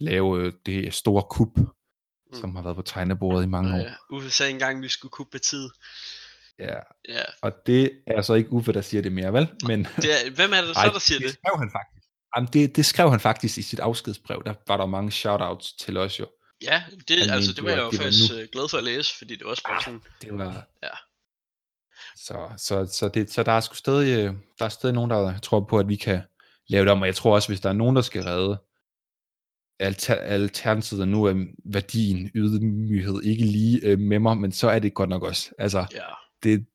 lave 0.00 0.40
øh, 0.40 0.52
det 0.66 0.94
store 0.94 1.22
kup, 1.30 1.56
mm. 1.56 2.40
som 2.40 2.56
har 2.56 2.62
været 2.62 2.76
på 2.76 2.82
tegnebordet 2.82 3.44
i 3.44 3.48
mange 3.48 3.74
år. 3.74 3.78
Ja, 3.78 3.94
Uffe 4.10 4.30
sagde 4.30 4.52
engang, 4.52 4.76
at 4.78 4.82
vi 4.82 4.88
skulle 4.88 5.10
kuppe 5.10 5.38
tid. 5.38 5.68
Ja. 6.58 6.76
ja, 7.08 7.22
og 7.42 7.52
det 7.66 7.90
er 8.06 8.22
så 8.22 8.34
ikke 8.34 8.52
Uffe, 8.52 8.72
der 8.72 8.80
siger 8.80 9.02
det 9.02 9.12
mere, 9.12 9.32
vel? 9.32 9.48
Men, 9.66 9.84
det 9.96 10.26
er, 10.26 10.30
hvem 10.30 10.52
er 10.52 10.60
det 10.60 10.76
så, 10.76 10.90
der 10.92 10.98
siger 10.98 11.18
det? 11.18 11.28
Det 11.28 11.38
skrev 11.38 11.58
han 11.58 11.70
faktisk. 11.70 12.08
Jamen, 12.36 12.48
det, 12.52 12.76
det 12.76 12.86
skrev 12.86 13.10
han 13.10 13.20
faktisk 13.20 13.58
i 13.58 13.62
sit 13.62 13.80
afskedsbrev. 13.80 14.42
Der 14.46 14.54
var 14.66 14.76
der 14.76 14.86
mange 14.86 15.10
shoutouts 15.10 15.72
til 15.72 15.96
os 15.96 16.20
jo. 16.20 16.26
Ja, 16.62 16.82
det, 17.08 17.20
han 17.20 17.30
altså, 17.30 17.52
det 17.52 17.64
var 17.64 17.70
jeg 17.70 17.78
jo 17.78 17.90
faktisk. 17.90 18.32
Øh, 18.32 18.48
glad 18.52 18.68
for 18.70 18.78
at 18.78 18.84
læse, 18.84 19.18
fordi 19.18 19.36
det 19.36 19.44
var 19.44 19.50
også 19.50 19.62
bare 19.62 19.76
ah, 19.76 19.84
sådan... 19.84 20.02
Det 20.22 20.38
var, 20.38 20.66
ja. 20.82 20.88
Så, 22.16 22.48
så, 22.56 22.86
så, 22.92 23.08
det, 23.08 23.30
så 23.30 23.42
der 23.42 23.52
er 23.52 23.60
sgu 23.60 23.74
stadig, 23.74 24.18
øh, 24.18 24.34
der 24.58 24.64
er 24.64 24.68
stadig 24.68 24.94
nogen, 24.94 25.10
der 25.10 25.38
tror 25.38 25.60
på, 25.60 25.78
at 25.78 25.88
vi 25.88 25.96
kan 25.96 26.20
lave 26.68 26.84
det 26.84 26.92
om, 26.92 27.00
og 27.00 27.06
jeg 27.06 27.14
tror 27.14 27.34
også, 27.34 27.48
hvis 27.48 27.60
der 27.60 27.68
er 27.68 27.72
nogen, 27.72 27.96
der 27.96 28.02
skal 28.02 28.22
redde 28.22 28.58
alter, 29.78 30.14
alternativet 30.14 31.08
nu 31.08 31.24
er 31.24 31.44
værdien, 31.64 32.30
ydmyghed, 32.34 33.22
ikke 33.22 33.44
lige 33.44 33.80
øh, 33.82 33.98
med 33.98 34.18
mig, 34.18 34.36
men 34.36 34.52
så 34.52 34.68
er 34.68 34.78
det 34.78 34.94
godt 34.94 35.08
nok 35.08 35.22
også. 35.22 35.50
Altså, 35.58 35.86
ja. 35.92 36.00
det, 36.42 36.66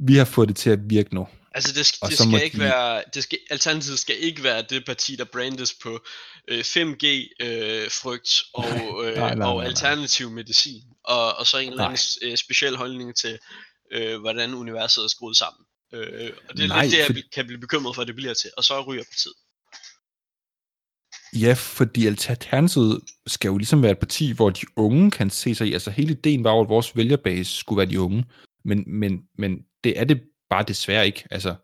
vi 0.00 0.16
har 0.16 0.24
fået 0.24 0.48
det 0.48 0.56
til 0.56 0.70
at 0.70 0.78
virke 0.90 1.14
nu. 1.14 1.28
Altså 1.54 1.72
det, 1.72 2.10
det 2.10 2.18
skal 2.18 2.42
ikke 2.42 2.56
de... 2.56 2.62
være, 2.62 3.02
det 3.14 3.22
skal, 3.22 3.38
Alternativet 3.50 3.98
skal 3.98 4.16
ikke 4.18 4.42
være 4.42 4.62
det 4.62 4.86
parti, 4.86 5.16
der 5.16 5.24
brandes 5.24 5.74
på 5.82 6.04
øh, 6.48 6.60
5G 6.60 7.06
øh, 7.40 7.90
og, 8.54 8.64
øh, 9.04 9.16
nej, 9.16 9.28
nej, 9.28 9.34
nej, 9.34 9.46
og 9.46 9.64
alternativ 9.64 10.30
medicin, 10.30 10.82
og, 11.04 11.36
og 11.36 11.46
så 11.46 11.58
en 11.58 11.70
eller 11.70 11.84
anden 11.84 12.30
øh, 12.30 12.36
speciel 12.36 12.76
holdning 12.76 13.16
til 13.16 13.38
øh, 13.90 14.20
hvordan 14.20 14.54
universet 14.54 15.04
er 15.04 15.08
skruet 15.08 15.36
sammen. 15.36 15.64
Øh, 15.92 16.30
og 16.48 16.56
det 16.56 16.64
er 16.64 16.68
Nej, 16.68 16.82
lidt 16.82 16.92
det, 16.92 16.98
jeg 16.98 17.06
for... 17.06 17.14
kan 17.32 17.46
blive 17.46 17.60
bekymret 17.60 17.94
for, 17.94 18.02
at 18.02 18.08
det 18.08 18.16
bliver 18.16 18.34
til, 18.34 18.50
og 18.56 18.64
så 18.64 18.80
ryger 18.80 19.04
partiet. 19.04 19.34
Ja, 21.32 21.52
fordi 21.52 22.06
Alternativet 22.06 23.00
skal 23.26 23.48
jo 23.48 23.56
ligesom 23.56 23.82
være 23.82 23.92
et 23.92 23.98
parti, 23.98 24.32
hvor 24.32 24.50
de 24.50 24.66
unge 24.76 25.10
kan 25.10 25.30
se 25.30 25.54
sig 25.54 25.68
i. 25.68 25.72
Altså 25.72 25.90
hele 25.90 26.12
ideen 26.12 26.44
var 26.44 26.52
jo, 26.52 26.60
at 26.60 26.68
vores 26.68 26.96
vælgerbase 26.96 27.56
skulle 27.56 27.76
være 27.76 27.90
de 27.90 28.00
unge. 28.00 28.24
Men, 28.64 28.84
men, 28.86 29.22
men 29.38 29.58
det 29.84 30.00
er 30.00 30.04
det 30.04 30.22
bare 30.50 30.64
desværre 30.68 31.06
ikke. 31.06 31.24
Altså, 31.30 31.54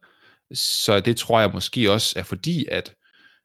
så 0.55 1.01
det 1.01 1.17
tror 1.17 1.41
jeg 1.41 1.51
måske 1.51 1.93
også 1.93 2.19
er 2.19 2.23
fordi, 2.23 2.67
at, 2.71 2.95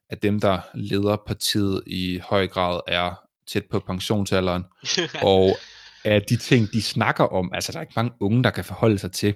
at 0.09 0.23
dem, 0.23 0.39
der 0.39 0.59
leder 0.73 1.17
partiet 1.27 1.83
i 1.87 2.19
høj 2.23 2.47
grad 2.47 2.79
er 2.87 3.13
tæt 3.47 3.65
på 3.71 3.79
pensionsalderen, 3.79 4.63
og 5.21 5.57
af 6.03 6.21
de 6.21 6.37
ting, 6.37 6.73
de 6.73 6.81
snakker 6.81 7.23
om. 7.23 7.53
Altså, 7.53 7.71
der 7.71 7.77
er 7.77 7.81
ikke 7.81 7.93
mange 7.95 8.11
unge, 8.19 8.43
der 8.43 8.49
kan 8.49 8.65
forholde 8.65 8.99
sig 8.99 9.11
til 9.11 9.35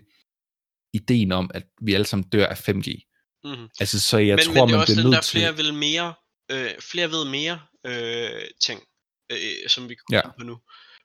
ideen 0.93 1.31
om, 1.31 1.51
at 1.53 1.63
vi 1.81 1.93
alle 1.93 2.05
sammen 2.05 2.29
dør 2.29 2.45
af 2.45 2.69
5G. 2.69 3.09
Mm-hmm. 3.43 3.69
Altså, 3.79 3.99
så 3.99 4.17
jeg 4.17 4.35
men, 4.35 4.45
tror, 4.45 4.53
men 4.53 4.55
det 4.55 4.73
er 4.73 4.77
man 4.77 4.79
også 4.79 4.93
bliver 4.93 5.03
den 5.03 5.13
der 5.13 5.21
flere 5.21 5.55
vil 5.55 5.73
mere, 5.73 6.13
øh, 6.51 6.81
flere 6.81 7.11
ved 7.11 7.25
mere 7.25 7.61
øh, 7.85 8.45
ting, 8.61 8.83
øh, 9.31 9.69
som 9.69 9.89
vi 9.89 9.95
kan 9.95 10.03
ja. 10.11 10.21
på 10.39 10.43
nu. 10.43 10.59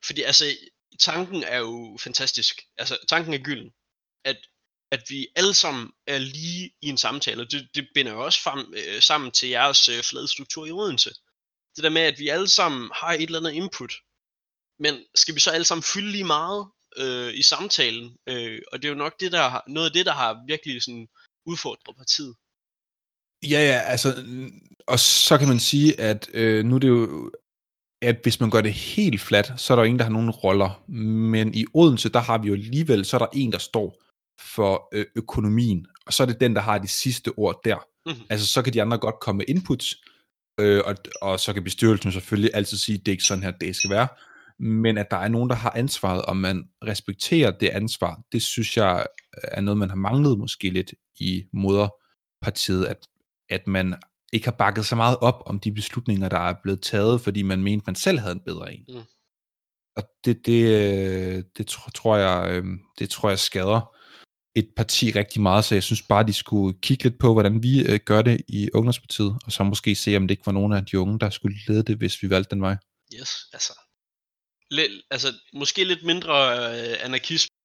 Fordi 0.05 0.21
altså, 0.21 0.45
tanken 0.99 1.43
er 1.43 1.57
jo 1.57 1.97
fantastisk. 2.01 2.61
Altså, 2.77 2.97
tanken 3.09 3.33
er 3.33 3.37
gylden. 3.37 3.71
At, 4.25 4.37
at 4.91 5.03
vi 5.09 5.27
alle 5.35 5.53
sammen 5.53 5.91
er 6.07 6.17
lige 6.17 6.71
i 6.81 6.87
en 6.89 6.97
samtale, 6.97 7.41
og 7.41 7.51
det, 7.51 7.67
det 7.75 7.87
binder 7.95 8.11
jo 8.11 8.25
også 8.25 8.41
frem, 8.41 8.73
øh, 8.77 9.01
sammen 9.01 9.31
til 9.31 9.49
jeres 9.49 9.89
øh, 9.89 10.03
fladstruktur 10.03 10.65
i 10.65 10.71
Odense. 10.71 11.09
Det 11.75 11.83
der 11.83 11.89
med, 11.89 12.01
at 12.01 12.19
vi 12.19 12.27
alle 12.27 12.47
sammen 12.47 12.91
har 12.95 13.13
et 13.13 13.21
eller 13.21 13.39
andet 13.39 13.51
input, 13.51 13.93
men 14.79 14.93
skal 15.15 15.35
vi 15.35 15.39
så 15.39 15.51
alle 15.51 15.65
sammen 15.65 15.83
fylde 15.83 16.11
lige 16.11 16.23
meget 16.23 16.67
øh, 16.97 17.33
i 17.33 17.43
samtalen? 17.43 18.17
Øh, 18.29 18.61
og 18.71 18.81
det 18.81 18.85
er 18.85 18.89
jo 18.89 18.95
nok 18.95 19.19
det, 19.19 19.31
der 19.31 19.49
har, 19.49 19.63
noget 19.67 19.87
af 19.87 19.93
det, 19.93 20.05
der 20.05 20.13
har 20.13 20.43
virkelig 20.47 20.83
sådan 20.83 21.07
udfordret 21.45 21.97
partiet. 21.97 22.35
Ja, 23.43 23.61
ja, 23.71 23.79
altså, 23.79 24.23
og 24.87 24.99
så 24.99 25.37
kan 25.37 25.47
man 25.47 25.59
sige, 25.59 25.99
at 25.99 26.29
øh, 26.33 26.65
nu 26.65 26.75
er 26.75 26.79
det 26.79 26.87
jo, 26.87 27.31
at 28.01 28.19
hvis 28.23 28.39
man 28.39 28.49
gør 28.49 28.61
det 28.61 28.73
helt 28.73 29.21
fladt, 29.21 29.61
så 29.61 29.73
er 29.73 29.75
der 29.75 29.83
jo 29.83 29.85
ingen, 29.85 29.99
der 29.99 30.05
har 30.05 30.11
nogen 30.11 30.29
roller. 30.29 30.83
Men 31.31 31.53
i 31.53 31.65
Odense, 31.73 32.09
der 32.09 32.19
har 32.19 32.37
vi 32.37 32.47
jo 32.47 32.53
alligevel, 32.53 33.05
så 33.05 33.17
er 33.17 33.19
der 33.19 33.27
en, 33.33 33.51
der 33.51 33.57
står 33.57 34.03
for 34.55 34.89
øh, 34.93 35.05
økonomien, 35.15 35.87
og 36.05 36.13
så 36.13 36.23
er 36.23 36.27
det 36.27 36.39
den, 36.39 36.55
der 36.55 36.61
har 36.61 36.77
det 36.77 36.89
sidste 36.89 37.29
ord 37.37 37.61
der. 37.65 37.77
Mm-hmm. 38.05 38.25
Altså, 38.29 38.47
så 38.47 38.61
kan 38.61 38.73
de 38.73 38.81
andre 38.81 38.97
godt 38.97 39.19
komme 39.19 39.37
med 39.37 39.45
inputs, 39.47 39.95
øh, 40.59 40.81
og, 40.85 40.95
og 41.21 41.39
så 41.39 41.53
kan 41.53 41.63
bestyrelsen 41.63 42.11
selvfølgelig 42.11 42.51
altid 42.53 42.77
sige, 42.77 42.95
at 42.95 42.99
det 42.99 43.07
er 43.07 43.13
ikke 43.13 43.23
sådan 43.23 43.43
her, 43.43 43.51
det 43.51 43.75
skal 43.75 43.89
være 43.89 44.07
men 44.59 44.97
at 44.97 45.11
der 45.11 45.17
er 45.17 45.27
nogen, 45.27 45.49
der 45.49 45.55
har 45.55 45.71
ansvaret, 45.75 46.21
og 46.21 46.37
man 46.37 46.69
respekterer 46.83 47.51
det 47.51 47.69
ansvar, 47.69 48.21
det 48.31 48.41
synes 48.41 48.77
jeg 48.77 49.05
er 49.43 49.61
noget, 49.61 49.77
man 49.77 49.89
har 49.89 49.95
manglet 49.95 50.39
måske 50.39 50.69
lidt 50.69 50.93
i 51.19 51.43
moderpartiet, 51.53 52.85
at, 52.85 53.07
at 53.49 53.67
man 53.67 53.95
ikke 54.33 54.45
har 54.45 54.55
bakket 54.59 54.85
så 54.85 54.95
meget 54.95 55.17
op 55.17 55.43
om 55.45 55.59
de 55.59 55.71
beslutninger, 55.71 56.29
der 56.29 56.39
er 56.39 56.53
blevet 56.63 56.81
taget, 56.81 57.21
fordi 57.21 57.41
man 57.41 57.63
mente, 57.63 57.83
man 57.87 57.95
selv 57.95 58.19
havde 58.19 58.31
en 58.31 58.41
bedre 58.45 58.73
en. 58.73 58.85
Mm. 58.89 59.01
Og 59.95 60.03
det, 60.25 60.45
det, 60.45 60.63
øh, 60.63 61.43
det 61.57 61.67
tror, 61.67 62.17
jeg, 62.17 62.51
øh, 62.51 62.65
det 62.99 63.09
tror 63.09 63.29
jeg 63.29 63.39
skader 63.39 63.95
et 64.55 64.69
parti 64.75 65.11
rigtig 65.11 65.41
meget, 65.41 65.65
så 65.65 65.75
jeg 65.75 65.83
synes 65.83 66.01
bare, 66.01 66.27
de 66.27 66.33
skulle 66.33 66.79
kigge 66.81 67.03
lidt 67.03 67.19
på, 67.19 67.33
hvordan 67.33 67.63
vi 67.63 67.85
øh, 67.85 67.99
gør 68.05 68.21
det 68.21 68.41
i 68.47 68.69
Ungdomspartiet, 68.73 69.37
og 69.45 69.51
så 69.51 69.63
måske 69.63 69.95
se, 69.95 70.17
om 70.17 70.27
det 70.27 70.31
ikke 70.31 70.45
var 70.45 70.51
nogen 70.51 70.73
af 70.73 70.85
de 70.85 70.99
unge, 70.99 71.19
der 71.19 71.29
skulle 71.29 71.57
lede 71.67 71.83
det, 71.83 71.97
hvis 71.97 72.23
vi 72.23 72.29
valgte 72.29 72.55
den 72.55 72.61
vej. 72.61 72.77
Yes, 73.19 73.31
altså. 73.53 73.73
Lidt, 74.71 74.91
altså, 75.11 75.27
måske 75.53 75.83
lidt 75.83 76.03
mindre 76.03 76.33
øh, 76.57 77.05
anarkisme. 77.05 77.49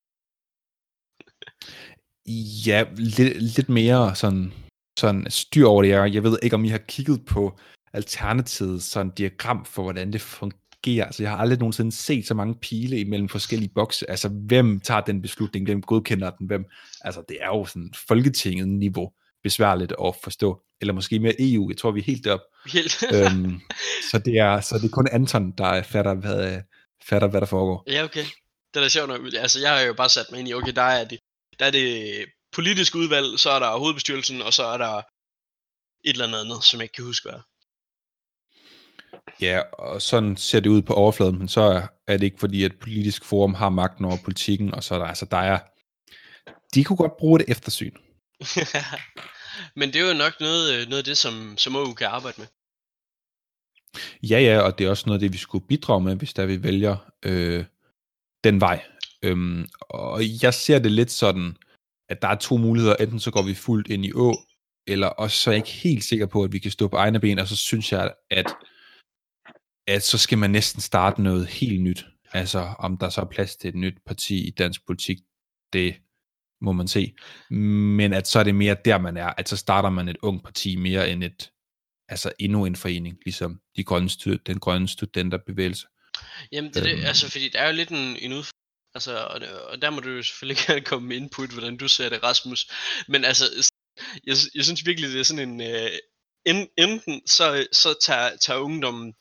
Ja, 2.67 2.85
lidt, 2.97 3.43
lidt 3.57 3.69
mere 3.69 4.17
sådan, 4.17 4.53
sådan 4.99 5.27
styr 5.31 5.67
over 5.67 5.83
det. 5.83 5.89
Jeg, 5.89 6.15
jeg 6.15 6.23
ved 6.23 6.39
ikke, 6.43 6.57
om 6.57 6.65
I 6.65 6.69
har 6.69 6.79
kigget 6.79 7.25
på 7.25 7.59
Alternativet, 7.93 8.83
sådan 8.83 9.13
diagram 9.19 9.65
for, 9.65 9.83
hvordan 9.83 10.13
det 10.13 10.21
fungerer. 10.21 11.05
Altså, 11.05 11.23
jeg 11.23 11.31
har 11.31 11.39
aldrig 11.39 11.59
nogensinde 11.59 11.93
set 11.93 12.27
så 12.27 12.35
mange 12.35 12.55
pile 12.55 13.01
imellem 13.01 13.29
forskellige 13.29 13.73
bokse. 13.75 14.11
Altså, 14.11 14.29
hvem 14.29 14.81
tager 14.81 15.01
den 15.01 15.23
beslutning? 15.23 15.67
Hvem 15.67 15.83
godkender 15.83 16.31
den? 16.31 16.47
Hvem? 16.47 16.65
Altså, 17.01 17.23
det 17.29 17.39
er 17.41 17.47
jo 17.47 17.65
sådan 17.65 17.93
Folketinget 18.09 18.69
niveau 18.69 19.13
besværligt 19.43 19.93
at 20.05 20.15
forstå. 20.23 20.63
Eller 20.81 20.95
måske 20.95 21.19
mere 21.19 21.35
EU. 21.39 21.71
Jeg 21.71 21.77
tror, 21.77 21.91
vi 21.91 22.01
er 22.01 22.05
helt 22.05 22.27
op. 22.27 22.41
Helt. 22.73 23.05
øhm, 23.15 23.61
så, 24.11 24.19
det 24.19 24.39
er, 24.39 24.61
så 24.61 24.79
det 24.79 24.85
er 24.85 24.89
kun 24.89 25.09
Anton, 25.13 25.51
der 25.59 25.83
fatter, 25.83 26.15
hvad, 26.15 26.61
fatter, 27.09 27.29
hvad 27.29 27.41
der 27.41 27.47
foregår. 27.47 27.85
ja, 27.87 28.05
okay. 28.05 28.25
Det 28.75 28.81
er 28.81 28.85
da 28.85 28.89
sjovt 28.89 29.09
nok. 29.09 29.21
Altså, 29.39 29.61
jeg 29.61 29.71
har 29.75 29.81
jo 29.81 29.95
bare 29.95 30.09
sat 30.09 30.27
mig 30.31 30.41
ind 30.41 30.49
i, 30.49 30.55
okay, 30.55 30.73
der 30.73 30.83
er 30.83 31.05
det, 31.05 31.19
der 31.59 31.67
er 31.67 31.71
det 31.71 32.27
politisk 32.53 32.95
udvalg, 32.95 33.41
så 33.41 33.51
er 33.51 33.59
der 33.59 33.79
hovedbestyrelsen, 33.79 34.43
og 34.43 34.53
så 34.53 34.65
er 34.65 34.77
der 34.77 35.03
et 36.05 36.13
eller 36.13 36.27
andet 36.27 36.41
andet, 36.41 36.65
som 36.65 36.81
jeg 36.81 36.85
ikke 36.85 36.93
kan 36.93 37.05
huske, 37.05 37.29
hvad. 37.29 37.41
Ja, 39.41 39.61
og 39.61 40.03
sådan 40.03 40.37
ser 40.37 40.61
det 40.61 40.71
ud 40.71 40.83
på 40.83 40.95
overfladen, 40.95 41.39
men 41.39 41.49
så 41.49 41.89
er, 42.07 42.17
det 42.17 42.23
ikke 42.23 42.41
fordi, 42.41 42.65
at 42.65 42.79
politisk 42.81 43.25
forum 43.25 43.55
har 43.55 43.69
magten 43.69 44.05
over 44.05 44.17
politikken, 44.25 44.75
og 44.75 44.85
så 44.85 44.95
er 44.95 44.99
der, 44.99 45.07
altså 45.07 45.27
der 45.31 45.37
er, 45.37 45.59
de 46.75 46.85
kunne 46.85 46.97
godt 46.97 47.17
bruge 47.17 47.39
det 47.39 47.49
eftersyn. 47.49 47.97
Men 49.77 49.93
det 49.93 50.01
er 50.01 50.09
jo 50.09 50.15
nok 50.15 50.41
noget, 50.41 50.75
øh, 50.75 50.89
noget 50.89 50.99
af 50.99 51.05
det, 51.05 51.19
som, 51.19 51.59
som 51.59 51.77
OU 51.77 51.93
kan 51.93 52.07
arbejde 52.07 52.41
med. 52.41 52.47
Ja, 54.23 54.41
ja, 54.41 54.61
og 54.61 54.79
det 54.79 54.87
er 54.87 54.91
også 54.91 55.05
noget 55.07 55.19
af 55.19 55.21
det, 55.21 55.33
vi 55.33 55.39
skulle 55.39 55.67
bidrage 55.67 56.01
med, 56.01 56.17
hvis 56.17 56.35
der 56.35 56.47
vi 56.47 56.63
vælger 56.63 56.97
øh, 57.25 57.65
den 58.45 58.61
vej. 58.61 58.83
Øhm, 59.23 59.67
og 59.81 60.23
jeg 60.43 60.55
ser 60.55 60.79
det 60.79 60.93
lidt 60.93 61.11
sådan, 61.11 61.57
at 62.09 62.23
der 62.23 62.29
er 62.29 62.35
to 62.35 62.57
muligheder. 62.57 62.97
Enten 62.97 63.21
så 63.21 63.31
går 63.31 63.43
vi 63.43 63.55
fuldt 63.55 63.89
ind 63.89 64.05
i 64.05 64.13
å, 64.15 64.35
eller 64.87 65.07
også 65.07 65.37
så 65.37 65.51
er 65.51 65.55
jeg 65.55 65.59
ikke 65.59 65.81
helt 65.89 66.05
sikker 66.05 66.27
på, 66.27 66.45
at 66.45 66.53
vi 66.53 66.59
kan 66.59 66.71
stå 66.71 66.89
på 66.89 66.97
egne 66.97 67.21
ben, 67.21 67.39
og 67.39 67.49
så 67.49 67.57
synes 67.57 67.93
jeg, 67.93 68.15
at, 68.31 68.47
at 69.87 70.03
så 70.03 70.19
skal 70.19 70.39
man 70.39 70.51
næsten 70.51 70.81
starte 70.81 71.23
noget 71.23 71.47
helt 71.47 71.83
nyt. 71.83 72.07
Altså, 72.33 72.75
om 72.79 72.99
der 72.99 73.09
så 73.09 73.21
er 73.21 73.25
plads 73.25 73.57
til 73.57 73.69
et 73.69 73.75
nyt 73.75 73.99
parti 74.07 74.49
i 74.49 74.51
dansk 74.51 74.87
politik, 74.87 75.19
det 75.73 75.95
må 76.61 76.73
man 76.73 76.89
se. 76.89 77.15
Men 77.51 78.13
at 78.13 78.29
så 78.29 78.39
er 78.39 78.45
det 78.45 78.55
mere 78.55 78.77
der, 78.85 78.99
man 78.99 79.17
er. 79.17 79.27
At 79.27 79.49
så 79.49 79.57
starter 79.57 79.91
man 79.91 80.09
et 80.09 80.17
ung 80.23 80.43
parti 80.43 80.77
mere 80.77 81.11
end 81.11 81.25
et, 81.25 81.53
altså 82.15 82.33
endnu 82.39 82.67
en 82.67 82.77
forening, 82.77 83.19
ligesom 83.25 83.61
de 83.77 83.85
grønne 83.85 84.39
den 84.47 84.59
grønne 84.61 84.89
studenterbevægelse. 84.89 85.87
Jamen, 86.53 86.71
det 86.71 86.81
er 86.81 86.85
det, 86.85 86.93
Øhm. 86.93 87.07
altså, 87.11 87.31
fordi 87.31 87.49
der 87.49 87.59
er 87.59 87.67
jo 87.67 87.77
lidt 87.81 87.91
en, 87.91 88.17
en 88.25 88.33
udfordring. 88.33 88.65
Altså, 88.95 89.13
og, 89.33 89.41
og 89.71 89.83
der 89.83 89.91
må 89.91 90.01
du 90.01 90.11
jo 90.11 90.23
selvfølgelig 90.23 90.63
gerne 90.67 90.81
komme 90.91 91.09
med 91.09 91.17
input, 91.17 91.51
hvordan 91.51 91.77
du 91.77 91.89
ser 91.89 92.09
det, 92.09 92.23
Rasmus. 92.23 92.61
Men 93.09 93.25
altså, 93.25 93.45
jeg, 94.27 94.37
jeg 94.55 94.65
synes 94.65 94.87
virkelig, 94.87 95.11
det 95.11 95.21
er 95.21 95.25
sådan 95.25 95.49
en... 95.49 95.61
Øh, 95.61 95.91
en, 96.47 96.69
enten 96.79 97.27
så, 97.27 97.67
så 97.73 97.95
tager, 98.07 98.37
tager 98.37 98.61
ungdommen 98.61 99.15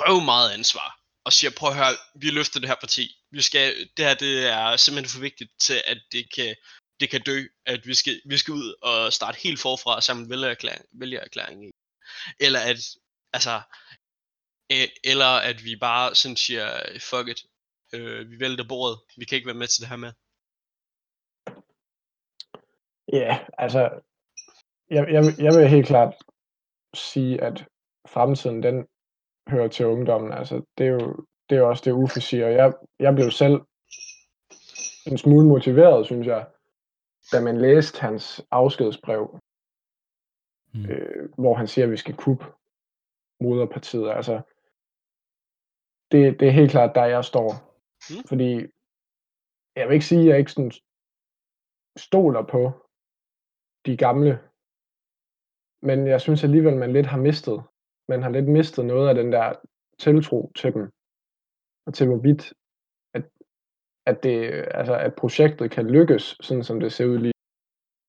røv 0.00 0.20
meget 0.20 0.50
ansvar, 0.50 0.88
og 1.24 1.32
siger, 1.32 1.50
prøv 1.56 1.70
at 1.70 1.76
høre, 1.76 1.96
vi 2.22 2.30
løfter 2.30 2.60
det 2.60 2.68
her 2.68 2.76
parti. 2.80 3.04
Vi 3.30 3.42
skal, 3.42 3.88
det 3.96 4.04
her 4.04 4.14
det 4.14 4.46
er 4.46 4.76
simpelthen 4.76 5.14
for 5.14 5.20
vigtigt 5.20 5.50
til, 5.60 5.82
at 5.86 5.98
det 6.12 6.34
kan, 6.34 6.54
det 7.00 7.10
kan 7.10 7.22
dø, 7.22 7.38
at 7.66 7.86
vi 7.86 7.94
skal, 7.94 8.20
vi 8.24 8.36
skal 8.38 8.54
ud 8.54 8.74
og 8.82 9.12
starte 9.12 9.38
helt 9.42 9.60
forfra 9.60 10.00
sammen 10.00 10.22
med 10.22 10.36
vælgererklæring, 10.36 10.84
vælgererklæring 10.92 11.68
i. 11.68 11.70
Eller 12.40 12.60
at, 12.60 12.78
altså, 13.32 13.60
eller 15.04 15.26
at 15.50 15.64
vi 15.64 15.76
bare 15.80 16.14
sådan 16.14 16.36
siger, 16.36 16.66
fuck 17.00 17.28
it, 17.28 17.40
øh, 17.94 18.30
vi 18.30 18.40
vælter 18.40 18.64
bordet, 18.68 18.98
vi 19.16 19.24
kan 19.24 19.36
ikke 19.36 19.46
være 19.46 19.62
med 19.62 19.66
til 19.66 19.80
det 19.80 19.88
her 19.88 19.96
med. 19.96 20.12
Ja, 23.12 23.38
altså, 23.58 24.00
jeg, 24.90 25.06
jeg, 25.12 25.22
jeg 25.38 25.54
vil 25.54 25.68
helt 25.68 25.86
klart 25.86 26.14
sige, 26.94 27.42
at 27.42 27.64
fremtiden, 28.08 28.62
den 28.62 28.86
hører 29.48 29.68
til 29.68 29.86
ungdommen. 29.86 30.32
Altså, 30.32 30.62
det 30.78 30.86
er 30.86 30.90
jo, 30.90 31.16
det 31.48 31.56
er 31.56 31.60
jo 31.60 31.68
også 31.68 31.82
det, 31.84 31.92
Uffe 31.92 32.20
siger. 32.20 32.48
Jeg, 32.48 32.72
jeg 32.98 33.14
blev 33.14 33.30
selv 33.30 33.60
en 35.06 35.18
smule 35.18 35.46
motiveret, 35.46 36.06
synes 36.06 36.26
jeg, 36.26 36.46
da 37.32 37.40
man 37.40 37.60
læste 37.60 38.00
hans 38.00 38.46
afskedsbrev, 38.50 39.40
Mm. 40.74 40.86
øh, 40.90 41.32
hvor 41.38 41.54
han 41.54 41.66
siger, 41.66 41.84
at 41.84 41.90
vi 41.90 41.96
skal 41.96 42.16
kuppe 42.16 42.44
moderpartiet. 43.40 44.10
Altså, 44.10 44.42
det, 46.12 46.40
det 46.40 46.48
er 46.48 46.52
helt 46.52 46.70
klart, 46.70 46.94
der 46.94 47.04
jeg 47.04 47.24
står. 47.24 47.48
Mm. 48.10 48.28
Fordi 48.28 48.52
jeg 49.76 49.88
vil 49.88 49.94
ikke 49.94 50.06
sige, 50.06 50.20
at 50.20 50.26
jeg 50.26 50.38
ikke 50.38 50.52
sådan 50.52 50.72
stoler 51.96 52.42
på 52.46 52.88
de 53.86 53.96
gamle, 53.96 54.32
men 55.82 56.06
jeg 56.06 56.20
synes 56.20 56.44
alligevel, 56.44 56.76
man 56.76 56.92
lidt 56.92 57.06
har 57.06 57.18
mistet. 57.18 57.62
Man 58.08 58.22
har 58.22 58.30
lidt 58.30 58.48
mistet 58.48 58.84
noget 58.84 59.08
af 59.08 59.14
den 59.14 59.32
der 59.32 59.54
tiltro 59.98 60.52
til 60.56 60.74
dem, 60.74 60.92
og 61.86 61.94
til 61.94 62.06
hvorvidt, 62.06 62.52
at, 64.06 64.22
det, 64.22 64.64
altså, 64.70 64.94
at 64.94 65.14
projektet 65.14 65.70
kan 65.70 65.86
lykkes, 65.86 66.36
sådan 66.40 66.64
som 66.64 66.80
det 66.80 66.92
ser 66.92 67.06
ud 67.06 67.18
lige 67.18 67.32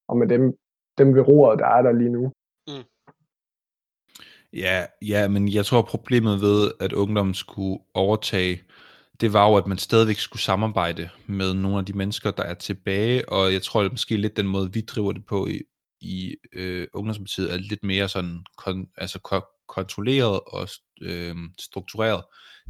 og 0.07 0.17
med 0.17 0.27
dem, 0.27 0.57
dem 0.97 1.15
ved 1.15 1.21
roret, 1.27 1.59
der 1.59 1.67
er 1.67 1.81
der 1.81 1.91
lige 1.91 2.09
nu. 2.09 2.31
Ja, 4.53 4.85
ja, 5.01 5.27
men 5.27 5.53
jeg 5.53 5.65
tror 5.65 5.81
problemet 5.81 6.41
ved, 6.41 6.71
at 6.79 6.93
ungdommen 6.93 7.33
skulle 7.33 7.79
overtage, 7.93 8.61
det 9.21 9.33
var 9.33 9.49
jo, 9.49 9.55
at 9.55 9.67
man 9.67 9.77
stadigvæk 9.77 10.15
skulle 10.15 10.41
samarbejde 10.41 11.09
med 11.27 11.53
nogle 11.53 11.77
af 11.77 11.85
de 11.85 11.93
mennesker, 11.93 12.31
der 12.31 12.43
er 12.43 12.53
tilbage, 12.53 13.29
og 13.29 13.53
jeg 13.53 13.61
tror, 13.61 13.81
at 13.81 13.91
måske 13.91 14.17
lidt 14.17 14.37
den 14.37 14.47
måde, 14.47 14.73
vi 14.73 14.81
driver 14.81 15.11
det 15.11 15.25
på 15.25 15.47
i, 15.47 15.61
i 16.01 16.35
øh, 16.53 16.87
ungdomspartiet, 16.93 17.53
er 17.53 17.57
lidt 17.57 17.83
mere 17.83 18.09
sådan 18.09 18.45
kon, 18.57 18.89
altså 18.97 19.19
kontrolleret 19.67 20.39
og 20.47 20.69
øh, 21.01 21.35
struktureret. 21.59 22.23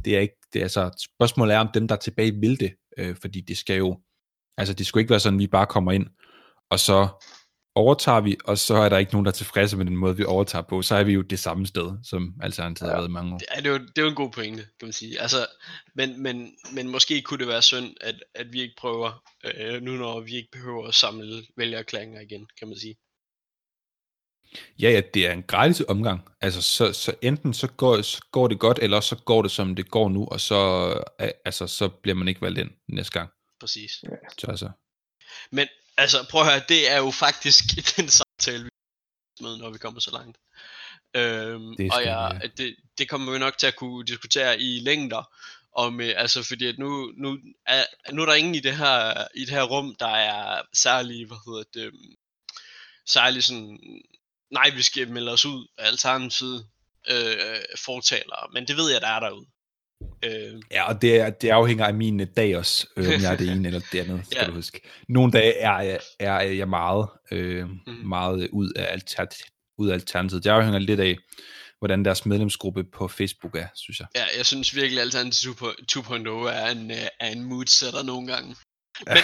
Det 0.04 0.16
er 0.16 0.20
ikke, 0.20 0.34
det 0.52 0.58
er 0.58 0.64
altså, 0.64 1.06
spørgsmålet 1.16 1.54
er, 1.54 1.58
om 1.58 1.70
dem, 1.74 1.88
der 1.88 1.94
er 1.94 2.00
tilbage, 2.00 2.40
vil 2.40 2.60
det, 2.60 2.74
øh, 2.98 3.16
fordi 3.20 3.40
det 3.40 3.56
skal 3.58 3.76
jo, 3.76 4.00
altså 4.56 4.74
det 4.74 4.86
skulle 4.86 5.02
ikke 5.02 5.10
være 5.10 5.20
sådan, 5.20 5.38
at 5.38 5.42
vi 5.42 5.46
bare 5.46 5.66
kommer 5.66 5.92
ind, 5.92 6.06
og 6.70 6.80
så 6.80 7.08
overtager 7.74 8.20
vi, 8.20 8.36
og 8.44 8.58
så 8.58 8.74
er 8.74 8.88
der 8.88 8.98
ikke 8.98 9.12
nogen, 9.12 9.24
der 9.24 9.30
er 9.30 9.34
tilfredse 9.34 9.76
med 9.76 9.84
den 9.84 9.96
måde, 9.96 10.16
vi 10.16 10.24
overtager 10.24 10.62
på, 10.62 10.82
så 10.82 10.94
er 10.94 11.04
vi 11.04 11.12
jo 11.12 11.22
det 11.22 11.38
samme 11.38 11.66
sted, 11.66 11.98
som 12.04 12.34
Alternativet 12.42 12.88
ja. 12.88 12.94
har 12.94 13.00
været 13.00 13.08
i 13.08 13.12
mange 13.12 13.34
år. 13.34 13.40
Ja, 13.54 13.60
det 13.60 13.66
er, 13.66 13.70
jo, 13.70 13.78
det 13.78 13.98
er 13.98 14.02
jo 14.02 14.08
en 14.08 14.14
god 14.14 14.30
pointe, 14.30 14.62
kan 14.62 14.86
man 14.86 14.92
sige. 14.92 15.20
Altså, 15.20 15.46
men, 15.94 16.22
men, 16.22 16.56
men 16.74 16.88
måske 16.88 17.22
kunne 17.22 17.38
det 17.38 17.48
være 17.48 17.62
synd, 17.62 17.94
at, 18.00 18.14
at 18.34 18.46
vi 18.52 18.60
ikke 18.60 18.74
prøver, 18.78 19.22
øh, 19.44 19.82
nu 19.82 19.92
når 19.92 20.20
vi 20.20 20.36
ikke 20.36 20.48
behøver 20.52 20.88
at 20.88 20.94
samle 20.94 21.42
vælgererklæringer 21.56 22.20
igen, 22.20 22.46
kan 22.58 22.68
man 22.68 22.78
sige. 22.78 22.96
Ja, 24.78 24.90
ja, 24.90 25.00
det 25.14 25.26
er 25.26 25.32
en 25.32 25.42
gratis 25.42 25.82
omgang. 25.88 26.28
Altså, 26.40 26.62
så, 26.62 26.92
så 26.92 27.14
enten 27.22 27.54
så 27.54 27.66
går, 27.66 28.02
så 28.02 28.20
går 28.32 28.48
det 28.48 28.58
godt, 28.58 28.78
eller 28.82 29.00
så 29.00 29.16
går 29.16 29.42
det, 29.42 29.50
som 29.50 29.74
det 29.74 29.90
går 29.90 30.08
nu, 30.08 30.26
og 30.26 30.40
så, 30.40 30.90
øh, 31.20 31.28
altså, 31.44 31.66
så 31.66 31.88
bliver 31.88 32.14
man 32.14 32.28
ikke 32.28 32.42
valgt 32.42 32.58
ind 32.58 32.70
næste 32.88 33.12
gang. 33.12 33.30
Præcis. 33.60 34.04
Så 34.38 34.46
altså, 34.48 34.70
Men 35.50 35.68
altså, 35.96 36.26
prøv 36.30 36.40
at 36.40 36.46
høre, 36.46 36.62
det 36.68 36.90
er 36.90 36.96
jo 36.98 37.10
faktisk 37.10 37.64
den 37.96 38.08
samtale, 38.08 38.64
vi 38.64 38.70
med, 39.40 39.56
når 39.56 39.70
vi 39.70 39.78
kommer 39.78 40.00
så 40.00 40.10
langt. 40.10 40.38
Øhm, 41.16 41.76
Det 41.76 41.92
og 41.92 42.04
jeg, 42.04 42.40
vi, 42.42 42.64
det, 42.64 42.76
det 42.98 43.08
kommer 43.08 43.32
vi 43.32 43.38
nok 43.38 43.58
til 43.58 43.66
at 43.66 43.76
kunne 43.76 44.06
diskutere 44.06 44.60
i 44.60 44.80
længder. 44.80 45.30
Om, 45.72 46.00
øh, 46.00 46.14
altså 46.16 46.42
fordi 46.42 46.66
at 46.66 46.78
nu, 46.78 47.12
nu, 47.16 47.38
er, 47.66 47.84
nu 48.12 48.22
er 48.22 48.26
der 48.26 48.34
ingen 48.34 48.54
i 48.54 48.60
det 48.60 48.76
her, 48.76 49.24
i 49.34 49.40
det 49.40 49.50
her 49.50 49.62
rum, 49.62 49.96
der 49.98 50.08
er 50.08 50.62
særlig, 50.72 51.26
hvad 51.26 51.36
hedder 51.46 51.64
det, 51.74 51.86
øhm, 51.86 52.14
særlig 53.06 53.44
sådan, 53.44 53.78
nej, 54.52 54.70
vi 54.76 54.82
skal 54.82 55.10
melde 55.12 55.32
os 55.32 55.46
ud 55.46 55.66
af 55.78 55.86
alternativet 55.86 56.66
øh, 57.10 57.36
fortalere, 57.84 58.48
men 58.52 58.66
det 58.66 58.76
ved 58.76 58.90
jeg, 58.92 59.00
der 59.00 59.08
er 59.08 59.20
derude. 59.20 59.46
Øh, 60.24 60.62
ja, 60.70 60.88
og 60.88 61.02
det, 61.02 61.16
er, 61.16 61.30
det 61.30 61.48
afhænger 61.48 61.86
af 61.86 61.94
mine 61.94 62.24
dage 62.24 62.58
også, 62.58 62.86
øh, 62.96 63.06
om 63.06 63.12
jeg 63.22 63.32
er 63.32 63.36
det 63.36 63.48
ene 63.52 63.68
eller 63.68 63.80
det 63.92 63.98
andet, 64.00 64.24
skal 64.26 64.38
Ja. 64.40 64.46
du 64.46 64.52
huske. 64.52 64.80
Nogle 65.08 65.32
dage 65.32 65.54
er, 65.54 65.78
jeg- 65.80 66.00
er 66.20 66.40
jeg 66.40 66.68
meget, 66.68 67.08
øh, 67.30 67.68
Mhm. 67.68 67.80
meget 68.08 68.48
ud 68.52 68.72
af, 68.76 68.92
altert, 68.92 69.34
ud 69.78 69.88
af 69.88 69.94
Alternativet. 69.94 70.44
Det 70.44 70.50
afhænger 70.50 70.78
lidt 70.78 71.00
af, 71.00 71.16
hvordan 71.78 72.04
deres 72.04 72.26
medlemsgruppe 72.26 72.84
på 72.84 73.08
Facebook 73.08 73.54
er, 73.56 73.66
synes 73.74 74.00
jeg. 74.00 74.08
ja, 74.16 74.24
jeg 74.36 74.46
synes 74.46 74.74
virkelig, 74.76 74.98
at 75.00 75.04
Alternativ 75.04 75.52
2.0 75.88 76.46
er 76.48 76.66
en, 76.70 76.90
øh, 76.90 76.96
er 77.20 77.28
en 77.28 77.44
mood 77.44 77.66
setter 77.66 78.02
nogle 78.02 78.26
gange. 78.34 78.56
Men, 79.14 79.22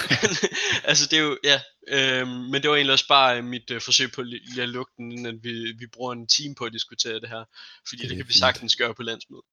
altså 0.85 1.07
det 1.07 1.19
er 1.19 1.23
jo, 1.23 1.39
ja, 1.45 1.61
øh, 1.89 2.29
men 2.29 2.63
det 2.63 2.71
var 2.71 2.77
egentlig 2.77 2.93
også 2.93 3.09
bare 3.09 3.43
mit 3.43 3.71
øh, 3.71 3.81
forsøg 3.81 4.13
på 4.13 4.23
lige 4.23 4.63
at 4.63 4.69
lukke 4.69 4.93
den, 4.97 5.27
at 5.27 5.35
vi, 5.43 5.73
vi 5.79 5.87
bruger 5.87 6.13
en 6.13 6.27
time 6.27 6.55
på 6.55 6.65
at 6.65 6.73
diskutere 6.73 7.21
det 7.21 7.29
her, 7.29 7.45
fordi 7.89 8.03
det, 8.03 8.11
det 8.11 8.17
kan 8.17 8.29
vi 8.29 8.33
sagtens 8.33 8.77
gøre 8.77 8.95
på 8.95 9.03
landsmødet. 9.03 9.45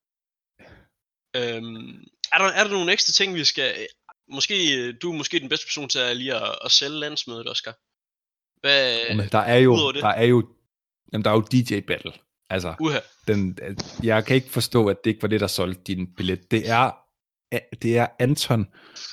Øhm, 1.36 2.03
er, 2.32 2.38
der, 2.38 2.45
er 2.45 2.63
der 2.63 2.72
nogle 2.72 2.91
ekstra 2.91 3.11
ting, 3.11 3.36
vi 3.36 3.43
skal... 3.43 3.88
Måske, 4.32 4.78
øh, 4.78 4.93
du 5.01 5.11
er 5.11 5.17
måske 5.17 5.39
den 5.39 5.49
bedste 5.49 5.65
person 5.65 5.89
til 5.89 5.99
at 5.99 6.17
lige 6.17 6.36
at, 6.36 6.55
at 6.65 6.72
sælge 6.72 6.99
landsmødet, 6.99 7.49
Oscar. 7.49 7.76
Hvad... 8.61 9.15
Men 9.15 9.30
der 9.32 9.39
er 9.39 9.57
jo, 9.57 9.91
der 9.91 10.07
er 10.07 10.26
jo, 10.26 10.47
jamen, 11.13 11.26
der 11.26 11.32
er 11.32 11.36
jo 11.36 11.47
DJ 11.51 11.80
Battle. 11.80 12.13
Altså, 12.49 12.76
Uha. 12.80 12.99
den, 13.28 13.57
jeg 14.03 14.26
kan 14.26 14.36
ikke 14.36 14.49
forstå, 14.49 14.88
at 14.88 14.97
det 15.03 15.09
ikke 15.09 15.22
var 15.22 15.28
det, 15.28 15.39
der 15.39 15.47
solgte 15.47 15.84
din 15.84 16.15
billet. 16.15 16.51
Det 16.51 16.69
er, 16.69 16.91
det 17.82 17.97
er 17.97 18.08
Anton 18.20 18.66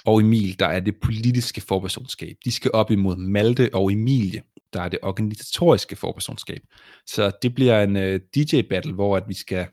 og 0.05 0.21
Emil, 0.21 0.59
der 0.59 0.67
er 0.67 0.81
det 0.81 0.95
politiske 1.03 1.61
forpersonskab. 1.61 2.37
De 2.45 2.53
skal 2.53 2.71
op 2.75 2.91
imod 2.91 3.17
Malte 3.17 3.71
og 3.75 3.93
Emilie, 3.93 4.43
der 4.73 4.83
er 4.83 4.89
det 4.89 4.99
organisatoriske 5.03 5.97
forpersonskab. 5.97 6.61
Så 7.07 7.31
det 7.43 7.55
bliver 7.55 7.83
en 7.83 7.97
uh, 7.97 8.21
DJ-battle, 8.37 8.93
hvor 8.93 9.17
at 9.17 9.25
vi 9.29 9.35
skal 9.35 9.67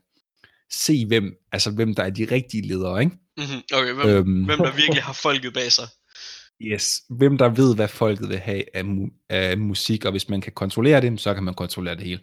se, 0.72 1.06
hvem, 1.06 1.34
altså, 1.52 1.70
hvem 1.70 1.94
der 1.94 2.02
er 2.02 2.10
de 2.10 2.24
rigtige 2.30 2.66
ledere, 2.68 3.00
ikke? 3.00 3.16
Mm-hmm. 3.36 3.62
Okay, 3.74 3.92
hvem, 3.92 4.08
Øhm. 4.08 4.44
hvem 4.44 4.58
der 4.58 4.72
virkelig 4.76 5.02
har 5.02 5.12
folket 5.22 5.54
bag 5.54 5.72
sig. 5.72 5.88
Yes, 6.62 7.02
hvem 7.10 7.38
der 7.38 7.48
ved, 7.48 7.74
hvad 7.74 7.88
folket 7.88 8.28
vil 8.28 8.38
have 8.38 8.64
af, 8.74 8.82
mu- 8.82 9.26
af 9.30 9.58
musik, 9.58 10.04
og 10.04 10.10
hvis 10.10 10.28
man 10.28 10.40
kan 10.40 10.52
kontrollere 10.52 11.00
det, 11.00 11.20
så 11.20 11.34
kan 11.34 11.42
man 11.44 11.54
kontrollere 11.54 11.94
det 11.94 12.04
hele. 12.04 12.20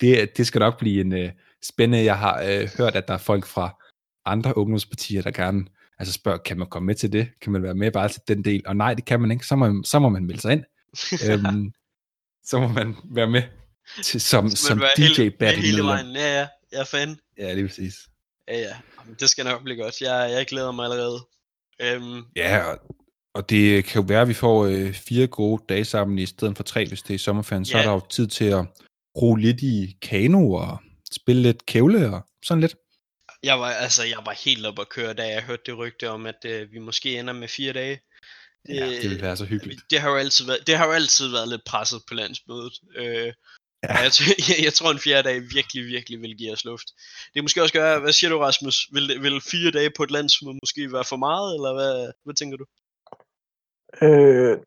Det, 0.00 0.36
det 0.36 0.46
skal 0.46 0.58
nok 0.58 0.78
blive 0.78 1.00
en 1.00 1.12
uh, 1.12 1.30
spændende. 1.64 2.04
Jeg 2.04 2.18
har 2.18 2.42
uh, 2.42 2.68
hørt, 2.78 2.96
at 2.96 3.08
der 3.08 3.14
er 3.14 3.18
folk 3.18 3.46
fra 3.46 3.82
andre 4.24 4.56
ungdomspartier, 4.58 5.22
der 5.22 5.30
gerne 5.30 5.64
altså 5.98 6.12
spørger, 6.12 6.38
kan 6.38 6.58
man 6.58 6.66
komme 6.70 6.86
med 6.86 6.94
til 6.94 7.12
det? 7.12 7.28
Kan 7.42 7.52
man 7.52 7.62
være 7.62 7.74
med 7.74 7.90
bare 7.90 8.08
til 8.08 8.20
den 8.28 8.44
del? 8.44 8.62
Og 8.66 8.76
nej, 8.76 8.94
det 8.94 9.04
kan 9.04 9.20
man 9.20 9.30
ikke. 9.30 9.46
Så 9.46 9.56
må, 9.56 9.82
så 9.84 9.98
må 9.98 10.08
man 10.08 10.24
melde 10.24 10.40
sig 10.40 10.52
ind. 10.52 10.64
øhm, 11.30 11.72
så 12.44 12.60
må 12.60 12.68
man 12.68 12.96
være 13.04 13.26
med 13.30 13.42
til, 14.02 14.20
som, 14.20 14.50
Så 14.50 14.56
som 14.66 14.82
DJ 14.96 15.02
hele, 15.02 15.30
battle 15.30 15.62
hele 15.62 15.82
vejen. 15.82 16.06
Ja, 16.14 16.38
ja, 16.40 16.46
jeg 16.72 16.80
er 16.80 16.84
fan. 16.84 17.18
Ja, 17.38 17.60
er 17.62 17.66
præcis. 17.66 17.94
Ja, 18.48 18.58
ja. 18.58 18.76
Jamen, 19.00 19.16
det 19.20 19.30
skal 19.30 19.44
nok 19.44 19.62
blive 19.64 19.82
godt. 19.82 20.00
Jeg, 20.00 20.30
jeg 20.36 20.46
glæder 20.46 20.72
mig 20.72 20.84
allerede. 20.84 21.18
Øhm, 21.82 22.22
Ja, 22.36 22.64
og, 22.64 22.78
og 23.34 23.50
det 23.50 23.84
kan 23.84 24.02
jo 24.02 24.06
være, 24.08 24.22
at 24.22 24.28
vi 24.28 24.34
får 24.34 24.64
øh, 24.64 24.92
fire 24.92 25.26
gode 25.26 25.62
dage 25.68 25.84
sammen 25.84 26.18
i 26.18 26.26
stedet 26.26 26.56
for 26.56 26.62
tre, 26.64 26.86
hvis 26.88 27.02
det 27.02 27.14
er 27.14 27.18
sommerferien. 27.18 27.64
Så 27.64 27.76
Ja. 27.76 27.82
er 27.82 27.86
der 27.86 27.92
jo 27.92 28.00
tid 28.10 28.26
til 28.26 28.44
at 28.44 28.64
ro 29.22 29.34
lidt 29.34 29.62
i 29.62 29.96
kano 30.02 30.52
og 30.52 30.78
spille 31.12 31.42
lidt 31.42 31.66
kævle 31.66 32.10
og 32.14 32.26
sådan 32.44 32.60
lidt. 32.60 32.74
Jeg 33.42 33.60
var, 33.60 33.70
altså, 33.70 34.04
jeg 34.04 34.18
var 34.26 34.34
helt 34.44 34.66
op 34.66 34.78
at 34.78 34.88
køre, 34.88 35.14
da 35.14 35.28
jeg 35.28 35.42
hørte 35.42 35.62
det 35.66 35.78
rygte 35.78 36.10
om, 36.10 36.26
at 36.26 36.44
øh, 36.46 36.72
vi 36.72 36.78
måske 36.78 37.18
ender 37.18 37.32
med 37.32 37.48
fire 37.48 37.72
dage. 37.72 38.00
Ja, 38.68 38.86
det 39.02 39.10
vil 39.10 39.22
være 39.22 39.36
så 39.36 39.44
hyggeligt. 39.44 39.80
det 39.90 40.00
har 40.00 40.10
jo 40.10 40.16
altid 40.16 40.46
været, 40.46 40.66
det 40.66 40.76
har 40.76 40.86
jo 40.86 40.92
altid 40.92 41.28
været 41.30 41.48
lidt 41.48 41.64
presset 41.66 42.02
på 42.08 42.14
landsmødet. 42.14 42.72
Øh, 42.96 43.32
Ja. 43.82 43.94
jeg, 43.98 44.06
t- 44.06 44.34
jeg, 44.48 44.64
jeg, 44.64 44.72
tror 44.74 44.90
en 44.90 44.98
fjerde 44.98 45.28
dag 45.28 45.40
virkelig, 45.40 45.86
virkelig 45.86 46.20
vil 46.22 46.36
give 46.38 46.52
os 46.52 46.64
luft. 46.64 46.86
Det 47.34 47.38
er 47.40 47.42
måske 47.42 47.62
også 47.62 47.72
gøre, 47.74 48.00
hvad 48.00 48.12
siger 48.12 48.30
du 48.30 48.38
Rasmus? 48.38 48.88
Vil, 48.92 49.08
det- 49.08 49.22
vil 49.22 49.40
fire 49.40 49.70
dage 49.70 49.90
på 49.96 50.02
et 50.02 50.10
landsmøde 50.10 50.58
måske 50.62 50.92
være 50.92 51.04
for 51.04 51.16
meget, 51.16 51.54
eller 51.54 51.72
hvad, 51.74 52.12
hvad 52.24 52.34
tænker 52.34 52.56
du? 52.56 52.64
Øh, 54.06 54.58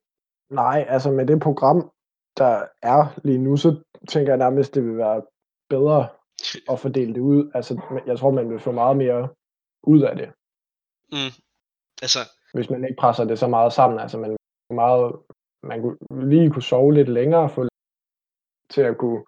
nej, 0.51 0.86
altså 0.89 1.11
med 1.11 1.26
det 1.28 1.39
program, 1.39 1.91
der 2.38 2.65
er 2.82 3.20
lige 3.24 3.38
nu, 3.38 3.57
så 3.57 3.76
tænker 4.09 4.32
jeg 4.32 4.38
nærmest, 4.38 4.74
det 4.76 4.84
vil 4.84 4.97
være 4.97 5.22
bedre 5.70 6.07
at 6.71 6.79
fordele 6.79 7.13
det 7.13 7.19
ud. 7.19 7.51
Altså, 7.55 8.01
jeg 8.07 8.19
tror, 8.19 8.31
man 8.31 8.49
vil 8.49 8.59
få 8.59 8.71
meget 8.71 8.97
mere 8.97 9.29
ud 9.83 10.01
af 10.01 10.15
det, 10.15 10.29
Mm. 11.11 11.31
Altså, 12.01 12.19
hvis 12.53 12.69
man 12.69 12.83
ikke 12.83 12.95
presser 12.99 13.23
det 13.23 13.39
så 13.39 13.47
meget 13.47 13.73
sammen. 13.73 13.99
Altså, 13.99 14.17
man, 14.17 14.37
meget, 14.69 15.15
man 15.63 15.81
kunne 15.81 16.29
lige 16.29 16.51
kunne 16.51 16.63
sove 16.63 16.93
lidt 16.93 17.09
længere, 17.09 17.49
få 17.49 17.67
til 18.73 18.81
at 18.81 18.97
kunne 18.97 19.23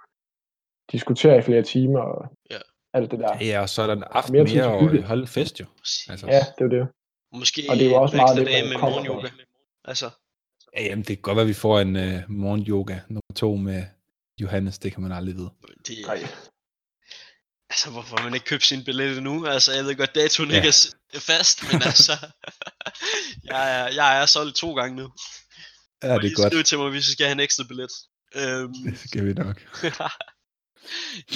diskutere 0.91 1.37
i 1.37 1.41
flere 1.41 1.63
timer 1.63 1.99
og 1.99 2.31
Ja. 2.51 2.57
alt 2.93 3.11
det 3.11 3.19
der. 3.19 3.37
Ja, 3.41 3.61
og 3.61 3.69
så 3.69 3.81
er 3.81 3.87
der 3.87 3.93
en 3.95 4.03
aften 4.03 4.33
Mere 4.33 4.43
mere, 4.43 4.65
og 5.01 5.03
holde 5.07 5.27
fest 5.27 5.59
jo. 5.59 5.65
Altså, 6.09 6.27
Ja, 6.27 6.39
det 6.39 6.61
er 6.61 6.65
jo 6.65 6.69
det. 6.81 6.87
måske 7.33 7.61
og 7.69 7.75
det 7.75 7.85
er 7.85 7.89
jo 7.89 8.01
også 8.01 8.15
meget 8.15 8.37
det, 8.37 8.45
man 8.45 8.69
med 8.69 8.77
kommer 8.79 8.95
morgenyoga. 8.97 9.27
Altså, 9.85 10.05
ja, 10.75 10.83
jamen, 10.83 11.05
det 11.05 11.13
kan 11.17 11.21
godt 11.21 11.35
være, 11.35 11.43
at 11.43 11.47
vi 11.49 11.53
får 11.53 11.79
en 11.79 11.95
uh, 11.95 12.29
morgenyoga 12.29 12.99
nummer 13.09 13.33
to 13.35 13.55
med 13.55 13.83
Johannes. 14.41 14.79
Det 14.79 14.91
kan 14.93 15.01
man 15.03 15.11
aldrig 15.11 15.35
vide. 15.35 15.49
det, 15.87 15.95
Nej. 16.07 16.17
Altså, 17.71 17.89
hvorfor 17.89 18.23
man 18.23 18.33
ikke 18.33 18.45
købt 18.45 18.65
sin 18.65 18.83
billet 18.83 19.23
nu? 19.23 19.45
Altså, 19.45 19.73
jeg 19.73 19.85
ved 19.85 19.95
godt, 19.95 20.15
datoen 20.15 20.49
Ja. 20.51 20.55
ikke 20.55 20.67
er 21.13 21.19
fast, 21.19 21.63
men 21.71 21.81
altså, 21.91 22.13
jeg, 23.51 23.79
er, 23.79 23.87
jeg 23.99 24.21
er 24.21 24.25
solgt 24.25 24.55
to 24.55 24.73
gange 24.75 24.95
nu. 24.95 25.11
Ja, 26.03 26.13
det 26.13 26.21
lige 26.21 26.31
er 26.31 26.35
godt. 26.35 26.51
skriv 26.53 26.63
til 26.63 26.77
mig, 26.77 26.89
hvis 26.89 27.07
vi 27.07 27.11
skal 27.11 27.25
have 27.25 27.31
en 27.31 27.39
ekstra 27.39 27.63
billet. 27.63 27.89
Øhm, 28.35 28.73
Det 28.91 28.99
skal 29.09 29.25
vi 29.25 29.33
nok. 29.33 29.57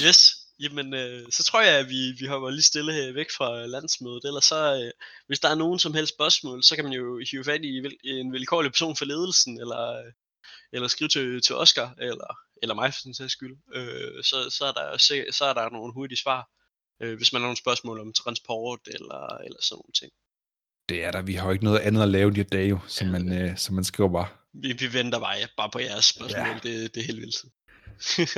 yes, 0.06 0.32
jamen 0.60 0.94
øh, 0.94 1.22
så 1.32 1.44
tror 1.44 1.62
jeg, 1.62 1.76
at 1.80 1.90
vi, 1.90 2.12
vi 2.20 2.26
hopper 2.26 2.50
lige 2.50 2.64
stille 2.64 2.94
her 2.94 3.14
væk 3.14 3.32
fra 3.38 3.66
landsmødet. 3.66 4.26
Ellers 4.26 4.46
så, 4.46 4.82
øh, 4.84 4.92
hvis 5.28 5.40
der 5.40 5.50
er 5.50 5.56
nogen 5.56 5.80
som 5.80 5.94
helst 5.94 6.14
spørgsmål, 6.14 6.64
så 6.64 6.76
kan 6.76 6.84
man 6.84 6.94
jo 6.94 7.22
hive 7.32 7.44
fat 7.44 7.62
i 7.64 8.10
en 8.10 8.34
vilkårlig 8.34 8.72
person 8.72 8.96
for 8.96 9.06
ledelsen, 9.06 9.60
eller, 9.62 9.82
øh, 10.00 10.12
eller 10.74 10.88
skrive 10.88 11.08
til, 11.10 11.42
til 11.42 11.56
Oscar, 11.56 11.94
eller, 12.02 12.38
eller 12.62 12.76
mig 12.76 12.94
for 12.94 13.02
den 13.04 13.14
sags 13.14 13.34
skyld. 13.34 13.58
Øh, 13.74 14.24
så, 14.24 14.50
så, 14.50 14.66
er 14.66 14.72
der, 14.72 14.98
så 15.32 15.46
er 15.46 15.54
der 15.54 15.70
nogle 15.70 15.94
hurtige 15.94 16.18
svar, 16.18 16.50
øh, 17.02 17.18
hvis 17.18 17.34
man 17.34 17.42
har 17.42 17.48
nogle 17.48 17.58
spørgsmål 17.58 18.00
om 18.00 18.14
transport, 18.14 18.80
eller, 18.86 19.38
eller 19.38 19.62
sådan 19.62 19.76
nogle 19.76 19.94
ting. 20.00 20.12
Det 20.90 21.04
er 21.04 21.12
der. 21.12 21.22
Vi 21.22 21.34
har 21.34 21.46
jo 21.46 21.52
ikke 21.52 21.64
noget 21.64 21.80
andet 21.80 22.02
at 22.02 22.10
lave 22.10 22.32
de 22.32 22.36
her 22.36 22.44
dage, 22.44 22.70
jo, 22.70 22.80
som 22.88 23.08
man, 23.08 23.50
uh, 23.50 23.58
som 23.58 23.76
man 23.76 23.84
skriver 23.84 24.10
bare. 24.10 24.28
Vi, 24.54 24.74
vi 24.74 24.94
venter 24.94 25.20
bare, 25.20 25.38
ja, 25.38 25.48
bare 25.58 25.70
på 25.70 25.80
jeres 25.80 26.06
spørgsmål, 26.06 26.48
Ja. 26.48 26.48
ja. 26.48 26.60
det, 26.64 26.96
det 26.96 27.02
er 27.02 27.06
helt 27.06 27.22
vildt. 27.22 27.46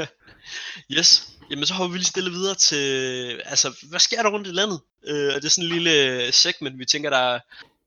yes, 0.98 1.30
jamen 1.50 1.66
så 1.66 1.74
hopper 1.74 1.92
vi 1.92 1.98
lige 1.98 2.06
stille 2.06 2.32
videre 2.32 2.56
til, 2.56 3.42
altså 3.46 3.86
hvad 3.90 4.00
sker 4.00 4.24
der 4.24 4.30
rundt 4.30 4.48
i 4.48 4.52
landet? 4.52 4.82
Øh, 5.08 5.36
og 5.36 5.42
det 5.42 5.46
er 5.46 5.50
sådan 5.50 5.70
en 5.70 5.76
lille 5.76 6.32
segment, 6.32 6.80
vi 6.80 6.86
tænker, 6.86 7.10
der, 7.10 7.40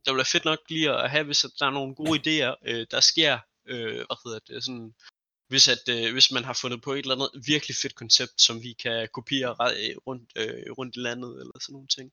der 0.05 0.13
vil 0.13 0.17
være 0.17 0.25
fedt 0.25 0.45
nok 0.45 0.59
lige 0.69 0.91
at 0.91 1.11
have, 1.11 1.25
hvis 1.25 1.47
der 1.59 1.67
er 1.67 1.71
nogle 1.71 1.95
gode 1.95 2.19
idéer, 2.21 2.55
øh, 2.67 2.87
der 2.91 3.01
sker, 3.01 3.39
øh, 3.69 3.95
hvad 3.95 4.17
hedder 4.25 4.39
det, 4.49 4.65
sådan, 4.65 4.95
hvis, 5.51 5.69
at, 5.69 5.89
øh, 5.89 6.13
hvis 6.13 6.33
man 6.33 6.45
har 6.45 6.53
fundet 6.53 6.83
på 6.83 6.93
et 6.93 6.99
eller 6.99 7.15
andet 7.15 7.47
virkelig 7.47 7.77
fedt 7.77 7.95
koncept, 7.95 8.43
som 8.43 8.63
vi 8.63 8.73
kan 8.73 9.09
kopiere 9.15 9.51
øh, 9.51 9.97
rundt, 10.07 10.33
øh, 10.37 10.73
rundt 10.79 10.97
i 10.97 10.99
landet, 10.99 11.31
eller 11.41 11.59
sådan 11.61 11.73
nogle 11.73 11.89
ting. 11.89 12.13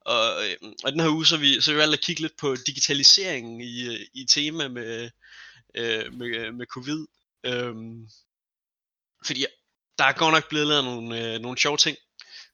Og, 0.00 0.24
øh, 0.44 0.72
og 0.84 0.92
den 0.92 1.00
her 1.00 1.08
uge, 1.08 1.26
så 1.26 1.36
har 1.36 1.40
vi, 1.40 1.60
så 1.60 1.72
vi 1.72 1.78
valgt 1.78 1.94
at 1.94 2.04
kigge 2.04 2.22
lidt 2.22 2.36
på 2.40 2.56
digitaliseringen 2.66 3.60
i, 3.60 3.86
øh, 3.86 4.00
i 4.14 4.24
tema 4.24 4.68
med, 4.68 5.10
øh, 5.74 6.12
med, 6.12 6.26
øh, 6.36 6.54
med 6.54 6.66
covid. 6.66 7.06
Øh, 7.44 7.74
fordi 9.26 9.46
der 9.98 10.04
er 10.04 10.12
godt 10.12 10.34
nok 10.34 10.48
blevet 10.48 10.66
lavet 10.66 10.84
nogle, 10.84 11.34
øh, 11.34 11.40
nogle 11.40 11.58
sjove 11.58 11.76
ting 11.76 11.96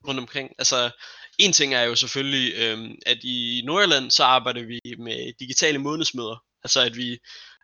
rundt 0.07 0.21
omkring. 0.21 0.51
Altså, 0.59 0.91
en 1.39 1.53
ting 1.53 1.75
er 1.75 1.83
jo 1.83 1.95
selvfølgelig, 1.95 2.55
øh, 2.55 2.91
at 3.07 3.19
i 3.25 3.63
Nordjylland, 3.65 4.11
så 4.11 4.25
arbejder 4.25 4.63
vi 4.63 4.81
med 4.99 5.33
digitale 5.41 5.79
månedsmøder. 5.79 6.45
Altså, 6.65 6.81
at 6.81 6.97
vi, 6.97 7.19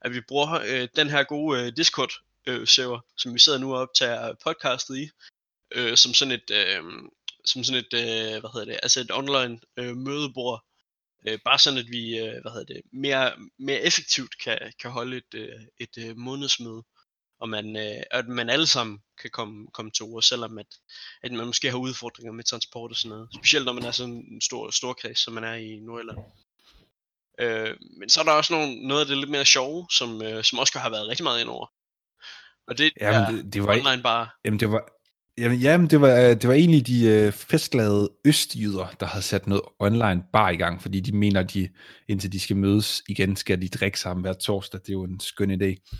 at 0.04 0.14
vi 0.14 0.20
bruger 0.28 0.60
øh, 0.66 0.88
den 0.96 1.10
her 1.10 1.24
gode 1.24 1.60
øh, 1.60 1.72
øh, 2.46 2.66
server, 2.66 3.00
som 3.16 3.34
vi 3.34 3.38
sidder 3.38 3.58
nu 3.58 3.74
og 3.74 3.80
optager 3.80 4.34
podcastet 4.44 4.96
i, 4.96 5.10
øh, 5.74 5.96
som 5.96 6.14
sådan 6.14 6.32
et, 6.32 6.50
øh, 6.50 6.82
som 7.44 7.64
sådan 7.64 7.84
et, 7.84 7.94
øh, 7.94 8.40
hvad 8.40 8.52
hedder 8.52 8.66
det, 8.66 8.80
altså 8.82 9.00
et 9.00 9.10
online 9.10 9.60
øh, 9.76 9.96
mødebord, 9.96 10.64
øh, 11.28 11.38
bare 11.44 11.58
sådan 11.58 11.78
at 11.78 11.88
vi, 11.88 12.18
øh, 12.18 12.42
hvad 12.42 12.52
hedder 12.52 12.74
det, 12.74 12.82
mere, 12.92 13.32
mere 13.58 13.80
effektivt 13.80 14.38
kan, 14.44 14.72
kan 14.80 14.90
holde 14.90 15.16
et, 15.16 15.34
øh, 15.34 15.60
et 15.80 15.98
øh, 15.98 16.16
månedsmøde, 16.16 16.82
og 17.40 17.48
man, 17.48 17.76
øh, 17.76 18.02
at 18.10 18.28
man 18.28 18.50
alle 18.50 18.66
sammen 18.66 18.98
kan 19.22 19.30
komme, 19.30 19.66
komme 19.72 19.90
til 19.90 20.04
ord, 20.04 20.22
selvom 20.22 20.58
at, 20.58 20.66
at 21.22 21.32
man 21.32 21.46
måske 21.46 21.70
har 21.70 21.78
udfordringer 21.78 22.32
med 22.32 22.44
transport 22.44 22.90
og 22.90 22.96
sådan 22.96 23.08
noget, 23.08 23.28
specielt 23.34 23.64
når 23.64 23.72
man 23.72 23.84
er 23.84 23.90
sådan 23.90 24.14
en 24.14 24.40
stor, 24.40 24.70
stor 24.70 24.92
kreds, 24.92 25.18
som 25.18 25.34
man 25.34 25.44
er 25.44 25.54
i 25.54 25.80
Nordjylland. 25.80 26.18
Øh, 27.38 27.76
men 27.98 28.08
så 28.08 28.20
er 28.20 28.24
der 28.24 28.32
også 28.32 28.52
nogle, 28.52 28.88
noget 28.88 29.00
af 29.00 29.06
det 29.06 29.18
lidt 29.18 29.30
mere 29.30 29.44
sjove, 29.44 29.86
som, 29.90 30.22
øh, 30.22 30.44
som 30.44 30.58
også 30.58 30.78
har 30.78 30.90
været 30.90 31.08
rigtig 31.08 31.24
meget 31.24 31.40
ind 31.40 31.48
over. 31.48 31.66
Og 32.68 32.78
det 32.78 32.92
Jamen, 33.00 33.20
er 33.20 33.30
det, 33.30 33.54
det 33.54 33.62
var, 33.62 33.72
online 33.72 34.02
bare. 34.02 34.28
Jamen, 34.44 34.60
det 34.60 34.70
var, 34.70 34.88
jamen, 35.38 35.58
jamen, 35.58 35.90
det 35.90 36.00
var, 36.00 36.20
øh, 36.20 36.30
det 36.30 36.48
var 36.48 36.54
egentlig 36.54 36.86
de 36.86 37.06
øh, 37.06 37.32
festglade 37.32 38.10
østjyder, 38.24 38.86
der 39.00 39.06
havde 39.06 39.22
sat 39.22 39.46
noget 39.46 39.62
online 39.78 40.22
bar 40.32 40.50
i 40.50 40.56
gang, 40.56 40.82
fordi 40.82 41.00
de 41.00 41.16
mener, 41.16 41.40
at 41.40 41.54
de, 41.54 41.68
indtil 42.08 42.32
de 42.32 42.40
skal 42.40 42.56
mødes 42.56 43.02
igen, 43.08 43.36
skal 43.36 43.62
de 43.62 43.68
drikke 43.68 44.00
sammen 44.00 44.24
hver 44.24 44.32
torsdag. 44.32 44.80
Det 44.80 44.88
er 44.88 44.92
jo 44.92 45.04
en 45.04 45.20
skøn 45.20 45.50
idé. 45.50 45.90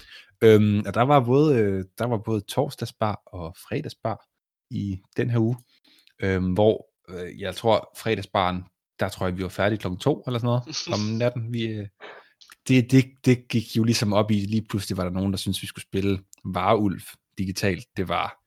Øhm, 0.43 0.83
og 0.87 0.95
der 0.95 1.03
var, 1.03 1.21
både, 1.21 1.59
øh, 1.59 1.85
der 1.99 2.07
var 2.07 2.19
både 2.19 2.41
torsdagsbar 2.41 3.23
og 3.27 3.57
fredagsbar 3.69 4.27
i 4.71 4.99
den 5.17 5.31
her 5.31 5.39
uge, 5.39 5.57
øhm, 6.23 6.53
hvor 6.53 6.87
øh, 7.09 7.41
jeg 7.41 7.55
tror, 7.55 7.93
fredagsbaren, 7.99 8.65
der 9.01 9.09
tror 9.09 9.27
jeg, 9.27 9.37
vi 9.37 9.43
var 9.43 9.49
færdige 9.49 9.79
klokken 9.79 10.01
to 10.01 10.23
eller 10.27 10.39
sådan 10.39 10.47
noget 10.47 10.89
om 10.93 11.01
natten. 11.19 11.53
Vi, 11.53 11.67
øh, 11.67 11.87
det, 12.69 12.91
det, 12.91 13.05
det 13.25 13.49
gik 13.49 13.77
jo 13.77 13.85
ligesom 13.85 14.13
op 14.13 14.31
i, 14.31 14.35
lige 14.35 14.67
pludselig 14.69 14.97
var 14.97 15.05
der 15.05 15.11
nogen, 15.11 15.33
der 15.33 15.37
syntes, 15.39 15.63
vi 15.63 15.67
skulle 15.67 15.83
spille 15.83 16.19
Vareulv 16.45 17.01
digitalt. 17.39 17.87
Det 17.97 18.09
var 18.09 18.39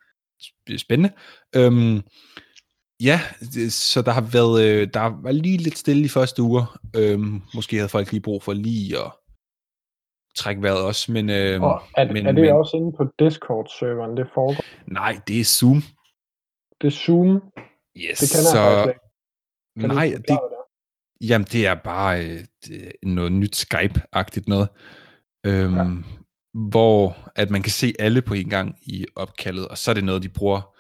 sp- 0.44 0.78
spændende. 0.78 1.16
Øhm, 1.56 2.02
ja, 3.00 3.22
det, 3.40 3.74
så 3.74 4.02
der 4.02 4.12
har 4.12 4.22
været, 4.22 4.64
øh, 4.66 4.88
der 4.94 5.22
var 5.22 5.32
lige 5.32 5.58
lidt 5.58 5.78
stille 5.78 6.06
i 6.06 6.08
første 6.08 6.42
uger. 6.42 6.80
Øhm, 6.96 7.42
måske 7.54 7.76
havde 7.76 7.90
folk 7.90 8.12
lige 8.12 8.22
brug 8.22 8.44
for 8.44 8.54
lige 8.54 8.98
at 8.98 9.12
trække 10.36 10.62
vejret 10.62 10.82
også, 10.82 11.12
men... 11.12 11.30
Øh, 11.30 11.62
Og 11.62 11.82
er, 11.98 12.14
men, 12.14 12.28
er 12.28 12.32
det 12.32 12.42
men, 12.42 12.52
også 12.54 12.78
inde 12.78 12.92
på 12.98 13.04
Discord-serveren, 13.20 14.18
det 14.18 14.28
foregår? 14.34 14.64
Nej, 14.88 15.20
det 15.28 15.40
er 15.40 15.44
Zoom. 15.44 15.82
Det 16.82 16.88
er 16.88 16.92
Zoom, 16.92 17.42
Yes, 17.98 18.20
det 18.20 18.30
kender 18.32 18.52
så, 18.52 18.60
jeg. 18.60 18.96
Kan 19.80 19.90
Nej, 19.90 20.14
det? 20.28 20.40
Jamen 21.22 21.48
det 21.52 21.68
er 21.68 21.76
bare 21.76 22.26
øh, 22.72 22.92
noget 23.04 23.32
nyt 23.32 23.56
Skype-agtigt 23.56 24.44
noget. 24.48 24.68
Øhm, 25.46 25.76
ja. 25.76 25.86
Hvor 26.70 27.18
at 27.36 27.50
man 27.50 27.62
kan 27.62 27.72
se 27.72 27.94
alle 28.00 28.22
på 28.22 28.34
en 28.34 28.50
gang 28.50 28.76
i 28.82 29.06
opkaldet, 29.16 29.68
og 29.68 29.78
så 29.78 29.92
er 29.92 29.96
det 29.96 30.04
noget, 30.04 30.24
de 30.24 30.30
bruger 30.30 30.76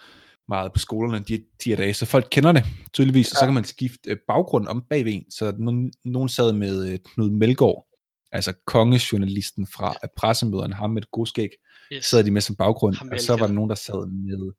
meget 0.47 0.73
på 0.73 0.79
skolerne 0.79 1.23
de, 1.27 1.43
de 1.63 1.69
her 1.69 1.75
dage, 1.75 1.93
så 1.93 2.05
folk 2.05 2.27
kender 2.31 2.51
det 2.51 2.63
tydeligvis, 2.93 3.27
ja. 3.27 3.31
og 3.31 3.39
så 3.39 3.45
kan 3.45 3.53
man 3.53 3.63
skifte 3.63 4.09
øh, 4.09 4.17
baggrund 4.27 4.67
om 4.67 4.83
bagved, 4.89 5.21
så 5.29 5.53
nogen, 5.59 5.91
nogen 6.05 6.29
sad 6.29 6.53
med 6.53 6.91
øh, 6.91 6.99
Knud 7.05 7.29
Melgaard, 7.29 7.88
altså 8.31 8.53
kongejournalisten 8.65 9.67
fra 9.67 9.95
pressemøderne, 10.17 10.73
ham 10.73 10.89
med 10.89 11.01
et 11.01 11.11
god 11.11 11.25
skæg, 11.25 11.49
Yes. 11.93 12.05
sad 12.05 12.23
de 12.23 12.31
med 12.31 12.41
som 12.41 12.55
baggrund, 12.55 12.95
Ham 12.95 13.09
og 13.13 13.19
så 13.19 13.35
var 13.35 13.47
der 13.47 13.53
nogen, 13.53 13.69
der 13.69 13.75
sad 13.75 14.07
med 14.07 14.51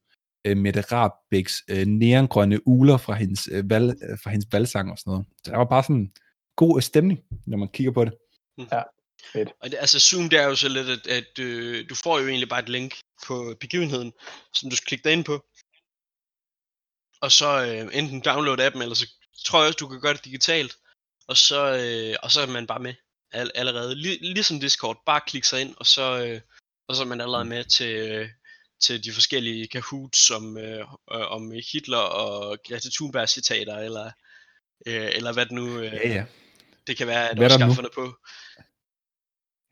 øh, 0.45 0.57
Mette 0.57 0.81
Rabæks 0.81 1.63
øh, 1.71 1.87
neongrønne 1.87 2.69
uler 2.69 2.97
fra 2.97 3.15
hendes, 3.15 3.49
øh, 3.53 3.71
valg, 3.71 3.95
øh, 4.03 4.19
fra 4.23 4.31
hendes 4.31 4.49
valgsang 4.53 4.91
og 4.91 4.99
sådan 4.99 5.11
noget. 5.11 5.27
Så 5.45 5.51
der 5.51 5.57
var 5.57 5.65
bare 5.65 5.83
sådan 5.83 5.97
en 5.97 6.13
god 6.57 6.79
øh, 6.79 6.83
stemning, 6.83 7.21
når 7.47 7.59
man 7.59 7.69
kigger 7.69 7.93
på 7.93 8.05
det. 8.05 8.15
Fedt. 9.33 9.49
Og 9.61 9.71
det, 9.71 9.79
altså 9.81 10.01
Zoom, 10.01 10.29
det 10.29 10.39
er 10.39 10.45
jo 10.45 10.57
så 10.57 10.69
lidt, 10.69 10.89
at, 10.89 11.07
at 11.07 11.39
øh, 11.39 11.89
du 11.89 11.95
får 11.95 12.19
jo 12.19 12.29
egentlig 12.29 12.49
bare 12.49 12.63
et 12.63 12.69
link 12.69 12.95
på 13.27 13.55
begivenheden, 13.61 14.13
som 14.55 14.71
du 14.71 14.77
skal 14.77 14.87
klikke 14.87 15.05
dig 15.05 15.13
ind 15.13 15.25
på. 15.25 15.45
Og 17.21 17.33
så 17.33 17.67
øh, 17.67 17.99
enten 17.99 18.21
downloade 18.21 18.67
appen, 18.67 18.83
eller 18.83 18.95
så 18.95 19.07
tror 19.47 19.59
jeg 19.59 19.67
også, 19.67 19.77
du 19.81 19.89
kan 19.89 20.01
gøre 20.01 20.13
det 20.13 20.25
digitalt. 20.25 20.77
Og 21.29 21.37
så, 21.37 21.61
øh, 21.83 22.17
og 22.23 22.31
så 22.31 22.41
er 22.41 22.47
man 22.47 22.67
bare 22.67 22.81
med 22.81 22.95
all, 23.33 23.51
allerede. 23.55 23.95
Lig, 23.95 24.19
ligesom 24.21 24.61
Discord, 24.61 25.03
bare 25.07 25.21
klik 25.27 25.45
sig 25.45 25.61
ind, 25.61 25.75
og 25.77 25.87
så, 25.87 26.25
øh, 26.25 26.41
og 26.89 26.97
så 26.97 27.03
er 27.03 27.07
man 27.07 27.21
allerede 27.21 27.45
med 27.45 27.65
til, 27.65 27.97
øh, 27.97 28.29
til 28.81 29.05
de 29.05 29.13
forskellige 29.13 29.67
Kahoots 29.67 30.27
som, 30.27 30.59
øh, 30.59 30.81
øh, 31.15 31.33
om 31.33 31.53
Hitler 31.73 31.99
og 31.99 32.59
Greta 32.69 32.89
Thunberg 32.95 33.29
citater, 33.29 33.77
eller, 33.77 34.11
øh, 34.87 35.09
eller 35.15 35.33
hvad 35.33 35.45
det 35.47 35.53
nu 35.53 35.79
øh, 35.79 35.93
ja. 36.05 36.25
det 36.87 36.97
kan 36.97 37.07
være, 37.07 37.29
at 37.31 37.39
er 37.39 37.75
fundet 37.75 37.93
på. 37.95 38.15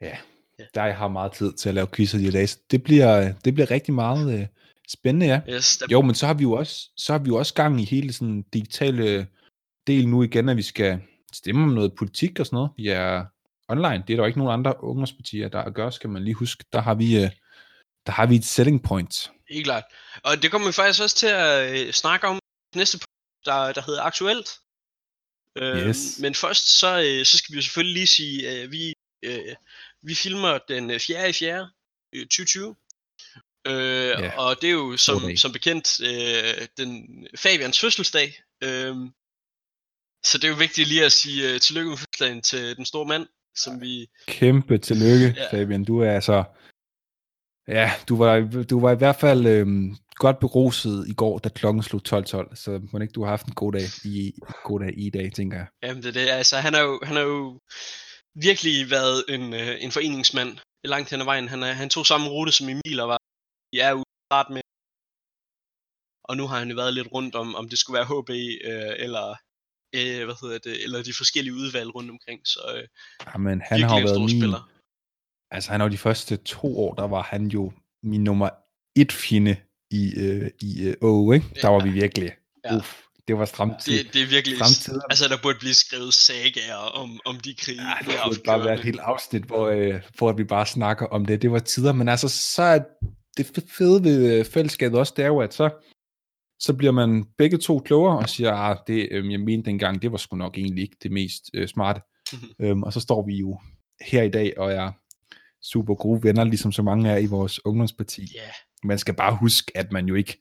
Ja, 0.01 0.17
Ja. 0.59 0.65
der 0.75 0.93
har 0.93 1.09
meget 1.09 1.33
tid 1.33 1.53
til 1.53 1.69
at 1.69 1.75
lave 1.75 1.87
quizzer 1.95 2.19
de 2.19 2.25
her 2.25 2.31
dage, 2.31 2.59
det 2.71 2.83
bliver, 2.83 3.33
det 3.45 3.55
bliver 3.55 3.71
rigtig 3.71 3.95
meget 3.95 4.41
øh, 4.41 4.47
spændende, 4.89 5.27
ja. 5.27 5.41
Yes, 5.49 5.79
der, 5.79 5.87
Jo, 5.91 6.03
men 6.03 6.15
så 6.15 6.27
har 6.27 6.35
vi 6.35 6.43
jo 6.43 6.53
også, 6.53 6.91
så 6.97 7.13
har 7.13 7.19
vi 7.19 7.29
jo 7.29 7.37
også 7.37 7.55
gang 7.55 7.81
i 7.81 7.85
hele 7.85 8.13
sådan 8.13 8.43
digitale 8.43 9.27
del 9.87 10.09
nu 10.09 10.23
igen, 10.23 10.49
at 10.49 10.57
vi 10.57 10.63
skal 10.63 11.01
stemme 11.33 11.63
om 11.63 11.69
noget 11.69 11.95
politik 11.95 12.41
og 12.41 12.47
sådan 12.47 12.57
noget. 12.57 12.71
Vi 12.77 12.89
er 12.89 13.25
online. 13.69 14.05
Det 14.07 14.13
er 14.13 14.17
der 14.17 14.23
jo 14.23 14.25
ikke 14.25 14.39
nogen 14.39 14.53
andre 14.53 14.85
ungdomspartier, 14.85 15.49
der 15.49 15.71
gør, 15.71 15.91
skal 15.91 16.11
man 16.11 16.25
lige 16.25 16.35
huske. 16.35 16.65
Der 16.73 16.81
har 16.81 16.95
vi, 16.95 17.23
øh, 17.25 17.31
der 18.07 18.13
har 18.13 18.27
vi 18.27 18.37
et 18.37 18.45
selling 18.45 18.83
point. 18.83 19.31
Helt 19.51 19.65
klart. 19.65 19.85
Og 20.23 20.43
det 20.43 20.51
kommer 20.51 20.69
vi 20.69 20.73
faktisk 20.73 21.03
også 21.03 21.17
til 21.17 21.27
at 21.27 21.81
øh, 21.87 21.93
snakke 21.93 22.27
om 22.27 22.39
næste 22.75 22.99
punkt, 22.99 23.45
der, 23.45 23.73
der 23.73 23.83
hedder 23.87 24.03
aktuelt. 24.03 24.49
Øh, 25.59 25.89
Yes. 25.89 26.19
Men 26.21 26.35
først 26.35 26.79
så, 26.79 27.03
øh, 27.07 27.27
så 27.27 27.39
skal 27.39 27.53
vi 27.53 27.57
jo 27.57 27.63
selvfølgelig 27.63 27.95
lige 27.95 28.07
sige, 28.07 28.49
at 28.49 28.65
øh, 28.65 28.73
vi, 28.73 28.95
øh, 29.23 29.55
vi 30.03 30.15
filmer 30.15 30.59
den 30.69 30.91
øh, 30.91 31.01
4. 31.01 31.29
i 31.31 31.33
4. 31.33 31.71
øh, 32.15 32.27
2020. 32.27 32.77
Øh, 33.67 33.75
Ja. 34.09 34.39
Og 34.39 34.57
det 34.63 34.69
er 34.69 34.73
jo 34.73 34.97
som, 34.97 35.21
dag. 35.21 35.39
som 35.39 35.53
bekendt 35.53 36.01
øh, 36.01 36.67
den 36.77 36.91
Fabians 37.37 37.81
fødselsdag. 37.81 38.43
Øh, 38.63 38.97
så 40.25 40.39
det 40.39 40.45
er 40.45 40.49
jo 40.49 40.55
vigtigt 40.55 40.89
lige 40.89 41.05
at 41.05 41.13
sige 41.13 41.53
øh, 41.55 41.61
tillykke 41.61 41.91
med 41.91 41.99
fødselsdagen 41.99 42.43
til 42.43 42.77
den 42.77 42.85
store 42.87 43.07
mand, 43.07 43.27
som 43.57 43.81
vi... 43.81 44.07
Kæmpe 44.27 44.79
tillykke, 44.79 45.35
ja. 45.37 45.53
Fabian. 45.53 45.85
Du 45.85 46.01
er 46.01 46.13
altså... 46.13 46.45
Ja, 47.69 47.91
du 48.09 48.17
var, 48.17 48.65
du 48.71 48.81
var 48.81 48.93
i 48.93 48.97
hvert 48.97 49.17
fald 49.17 49.47
øhm, 49.47 49.97
godt 50.15 50.39
beruset 50.39 51.09
i 51.09 51.15
går, 51.15 51.39
da 51.39 51.49
klokken 51.49 51.83
slog 51.83 52.03
12.12, 52.09 52.55
så 52.55 52.81
må 52.93 52.99
ikke 52.99 53.13
du 53.13 53.23
har 53.23 53.31
haft 53.31 53.47
en 53.47 53.55
god 53.55 53.73
dag 53.73 53.87
i, 54.05 54.33
god 54.65 54.81
dag 54.81 54.95
i 54.97 55.11
dag, 55.11 55.33
tænker 55.33 55.57
jeg. 55.57 55.67
Jamen 55.83 56.03
det 56.03 56.09
er 56.09 56.13
det, 56.13 56.29
altså 56.29 56.57
han 56.57 56.75
har 56.75 56.83
jo, 56.83 57.01
han 57.03 57.17
har 57.17 57.23
jo 57.23 57.61
virkelig 58.35 58.91
været 58.91 59.25
en, 59.29 59.55
øh, 59.55 59.77
en 59.85 59.93
foreningsmand 59.93 60.59
langt 60.85 61.11
hen 61.11 61.21
ad 61.21 61.25
vejen. 61.25 61.49
Han, 61.49 61.63
er, 61.63 61.73
han 61.73 61.89
tog 61.89 62.07
samme 62.07 62.29
rute 62.29 62.53
som 62.53 62.69
Emil 62.69 63.01
og 63.01 63.09
var 63.09 63.19
i 63.73 63.79
er 63.79 63.95
at 63.95 64.05
starte 64.33 64.53
med. 64.53 64.63
Og 66.25 66.37
nu 66.37 66.47
har 66.47 66.59
han 66.59 66.69
jo 66.71 66.77
været 66.77 66.95
lidt 66.95 67.09
rundt 67.13 67.35
om, 67.35 67.55
om 67.55 67.69
det 67.69 67.79
skulle 67.79 67.99
være 67.99 68.11
HB 68.13 68.31
øh, 68.71 68.95
eller, 69.05 69.27
øh, 69.95 70.25
hvad 70.25 70.37
hedder 70.43 70.59
det, 70.59 70.85
eller 70.85 71.03
de 71.03 71.15
forskellige 71.17 71.55
udvalg 71.55 71.95
rundt 71.95 72.11
omkring. 72.11 72.41
Så 72.47 72.61
øh, 72.77 72.85
Jamen, 73.33 73.61
han 73.61 73.81
har 73.83 74.01
været 74.01 74.21
min, 74.21 74.41
spiller. 74.41 74.76
Altså 75.51 75.71
han 75.71 75.81
jo 75.81 75.89
de 75.89 75.99
første 75.99 76.37
to 76.37 76.79
år, 76.79 76.95
der 76.95 77.07
var 77.07 77.23
han 77.23 77.47
jo 77.47 77.73
min 78.03 78.25
nummer 78.25 78.49
et 78.97 79.13
fjende 79.13 79.57
i, 79.91 80.13
øh, 80.17 80.51
i 80.63 80.83
øh, 80.89 80.95
OU, 81.03 81.33
ikke? 81.33 81.47
Der 81.63 81.69
var 81.69 81.81
vi 81.85 81.91
virkelig, 81.91 82.33
Ja. 82.65 82.77
uff, 82.77 83.01
det 83.29 83.39
var 83.39 83.45
stramt. 83.45 83.73
Det, 83.87 84.13
det 84.13 84.23
er 84.23 84.27
virkelig, 84.27 84.59
Fremtiden. 84.59 85.01
altså 85.11 85.29
der 85.29 85.37
burde 85.43 85.59
blive 85.59 85.75
skrevet 85.75 86.15
sagaer 86.15 86.75
om, 86.95 87.21
om 87.25 87.37
de 87.41 87.55
krige. 87.55 87.83
Ja, 87.83 87.95
det 88.13 88.15
burde 88.27 88.41
bare 88.47 88.65
være 88.65 88.75
et 88.75 88.81
helt 88.85 89.01
afsnit, 89.01 89.43
hvor, 89.43 89.67
øh, 89.69 90.01
hvor 90.19 90.33
vi 90.33 90.45
bare 90.45 90.67
snakker 90.67 91.07
om 91.07 91.25
det. 91.27 91.43
Det 91.43 91.51
var 91.51 91.59
tider, 91.59 91.93
men 91.93 92.09
altså, 92.09 92.29
så 92.29 92.63
er 92.63 92.79
det 93.37 93.63
fede 93.69 94.05
ved 94.05 94.39
øh, 94.39 94.45
fællesskabet 94.45 94.99
også, 94.99 95.13
det 95.17 95.23
er 95.23 95.27
jo, 95.27 95.39
at 95.41 95.55
så, 95.55 95.71
så 96.61 96.75
bliver 96.75 96.93
man 96.93 97.25
begge 97.39 97.59
to 97.59 97.79
klogere 97.79 98.19
og 98.19 98.29
siger, 98.29 98.53
ah, 98.53 98.77
det, 98.87 99.09
øh, 99.11 99.33
jeg 99.33 99.41
mente 99.41 99.71
dengang, 99.71 100.03
det 100.03 100.13
var 100.13 100.19
sgu 100.19 100.37
nok 100.37 100.59
egentlig 100.59 100.83
ikke 100.83 100.97
det 101.03 101.11
mest 101.13 101.43
øh, 101.55 101.69
smarte. 101.69 102.01
Mhm. 102.33 102.49
øhm, 102.61 102.83
og 102.83 102.93
så 102.93 103.01
står 103.01 103.27
vi 103.27 103.37
jo 103.37 103.59
her 104.01 104.23
i 104.23 104.29
dag 104.31 104.53
og 104.59 104.73
er 104.73 104.93
super 105.73 105.95
gode 105.95 106.23
venner, 106.23 106.45
ligesom 106.45 106.73
så 106.73 106.83
mange 106.83 107.11
er 107.11 107.19
i 107.19 107.27
vores 107.27 107.67
ungdomsparti. 107.67 108.23
Ja, 108.35 108.51
Man 108.85 108.99
skal 108.99 109.15
bare 109.15 109.37
huske, 109.37 109.73
at 109.75 109.93
man 109.93 110.07
jo 110.07 110.15
ikke, 110.15 110.39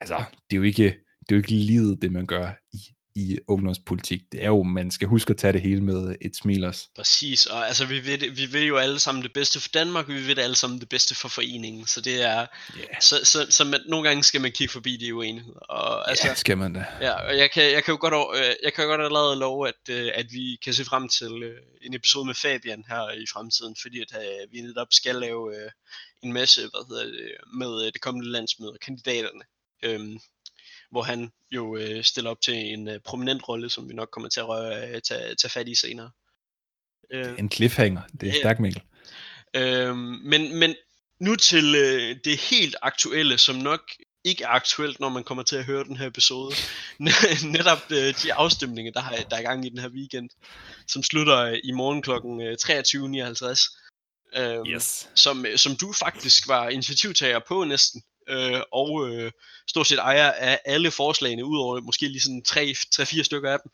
altså, 0.00 0.24
det 0.50 0.56
er 0.56 0.56
jo 0.56 0.62
ikke, 0.62 0.82
det 1.20 1.32
er 1.32 1.36
jo 1.36 1.36
ikke 1.36 1.50
livet, 1.50 2.02
det 2.02 2.12
man 2.12 2.26
gør 2.26 2.52
i, 2.72 2.78
i 3.18 3.38
ungdomspolitik. 3.48 4.20
Det 4.32 4.42
er 4.42 4.46
jo, 4.48 4.62
man 4.62 4.90
skal 4.90 5.08
huske 5.08 5.30
at 5.30 5.36
tage 5.36 5.52
det 5.52 5.60
hele 5.62 5.80
med 5.80 6.14
et 6.20 6.36
smil 6.36 6.64
også. 6.64 6.88
Præcis, 6.96 7.46
og 7.46 7.66
altså 7.68 7.86
vi 7.86 8.00
det- 8.00 8.36
vi 8.36 8.46
vil 8.46 8.66
jo 8.66 8.76
alle 8.76 8.98
sammen 8.98 9.22
det 9.22 9.32
bedste 9.32 9.60
for 9.60 9.68
Danmark, 9.74 10.08
vi 10.08 10.22
vil 10.22 10.38
alle 10.40 10.56
sammen 10.56 10.80
det 10.80 10.88
bedste 10.88 11.14
for 11.14 11.28
foreningen, 11.28 11.86
så 11.86 12.00
det 12.00 12.22
er, 12.22 12.46
Yeah. 12.78 12.88
så, 13.00 13.20
så, 13.24 13.46
så 13.50 13.64
man, 13.64 13.80
nogle 13.88 14.08
gange 14.08 14.22
skal 14.24 14.40
man 14.40 14.52
kigge 14.52 14.72
forbi 14.72 14.96
de 14.96 15.14
uenigheder, 15.14 15.58
og 15.58 16.10
altså, 16.10 16.28
Ja, 16.28 16.34
skal 16.34 16.58
man 16.58 16.72
da. 16.72 16.84
ja, 17.00 17.12
og 17.12 17.36
jeg 17.38 17.50
kan, 17.50 17.62
jeg 17.72 17.84
kan 17.84 17.92
jo 17.92 17.98
godt, 18.00 18.38
øh, 18.38 18.54
jeg 18.64 18.72
kan 18.74 18.84
jo 18.84 18.90
godt 18.90 19.00
allerede 19.00 19.36
love, 19.38 19.68
at, 19.68 19.82
øh, 19.90 20.10
at 20.14 20.26
vi 20.32 20.58
kan 20.64 20.74
se 20.74 20.84
frem 20.84 21.08
til 21.08 21.42
øh, 21.42 21.56
en 21.82 21.94
episode 21.94 22.24
med 22.26 22.34
Fabian 22.34 22.84
her 22.88 23.10
i 23.22 23.26
fremtiden, 23.32 23.76
fordi 23.82 24.00
at 24.00 24.12
øh, 24.22 24.52
vi 24.52 24.60
netop 24.60 24.86
skal 24.90 25.14
lave 25.14 25.54
en 26.22 26.32
masse, 26.32 26.60
hvad 26.60 26.86
hedder 26.88 27.04
det, 27.04 27.30
med 27.54 27.92
det 27.92 28.00
kommende 28.00 28.30
landsmøde 28.30 28.70
og 28.72 28.78
kandidaterne, 28.84 29.42
øhm, 29.82 30.18
hvor 30.90 31.02
han 31.02 31.30
jo 31.50 31.76
øh, 31.76 32.04
stiller 32.04 32.30
op 32.30 32.40
til 32.40 32.54
en 32.54 32.88
øh, 32.88 33.00
prominent 33.00 33.48
rolle, 33.48 33.70
som 33.70 33.88
vi 33.88 33.94
nok 33.94 34.08
kommer 34.12 34.28
til 34.28 34.40
at 34.40 34.48
røre, 34.48 34.88
øh, 34.90 35.00
tage, 35.00 35.34
tage 35.34 35.50
fat 35.50 35.68
i 35.68 35.74
senere. 35.74 36.10
Øh, 37.12 37.38
En 37.38 37.50
cliffhanger, 37.50 38.02
det 38.20 38.28
er 38.28 38.32
Ja. 38.32 38.38
stærkt, 38.38 38.60
Mikkel. 38.60 38.82
Øhm, 39.54 39.96
men, 40.24 40.56
men 40.56 40.74
nu 41.20 41.36
til 41.36 41.74
øh, 41.74 42.16
det 42.24 42.36
helt 42.40 42.76
aktuelle, 42.82 43.38
som 43.38 43.56
nok 43.56 43.80
ikke 44.24 44.44
er 44.44 44.48
aktuelt, 44.48 45.00
når 45.00 45.08
man 45.08 45.24
kommer 45.24 45.42
til 45.44 45.56
at 45.56 45.64
høre 45.64 45.84
den 45.84 45.96
her 45.96 46.06
episode. 46.06 46.54
Netop 47.56 47.78
øh, 47.90 48.14
de 48.22 48.34
afstemninger, 48.34 48.92
der, 48.92 49.00
har, 49.00 49.16
der 49.16 49.36
er 49.36 49.40
i 49.40 49.42
gang 49.42 49.66
i 49.66 49.68
den 49.68 49.78
her 49.78 49.88
weekend, 49.88 50.30
som 50.86 51.02
slutter 51.02 51.38
øh, 51.38 51.58
i 51.64 51.72
morgen 51.72 52.02
kl. 52.02 52.10
23.59. 52.10 53.84
Øhm, 54.36 54.66
Yes. 54.66 55.08
som, 55.14 55.46
øh, 55.46 55.58
som 55.58 55.76
du 55.76 55.92
faktisk 55.92 56.48
var 56.48 56.68
initiativtager 56.68 57.38
på 57.48 57.64
næsten, 57.64 58.02
øh, 58.30 58.60
og 58.72 59.08
øh, 59.08 59.30
stort 59.68 59.86
set 59.86 59.98
ejer 59.98 60.30
af 60.30 60.60
alle 60.64 60.90
forslagene, 60.90 61.44
udover 61.44 61.80
måske 61.80 62.08
lige 62.08 62.20
sådan 62.20 62.42
3-4 62.48 63.22
stykker 63.22 63.52
af 63.52 63.58
dem. 63.64 63.72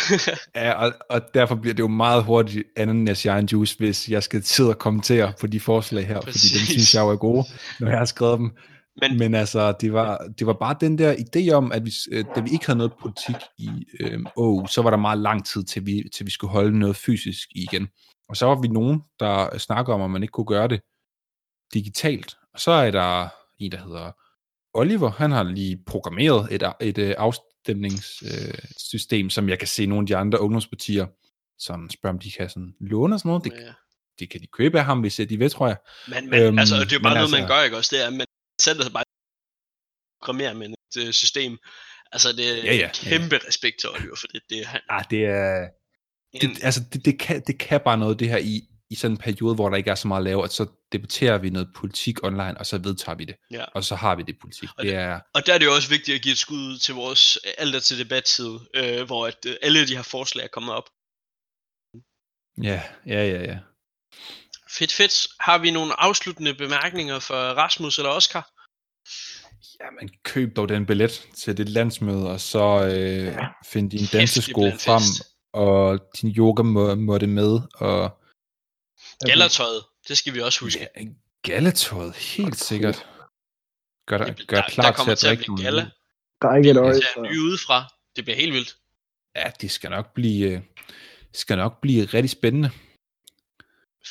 Ja, 0.62 0.72
og, 0.72 0.92
og 1.10 1.20
derfor 1.34 1.54
bliver 1.54 1.74
det 1.74 1.82
jo 1.82 1.88
meget 1.88 2.24
hurtigt 2.24 2.64
ananas 2.76 3.26
egen 3.26 3.46
juice, 3.46 3.78
hvis 3.78 4.08
jeg 4.08 4.22
skal 4.22 4.44
sidde 4.44 4.70
og 4.70 4.78
kommentere 4.78 5.32
på 5.40 5.46
de 5.46 5.60
forslag 5.60 6.06
her, 6.06 6.20
Præcis. 6.20 6.42
fordi 6.42 6.58
dem 6.58 6.66
synes 6.66 6.94
jeg 6.94 7.00
jo 7.00 7.08
er 7.08 7.16
gode, 7.16 7.44
når 7.80 7.88
jeg 7.88 7.98
har 7.98 8.04
skrevet 8.04 8.38
dem. 8.38 8.56
Men, 9.00 9.18
Men 9.18 9.34
altså, 9.34 9.72
det 9.80 9.92
var, 9.92 10.28
det 10.38 10.46
var 10.46 10.52
bare 10.52 10.76
den 10.80 10.98
der 10.98 11.14
idé 11.14 11.50
om, 11.52 11.72
at 11.72 11.84
vi, 11.84 11.92
øh, 12.10 12.24
da 12.36 12.40
vi 12.40 12.50
ikke 12.50 12.66
havde 12.66 12.78
noget 12.78 12.92
politik 13.02 13.36
i 13.58 13.70
øh, 14.00 14.20
OU, 14.36 14.66
så 14.66 14.82
var 14.82 14.90
der 14.90 14.96
meget 14.96 15.18
lang 15.18 15.46
tid, 15.46 15.64
til 15.64 15.86
vi, 15.86 16.04
til 16.14 16.26
vi 16.26 16.30
skulle 16.30 16.50
holde 16.50 16.78
noget 16.78 16.96
fysisk 16.96 17.48
igen. 17.54 17.88
Og 18.28 18.36
så 18.36 18.46
var 18.46 18.60
vi 18.60 18.68
nogen, 18.68 19.02
der 19.20 19.58
snakker 19.58 19.94
om, 19.94 20.02
at 20.02 20.10
man 20.10 20.22
ikke 20.22 20.32
kunne 20.32 20.46
gøre 20.46 20.68
det 20.68 20.80
digitalt. 21.74 22.36
Og 22.54 22.60
så 22.60 22.70
er 22.70 22.90
der 22.90 23.28
en, 23.64 23.72
der 23.72 23.78
hedder 23.78 24.12
Oliver, 24.74 25.10
han 25.10 25.30
har 25.30 25.42
lige 25.42 25.78
programmeret 25.86 26.54
et, 26.54 26.62
et, 26.80 26.98
et 26.98 27.12
afstemningssystem, 27.12 29.30
som 29.30 29.48
jeg 29.48 29.58
kan 29.58 29.68
se 29.68 29.86
nogle 29.86 30.02
af 30.02 30.06
de 30.06 30.16
andre 30.16 30.40
ungdomspartier, 30.40 31.06
som 31.58 31.90
spørger, 31.90 32.14
om 32.14 32.20
de 32.20 32.30
kan 32.30 32.48
sådan 32.48 32.74
låne 32.80 33.14
og 33.14 33.18
sådan 33.20 33.28
noget. 33.28 33.44
Det, 33.44 33.52
ja. 33.52 33.72
det 34.18 34.30
kan 34.30 34.40
de 34.40 34.46
købe 34.46 34.78
af 34.78 34.84
ham, 34.84 35.00
hvis 35.00 35.16
de 35.16 35.38
vil, 35.38 35.50
tror 35.50 35.66
jeg. 35.66 35.76
Men, 36.08 36.30
men 36.30 36.42
øhm, 36.42 36.58
altså, 36.58 36.76
det 36.76 36.92
er 36.92 36.96
jo 36.96 37.02
bare 37.02 37.14
noget, 37.14 37.30
man 37.30 37.40
altså- 37.40 37.54
gør, 37.54 37.62
ikke 37.62 37.76
også? 37.76 37.96
Det 37.96 38.04
er, 38.04 38.10
man 38.10 38.26
sætter 38.60 38.82
sig 38.82 38.92
bare 38.92 39.04
programmerer 40.20 40.54
med 40.54 40.68
et 40.68 40.96
øh, 41.06 41.12
system. 41.12 41.58
Altså, 42.12 42.32
det 42.32 42.50
er 42.50 42.54
Ja, 42.64 42.74
ja, 42.74 42.90
kæmpe 42.94 43.38
respekt 43.48 43.80
til 43.80 43.88
Oliver, 43.90 44.16
for 44.16 44.26
det, 44.26 44.40
det 44.50 44.60
er 44.60 44.66
han. 44.66 44.80
Ah, 44.88 45.04
det 45.10 45.24
er... 45.24 45.68
Det, 46.40 46.64
altså 46.64 46.80
det, 46.92 47.04
det, 47.04 47.18
kan, 47.18 47.42
det 47.46 47.58
kan 47.58 47.80
bare 47.84 47.98
noget 47.98 48.18
det 48.18 48.28
her 48.28 48.38
i, 48.38 48.62
i 48.92 48.94
sådan 48.94 49.12
en 49.12 49.18
periode, 49.18 49.54
hvor 49.54 49.68
der 49.70 49.76
ikke 49.76 49.90
er 49.90 49.94
så 49.94 50.08
meget 50.08 50.20
at 50.20 50.24
lave, 50.24 50.44
at 50.44 50.52
så 50.52 50.66
debatterer 50.92 51.38
vi 51.38 51.50
noget 51.50 51.68
politik 51.76 52.24
online, 52.24 52.58
og 52.58 52.66
så 52.66 52.78
vedtager 52.78 53.16
vi 53.16 53.24
det. 53.24 53.34
Ja. 53.50 53.64
Og 53.74 53.84
så 53.84 53.94
har 53.94 54.14
vi 54.16 54.22
det 54.22 54.36
politik. 54.40 54.68
Og 54.78 54.84
det 54.84 54.94
er, 54.94 55.20
Og 55.34 55.46
der 55.46 55.54
er 55.54 55.58
det 55.58 55.64
jo 55.66 55.74
også 55.74 55.88
vigtigt 55.88 56.14
at 56.14 56.22
give 56.22 56.32
et 56.32 56.38
skud 56.38 56.78
til 56.78 56.94
vores 56.94 57.38
alt 57.58 57.74
er 57.74 57.80
til 57.80 57.98
debatside, 57.98 58.60
øh, 58.74 59.06
hvor 59.06 59.26
at, 59.26 59.36
øh, 59.46 59.54
alle 59.62 59.86
de 59.88 59.96
her 59.96 60.02
forslag 60.02 60.44
er 60.44 60.48
kommet 60.48 60.74
op. 60.74 60.88
ja, 62.62 62.82
ja, 63.06 63.26
ja, 63.26 63.42
ja. 63.42 63.58
Fedt, 64.78 64.92
fedt. 64.92 65.26
Har 65.40 65.58
vi 65.58 65.70
nogle 65.70 66.00
afsluttende 66.00 66.54
bemærkninger 66.54 67.18
for 67.18 67.34
Rasmus 67.34 67.98
eller 67.98 68.10
Oscar? 68.10 68.50
Jamen, 69.84 70.10
køb 70.24 70.56
dog 70.56 70.68
den 70.68 70.86
billet 70.86 71.26
til 71.36 71.56
dit 71.56 71.68
landsmøde, 71.68 72.30
og 72.30 72.40
så 72.40 72.84
øh, 72.86 73.24
Ja. 73.24 73.46
find 73.66 73.90
din 73.90 74.06
dansesko 74.12 74.60
frem, 74.60 75.02
og 75.52 75.98
din 76.20 76.30
yoga 76.30 76.62
må, 76.62 76.94
måtte 76.94 77.26
med, 77.26 77.60
og 77.74 78.21
Gallertøjet, 79.26 79.82
det 80.08 80.18
skal 80.18 80.34
vi 80.34 80.40
også 80.40 80.60
huske. 80.60 80.88
ja, 80.96 81.02
galletøjet, 81.42 82.14
helt 82.16 82.48
Absolut. 82.48 82.56
sikkert. 82.68 83.06
Gør 84.06 84.18
Det- 84.18 84.46
gør 84.48 84.56
der, 84.56 84.68
klar 84.68 84.84
der 84.84 84.92
kommer 84.92 85.14
til 85.14 85.20
til 85.20 85.26
at 85.26 85.32
at 85.32 85.38
drikke 85.38 85.52
blive 85.52 85.64
galla. 85.64 85.90
Der 86.42 86.48
er 86.48 86.56
ikke 86.56 86.70
et 86.70 86.74
Det 86.74 86.82
øje. 86.82 87.30
nye 87.30 87.40
udefra. 87.40 87.84
Det 88.16 88.24
bliver 88.24 88.36
helt 88.36 88.52
vildt. 88.52 88.76
Ja, 89.36 89.50
det 89.60 89.70
skal 89.70 89.90
nok 89.90 90.14
blive, 90.14 90.50
øh, 90.50 90.60
skal 91.32 91.56
nok 91.56 91.80
blive 91.80 92.04
rigtig 92.04 92.30
spændende. 92.30 92.70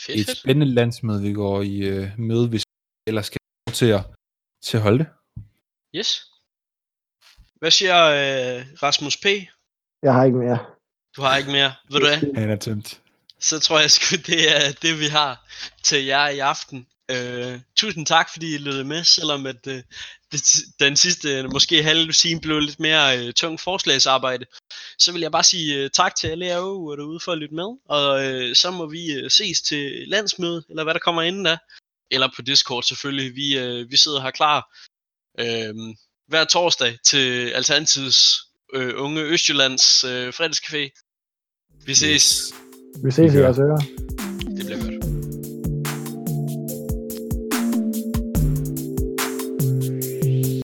Fedt, 0.05 0.20
Et 0.20 0.26
fedt. 0.26 0.38
spændende 0.38 0.74
landsmøde, 0.74 1.22
vi 1.22 1.34
går 1.34 1.62
i 1.62 1.78
øh, 1.78 2.20
møde, 2.20 2.47
hvis 2.49 2.62
vi 2.62 3.09
ellers 3.09 3.26
skal 3.26 3.38
til 3.74 3.86
at, 3.86 4.01
til 4.64 4.78
at 4.78 4.84
holde 4.84 4.99
det. 4.99 5.07
Yes. 5.95 6.32
Hvad 7.59 7.72
siger 7.72 7.97
øh, 8.05 8.66
Rasmus 8.84 9.18
P? 9.18 9.26
Jeg 10.03 10.14
har 10.14 10.24
ikke 10.24 10.38
mere. 10.38 10.66
Du 11.16 11.22
har 11.22 11.38
ikke 11.38 11.51
mere. 11.51 11.74
Ved 11.91 11.99
du 11.99 12.05
hvad? 12.07 12.34
Han 12.36 12.49
er 12.49 12.55
tømt. 12.55 13.01
Så 13.42 13.60
tror 13.60 13.80
jeg 13.80 13.92
sgu, 13.92 14.16
det 14.16 14.56
er 14.58 14.72
det, 14.72 15.00
vi 15.00 15.06
har 15.06 15.48
til 15.84 16.06
jer 16.06 16.28
i 16.28 16.39
aften. 16.39 16.88
Øh, 17.12 17.60
tusind 17.76 18.06
tak, 18.06 18.30
fordi 18.32 18.56
I 18.56 18.58
lyttede 18.58 18.84
med, 18.84 19.04
selvom 19.04 19.46
at, 19.46 19.68
øh, 19.68 19.84
det, 20.32 20.42
den 20.80 20.98
sidste, 20.98 21.48
måske 21.48 21.84
halve 21.84 22.14
time, 22.14 22.42
blev 22.42 22.60
lidt 22.60 22.80
mere 22.80 23.20
øh, 23.20 23.34
tung 23.34 23.60
forslagsarbejde. 23.60 24.46
Så 25.00 25.12
vil 25.12 25.22
jeg 25.22 25.32
bare 25.32 25.44
sige 25.44 25.76
øh, 25.76 25.89
tak 25.89 26.16
til 26.16 26.28
alle 26.28 26.46
jer 26.46 26.58
jo 26.58 26.96
derude 26.96 27.20
for 27.20 27.32
at 27.32 27.38
lytte 27.38 27.56
med, 27.56 27.78
og 27.89 28.26
øh, 28.26 28.56
så 28.56 28.72
må 28.72 28.86
vi 28.86 29.12
øh, 29.12 29.32
ses 29.32 29.62
til 29.62 30.04
landsmøde, 30.08 30.64
eller 30.70 30.84
hvad 30.84 30.94
der 30.94 31.00
kommer 31.00 31.22
inden 31.22 31.46
da. 31.46 31.58
Eller 32.12 32.30
på 32.36 32.42
Discord 32.42 32.84
selvfølgelig. 32.84 33.36
Vi, 33.36 33.58
øh, 33.58 33.92
vi 33.92 33.98
sidder 33.98 34.22
her 34.22 34.32
klar 34.32 34.78
øh, 35.39 35.76
hver 36.28 36.46
torsdag 36.46 36.98
til 37.06 37.50
Alternativets 37.50 38.39
øh, 38.74 38.94
unge 38.98 39.22
Østjyllands 39.22 40.04
øh, 40.04 40.30
fredagscafé. 40.30 40.89
Vi 41.86 41.96
ses. 41.96 42.52
Yes. 42.54 42.70
We 43.02 43.12
say 43.12 43.28
the. 43.30 44.91